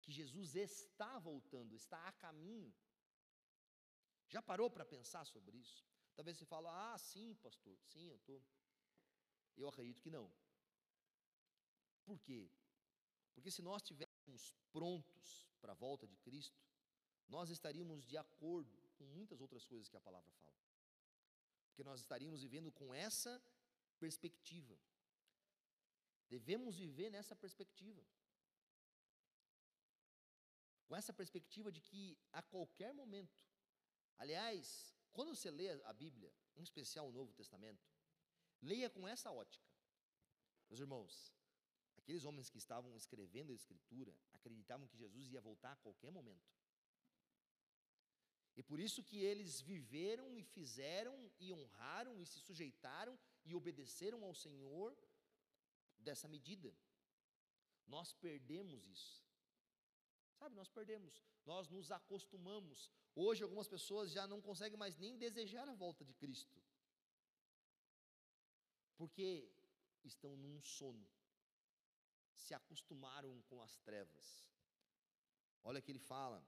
Que 0.00 0.12
Jesus 0.12 0.54
está 0.54 1.18
voltando, 1.18 1.74
está 1.74 2.06
a 2.08 2.12
caminho? 2.12 2.72
Já 4.28 4.40
parou 4.40 4.70
para 4.70 4.84
pensar 4.84 5.24
sobre 5.26 5.56
isso? 5.58 5.84
Talvez 6.14 6.38
você 6.38 6.44
fale, 6.44 6.66
ah, 6.68 6.96
sim, 6.98 7.34
pastor, 7.36 7.76
sim, 7.84 8.08
eu 8.08 8.16
estou. 8.16 8.42
Eu 9.56 9.68
acredito 9.68 10.00
que 10.00 10.10
não. 10.10 10.30
Por 12.04 12.18
quê? 12.20 12.50
Porque 13.34 13.50
se 13.50 13.62
nós 13.62 13.82
estivéssemos 13.82 14.54
prontos 14.72 15.48
para 15.60 15.72
a 15.72 15.74
volta 15.74 16.06
de 16.06 16.16
Cristo, 16.16 16.60
nós 17.28 17.50
estaríamos 17.50 18.04
de 18.06 18.16
acordo 18.16 18.76
com 18.96 19.04
muitas 19.04 19.40
outras 19.40 19.64
coisas 19.64 19.88
que 19.88 19.96
a 19.96 20.00
palavra 20.00 20.30
fala. 20.32 20.58
Porque 21.68 21.84
nós 21.84 22.00
estaríamos 22.00 22.42
vivendo 22.42 22.70
com 22.72 22.92
essa 22.92 23.42
perspectiva. 23.98 24.78
Devemos 26.28 26.76
viver 26.76 27.10
nessa 27.10 27.34
perspectiva. 27.34 28.04
Com 30.90 30.96
essa 30.96 31.12
perspectiva 31.12 31.70
de 31.70 31.80
que 31.80 32.18
a 32.32 32.42
qualquer 32.42 32.92
momento, 32.92 33.40
aliás, 34.18 34.92
quando 35.12 35.32
você 35.32 35.48
lê 35.48 35.68
a 35.84 35.92
Bíblia, 35.92 36.34
em 36.56 36.64
especial 36.64 37.08
o 37.08 37.12
Novo 37.12 37.32
Testamento, 37.32 37.86
leia 38.60 38.90
com 38.90 39.06
essa 39.06 39.30
ótica. 39.30 39.70
Meus 40.68 40.80
irmãos, 40.80 41.32
aqueles 41.96 42.24
homens 42.24 42.50
que 42.50 42.58
estavam 42.58 42.96
escrevendo 42.96 43.52
a 43.52 43.54
Escritura 43.54 44.12
acreditavam 44.32 44.88
que 44.88 44.96
Jesus 44.96 45.30
ia 45.30 45.40
voltar 45.40 45.70
a 45.74 45.76
qualquer 45.76 46.10
momento. 46.10 46.50
E 48.56 48.62
por 48.64 48.80
isso 48.80 49.04
que 49.04 49.18
eles 49.18 49.60
viveram 49.60 50.36
e 50.36 50.42
fizeram 50.42 51.30
e 51.38 51.52
honraram 51.52 52.20
e 52.20 52.26
se 52.26 52.40
sujeitaram 52.40 53.16
e 53.44 53.54
obedeceram 53.54 54.24
ao 54.24 54.34
Senhor 54.34 54.98
dessa 56.00 56.26
medida. 56.26 56.76
Nós 57.86 58.12
perdemos 58.12 58.88
isso. 58.88 59.29
Sabe, 60.40 60.54
nós 60.56 60.70
perdemos, 60.70 61.22
nós 61.44 61.68
nos 61.68 61.90
acostumamos. 61.92 62.90
Hoje, 63.14 63.42
algumas 63.42 63.68
pessoas 63.68 64.10
já 64.10 64.26
não 64.26 64.40
conseguem 64.40 64.78
mais 64.78 64.96
nem 64.96 65.18
desejar 65.18 65.68
a 65.68 65.74
volta 65.74 66.02
de 66.02 66.14
Cristo, 66.14 66.58
porque 68.96 69.52
estão 70.02 70.34
num 70.38 70.58
sono, 70.62 71.06
se 72.32 72.54
acostumaram 72.54 73.42
com 73.48 73.60
as 73.60 73.76
trevas. 73.80 74.26
Olha 75.62 75.82
que 75.82 75.92
ele 75.92 75.98
fala, 75.98 76.42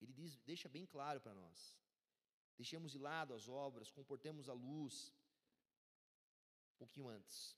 ele 0.00 0.12
diz, 0.12 0.36
deixa 0.40 0.68
bem 0.68 0.84
claro 0.84 1.20
para 1.20 1.32
nós: 1.32 1.76
deixemos 2.56 2.90
de 2.90 2.98
lado 2.98 3.34
as 3.34 3.48
obras, 3.48 3.92
comportemos 3.92 4.48
a 4.48 4.52
luz, 4.52 5.14
pouquinho 6.76 7.08
antes. 7.08 7.56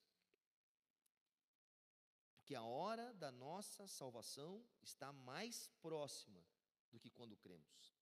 Porque 2.53 2.67
a 2.69 2.71
hora 2.85 3.15
da 3.15 3.31
nossa 3.33 3.87
salvação 3.89 4.63
está 4.83 5.11
mais 5.11 5.69
próxima 5.81 6.45
do 6.91 7.01
que 7.01 7.11
quando 7.11 7.35
cremos. 7.35 7.97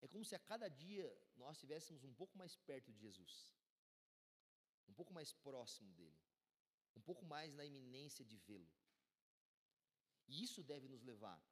É 0.00 0.06
como 0.06 0.24
se 0.24 0.36
a 0.36 0.38
cada 0.38 0.68
dia 0.68 1.08
nós 1.34 1.56
estivéssemos 1.56 2.04
um 2.04 2.14
pouco 2.14 2.38
mais 2.38 2.54
perto 2.54 2.92
de 2.92 3.00
Jesus, 3.00 3.52
um 4.86 4.94
pouco 4.94 5.12
mais 5.12 5.32
próximo 5.32 5.92
dele, 5.94 6.22
um 6.94 7.00
pouco 7.00 7.24
mais 7.24 7.52
na 7.52 7.64
iminência 7.64 8.24
de 8.24 8.36
vê-lo. 8.36 8.70
E 10.28 10.44
isso 10.44 10.62
deve 10.62 10.86
nos 10.86 11.02
levar 11.02 11.42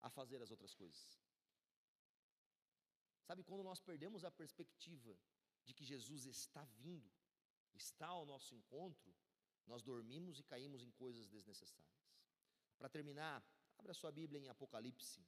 a 0.00 0.08
fazer 0.08 0.40
as 0.40 0.52
outras 0.52 0.72
coisas. 0.72 1.20
Sabe, 3.26 3.42
quando 3.42 3.64
nós 3.64 3.80
perdemos 3.80 4.24
a 4.24 4.30
perspectiva 4.30 5.18
de 5.64 5.74
que 5.74 5.84
Jesus 5.84 6.26
está 6.26 6.62
vindo, 6.86 7.10
está 7.74 8.06
ao 8.06 8.24
nosso 8.24 8.54
encontro, 8.54 9.19
nós 9.70 9.82
dormimos 9.82 10.40
e 10.40 10.42
caímos 10.42 10.82
em 10.82 10.90
coisas 10.90 11.28
desnecessárias. 11.28 12.04
Para 12.76 12.88
terminar, 12.88 13.40
abra 13.78 13.94
sua 13.94 14.10
Bíblia 14.10 14.40
em 14.40 14.48
Apocalipse 14.48 15.24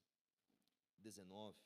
19. 0.99 1.57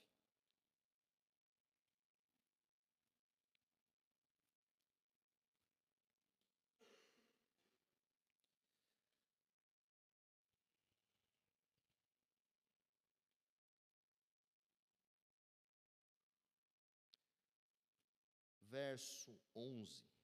Verso 18.69 19.41
11. 19.55 20.16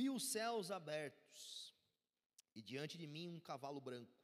Vi 0.00 0.08
os 0.08 0.24
céus 0.24 0.70
abertos, 0.70 1.74
e 2.54 2.62
diante 2.62 2.96
de 2.96 3.06
mim 3.06 3.28
um 3.28 3.38
cavalo 3.38 3.82
branco, 3.82 4.18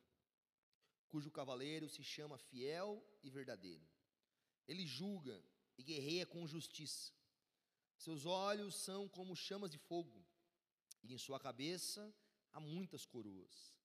cujo 1.07 1.31
cavaleiro 1.31 1.87
se 1.87 2.03
chama 2.03 2.39
Fiel 2.39 3.07
e 3.23 3.29
Verdadeiro. 3.29 3.87
Ele 4.67 4.87
julga 4.87 5.39
e 5.77 5.83
guerreia 5.83 6.25
com 6.25 6.47
justiça. 6.47 7.13
Seus 7.99 8.25
olhos 8.25 8.75
são 8.75 9.07
como 9.07 9.37
chamas 9.37 9.71
de 9.71 9.77
fogo, 9.77 10.25
e 11.03 11.13
em 11.13 11.19
sua 11.19 11.39
cabeça 11.39 12.03
há 12.55 12.59
muitas 12.59 13.05
coroas. 13.05 13.77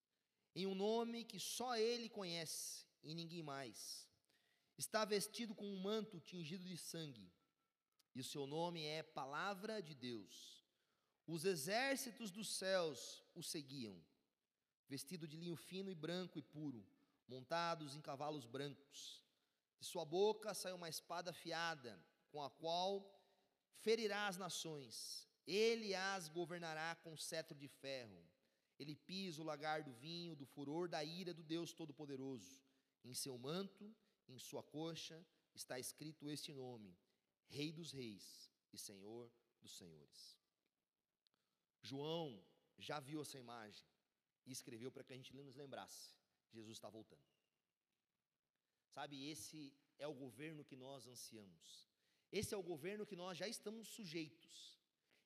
Em 0.56 0.66
um 0.66 0.74
nome 0.74 1.26
que 1.26 1.42
só 1.42 1.76
ele 1.76 2.08
conhece 2.08 2.88
e 3.04 3.14
ninguém 3.14 3.44
mais. 3.44 4.08
Está 4.78 5.04
vestido 5.04 5.54
com 5.54 5.68
um 5.70 5.82
manto 5.82 6.22
tingido 6.22 6.64
de 6.64 6.78
sangue, 6.78 7.30
e 8.16 8.22
o 8.22 8.24
seu 8.24 8.48
nome 8.48 8.82
é 8.86 9.04
Palavra 9.04 9.82
de 9.82 9.94
Deus. 9.94 10.61
Os 11.34 11.46
exércitos 11.46 12.30
dos 12.30 12.50
céus 12.50 13.24
o 13.34 13.42
seguiam, 13.42 13.98
vestido 14.90 15.26
de 15.26 15.38
linho 15.38 15.56
fino 15.56 15.90
e 15.90 15.96
branco 15.96 16.38
e 16.38 16.42
puro, 16.42 16.86
montados 17.26 17.96
em 17.96 18.02
cavalos 18.02 18.46
brancos. 18.46 19.24
De 19.80 19.86
sua 19.86 20.04
boca 20.04 20.54
saiu 20.54 20.76
uma 20.76 20.90
espada 20.90 21.32
afiada, 21.32 21.98
com 22.32 22.44
a 22.44 22.50
qual 22.50 22.90
ferirá 23.78 24.28
as 24.28 24.36
nações. 24.36 25.26
Ele 25.48 25.96
as 25.96 26.28
governará 26.28 26.96
com 26.96 27.16
cetro 27.16 27.58
de 27.58 27.70
ferro. 27.70 28.22
Ele 28.78 28.94
pisa 28.94 29.42
o 29.42 29.46
lagar 29.46 29.84
do 29.84 29.94
vinho, 29.94 30.36
do 30.36 30.46
furor 30.46 30.90
da 30.90 31.02
ira 31.02 31.34
do 31.34 31.44
Deus 31.44 31.72
Todo-Poderoso. 31.72 32.62
Em 33.06 33.14
seu 33.14 33.38
manto, 33.38 33.96
em 34.28 34.38
sua 34.38 34.64
coxa, 34.64 35.26
está 35.56 35.80
escrito 35.80 36.30
este 36.30 36.52
nome: 36.52 36.94
Rei 37.48 37.72
dos 37.72 37.94
Reis 37.94 38.52
e 38.74 38.78
Senhor 38.78 39.32
dos 39.62 39.72
Senhores. 39.78 40.41
João 41.82 42.44
já 42.78 43.00
viu 43.00 43.22
essa 43.22 43.38
imagem 43.38 43.86
e 44.46 44.52
escreveu 44.52 44.92
para 44.92 45.04
que 45.04 45.14
a 45.14 45.16
gente 45.16 45.36
nos 45.36 45.56
lembrasse 45.56 46.22
Jesus 46.52 46.78
está 46.78 46.90
voltando. 46.90 47.24
Sabe, 48.90 49.30
esse 49.30 49.74
é 49.98 50.08
o 50.08 50.14
governo 50.14 50.66
que 50.66 50.76
nós 50.76 51.08
ansiamos. 51.08 51.90
Esse 52.32 52.54
é 52.54 52.58
o 52.58 52.64
governo 52.64 53.06
que 53.06 53.16
nós 53.16 53.38
já 53.38 53.48
estamos 53.48 53.88
sujeitos. 53.88 54.80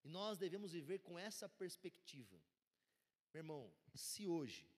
E 0.03 0.07
nós 0.07 0.37
devemos 0.37 0.71
viver 0.71 0.99
com 0.99 1.17
essa 1.17 1.49
perspectiva. 1.49 2.39
Meu 3.33 3.41
irmão, 3.41 3.73
se 3.93 4.27
hoje, 4.27 4.69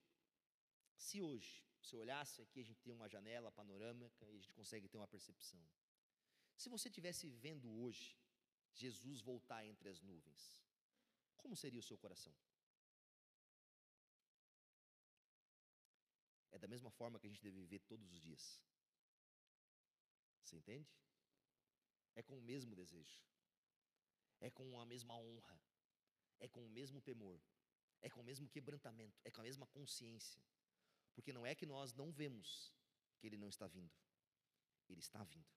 se 0.96 1.20
hoje, 1.20 1.62
se 1.82 1.94
olhasse 1.96 2.40
aqui, 2.42 2.60
a 2.60 2.64
gente 2.64 2.82
tem 2.82 2.92
uma 2.92 3.08
janela 3.08 3.52
panorâmica 3.52 4.24
e 4.26 4.30
a 4.30 4.38
gente 4.38 4.52
consegue 4.52 4.88
ter 4.88 4.96
uma 4.96 5.06
percepção. 5.06 5.62
Se 6.56 6.68
você 6.68 6.88
estivesse 6.88 7.28
vendo 7.30 7.70
hoje 7.82 8.16
Jesus 8.74 9.20
voltar 9.20 9.64
entre 9.64 9.88
as 9.88 10.00
nuvens, 10.00 10.58
como 11.48 11.56
seria 11.56 11.80
o 11.80 11.82
seu 11.82 11.96
coração? 11.96 12.34
É 16.50 16.58
da 16.58 16.68
mesma 16.68 16.90
forma 16.90 17.18
que 17.18 17.26
a 17.26 17.30
gente 17.30 17.42
deve 17.42 17.58
viver 17.62 17.78
todos 17.90 18.12
os 18.12 18.20
dias. 18.20 18.60
Você 20.42 20.56
entende? 20.56 20.86
É 22.14 22.22
com 22.22 22.36
o 22.38 22.42
mesmo 22.42 22.74
desejo, 22.74 23.22
é 24.40 24.50
com 24.50 24.78
a 24.78 24.84
mesma 24.84 25.16
honra, 25.16 25.58
é 26.38 26.46
com 26.46 26.62
o 26.66 26.68
mesmo 26.68 27.00
temor, 27.00 27.40
é 28.02 28.10
com 28.10 28.20
o 28.20 28.24
mesmo 28.24 28.46
quebrantamento, 28.46 29.18
é 29.24 29.30
com 29.30 29.40
a 29.40 29.44
mesma 29.44 29.66
consciência. 29.68 30.42
Porque 31.14 31.32
não 31.32 31.46
é 31.46 31.54
que 31.54 31.64
nós 31.64 31.94
não 31.94 32.12
vemos 32.12 32.74
que 33.16 33.26
Ele 33.26 33.38
não 33.38 33.48
está 33.48 33.66
vindo, 33.66 33.96
Ele 34.86 35.00
está 35.00 35.24
vindo. 35.24 35.48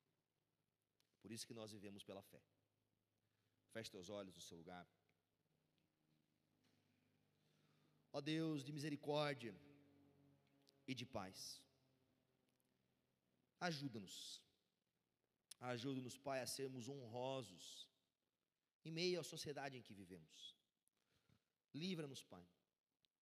Por 1.21 1.33
isso 1.33 1.45
que 1.45 1.53
nós 1.53 1.69
vivemos 1.69 2.01
pela 2.01 2.21
fé. 2.21 2.41
Feche 3.73 3.91
teus 3.91 4.07
olhos 4.09 4.35
no 4.35 4.41
seu 4.41 4.57
lugar. 4.57 4.87
Ó 8.13 8.19
Deus 8.19 8.63
de 8.63 8.71
misericórdia 8.71 9.55
e 10.87 10.93
de 10.93 11.05
paz, 11.05 11.61
ajuda-nos 13.59 14.41
Ajuda-nos, 15.61 16.17
Pai, 16.17 16.41
a 16.41 16.47
sermos 16.47 16.89
honrosos 16.89 17.87
em 18.83 18.91
meio 18.91 19.19
à 19.19 19.23
sociedade 19.23 19.77
em 19.77 19.81
que 19.87 19.93
vivemos. 19.93 20.55
Livra-nos, 21.71 22.23
Pai, 22.23 22.43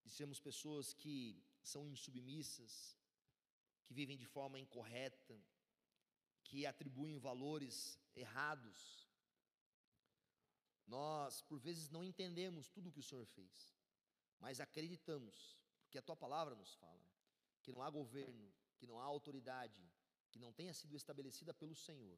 de 0.06 0.10
sermos 0.10 0.40
pessoas 0.40 0.94
que 0.94 1.44
são 1.62 1.86
insubmissas, 1.90 2.98
que 3.86 3.94
vivem 3.94 4.18
de 4.18 4.26
forma 4.26 4.58
incorreta, 4.58 5.38
que 6.46 6.66
atribuem 6.66 7.20
valores 7.20 8.00
errados. 8.16 8.80
Nós, 10.88 11.42
por 11.42 11.60
vezes, 11.60 11.90
não 11.90 12.06
entendemos 12.06 12.70
tudo 12.70 12.88
o 12.88 12.92
que 12.94 13.02
o 13.02 13.08
Senhor 13.10 13.26
fez, 13.26 13.76
mas 14.40 14.60
acreditamos, 14.60 15.58
porque 15.84 15.98
a 15.98 16.02
tua 16.02 16.16
palavra 16.16 16.56
nos 16.56 16.74
fala, 16.76 17.08
que 17.62 17.72
não 17.72 17.82
há 17.82 17.90
governo, 17.90 18.54
que 18.78 18.88
não 18.88 19.00
há 19.00 19.04
autoridade, 19.04 19.84
que 20.32 20.40
não 20.40 20.54
tenha 20.54 20.74
sido 20.74 20.96
estabelecida 20.96 21.54
pelo 21.54 21.76
Senhor, 21.76 22.18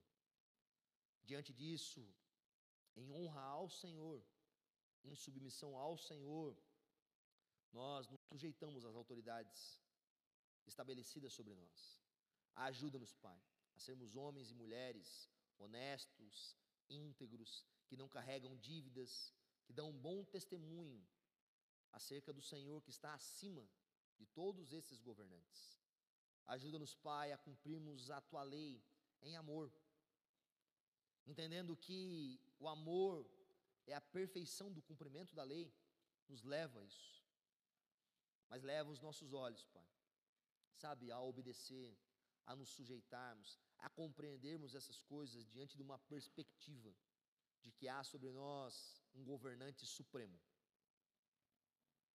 Diante 1.24 1.54
disso, 1.54 2.04
em 2.96 3.12
honra 3.12 3.42
ao 3.42 3.70
Senhor, 3.70 4.24
em 5.04 5.16
submissão 5.16 5.78
ao 5.78 5.98
Senhor, 5.98 6.58
nós 7.72 8.08
nos 8.10 8.22
sujeitamos 8.24 8.86
às 8.86 8.96
autoridades 8.96 9.80
estabelecidas 10.66 11.34
sobre 11.34 11.54
nós. 11.54 12.02
Ajuda-nos, 12.56 13.14
Pai, 13.14 13.42
a 13.76 13.80
sermos 13.80 14.16
homens 14.16 14.52
e 14.52 14.56
mulheres 14.56 15.30
honestos, 15.58 16.58
íntegros, 16.90 17.66
que 17.88 17.96
não 17.96 18.10
carregam 18.10 18.58
dívidas, 18.58 19.34
que 19.64 19.74
dão 19.74 19.90
um 19.90 19.98
bom 19.98 20.24
testemunho 20.26 21.08
acerca 21.92 22.32
do 22.34 22.42
Senhor 22.42 22.82
que 22.82 22.90
está 22.90 23.14
acima 23.14 23.68
de 24.18 24.26
todos 24.28 24.72
esses 24.74 25.00
governantes. 25.02 25.80
Ajuda-nos, 26.46 26.96
Pai, 26.96 27.32
a 27.32 27.38
cumprirmos 27.38 28.10
a 28.12 28.20
tua 28.22 28.44
lei 28.44 28.84
em 29.22 29.36
amor 29.36 29.72
entendendo 31.26 31.76
que 31.76 32.40
o 32.60 32.68
amor 32.68 33.26
é 33.86 33.94
a 33.94 34.02
perfeição 34.02 34.72
do 34.72 34.82
cumprimento 34.82 35.36
da 35.36 35.44
lei, 35.44 35.74
nos 36.28 36.44
leva 36.44 36.80
a 36.80 36.84
isso. 36.84 37.24
Mas 38.50 38.64
leva 38.64 38.92
os 38.92 39.00
nossos 39.00 39.34
olhos, 39.34 39.66
Pai, 39.68 39.88
sabe, 40.74 41.12
a 41.12 41.20
obedecer, 41.20 41.98
a 42.46 42.56
nos 42.56 42.70
sujeitarmos, 42.70 43.60
a 43.78 43.90
compreendermos 43.90 44.76
essas 44.76 45.02
coisas 45.04 45.48
diante 45.48 45.78
de 45.78 45.84
uma 45.84 46.00
perspectiva 46.00 46.94
de 47.62 47.72
que 47.72 47.88
há 47.88 48.04
sobre 48.04 48.32
nós 48.32 49.02
um 49.14 49.24
governante 49.24 49.86
supremo. 49.86 50.40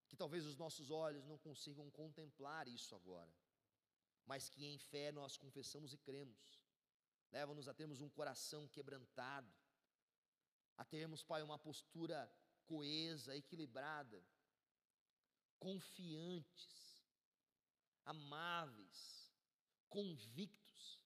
Que 0.09 0.17
talvez 0.17 0.45
os 0.47 0.57
nossos 0.57 0.91
olhos 0.91 1.25
não 1.25 1.39
consigam 1.39 1.91
contemplar 1.91 2.69
isso 2.69 2.95
agora, 2.95 3.33
mas 4.25 4.49
que 4.49 4.65
em 4.65 4.79
fé 4.79 5.11
nós 5.13 5.37
confessamos 5.37 5.93
e 5.93 5.99
cremos. 5.99 6.61
Leva-nos 7.33 7.69
a 7.69 7.75
termos 7.75 8.01
um 8.01 8.09
coração 8.09 8.69
quebrantado, 8.69 9.53
a 10.77 10.85
termos, 10.85 11.23
Pai, 11.23 11.43
uma 11.43 11.59
postura 11.59 12.31
coesa, 12.67 13.37
equilibrada, 13.37 14.23
confiantes, 15.59 17.05
amáveis, 18.05 19.35
convictos 19.89 21.01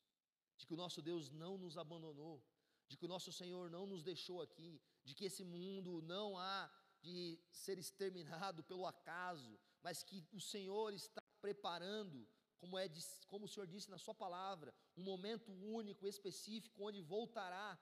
de 0.56 0.66
que 0.66 0.74
o 0.74 0.76
nosso 0.76 1.00
Deus 1.00 1.30
não 1.30 1.56
nos 1.56 1.78
abandonou, 1.78 2.42
de 2.88 2.96
que 2.96 3.04
o 3.04 3.08
nosso 3.08 3.32
Senhor 3.32 3.70
não 3.70 3.86
nos 3.86 4.02
deixou 4.02 4.42
aqui, 4.42 4.80
de 5.04 5.14
que 5.14 5.24
esse 5.24 5.44
mundo 5.44 6.02
não 6.02 6.36
há 6.36 6.70
de 7.00 7.38
ser 7.50 7.78
exterminado 7.78 8.62
pelo 8.64 8.86
acaso, 8.86 9.58
mas 9.82 10.02
que 10.02 10.26
o 10.32 10.40
Senhor 10.40 10.92
está 10.92 11.22
preparando 11.40 12.28
como, 12.60 12.78
é, 12.78 12.86
como 13.26 13.46
o 13.46 13.48
Senhor 13.48 13.66
disse 13.66 13.90
na 13.90 13.98
Sua 13.98 14.14
palavra, 14.14 14.74
um 14.96 15.02
momento 15.02 15.50
único, 15.50 16.06
específico, 16.06 16.84
onde 16.84 17.00
voltará. 17.00 17.78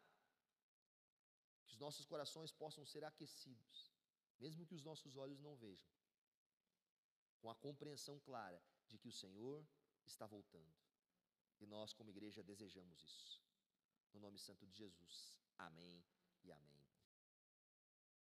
Que 1.66 1.73
os 1.73 1.79
nossos 1.79 2.07
corações 2.07 2.53
possam 2.53 2.85
ser 2.85 3.05
aquecidos, 3.05 3.93
mesmo 4.39 4.64
que 4.64 4.75
os 4.75 4.83
nossos 4.83 5.16
olhos 5.16 5.41
não 5.41 5.57
vejam, 5.57 5.91
com 7.41 7.51
a 7.51 7.57
compreensão 7.57 8.19
clara 8.21 8.62
de 8.87 8.97
que 8.97 9.09
o 9.09 9.12
Senhor 9.12 9.66
está 10.07 10.27
voltando. 10.27 10.73
E 11.61 11.66
nós, 11.66 11.93
como 11.93 12.11
igreja, 12.11 12.43
desejamos 12.43 13.03
isso. 13.03 13.43
No 14.12 14.21
nome 14.21 14.39
santo 14.39 14.64
de 14.64 14.75
Jesus. 14.75 15.37
Amém 15.59 16.05
e 16.45 16.53
amém. 16.53 16.78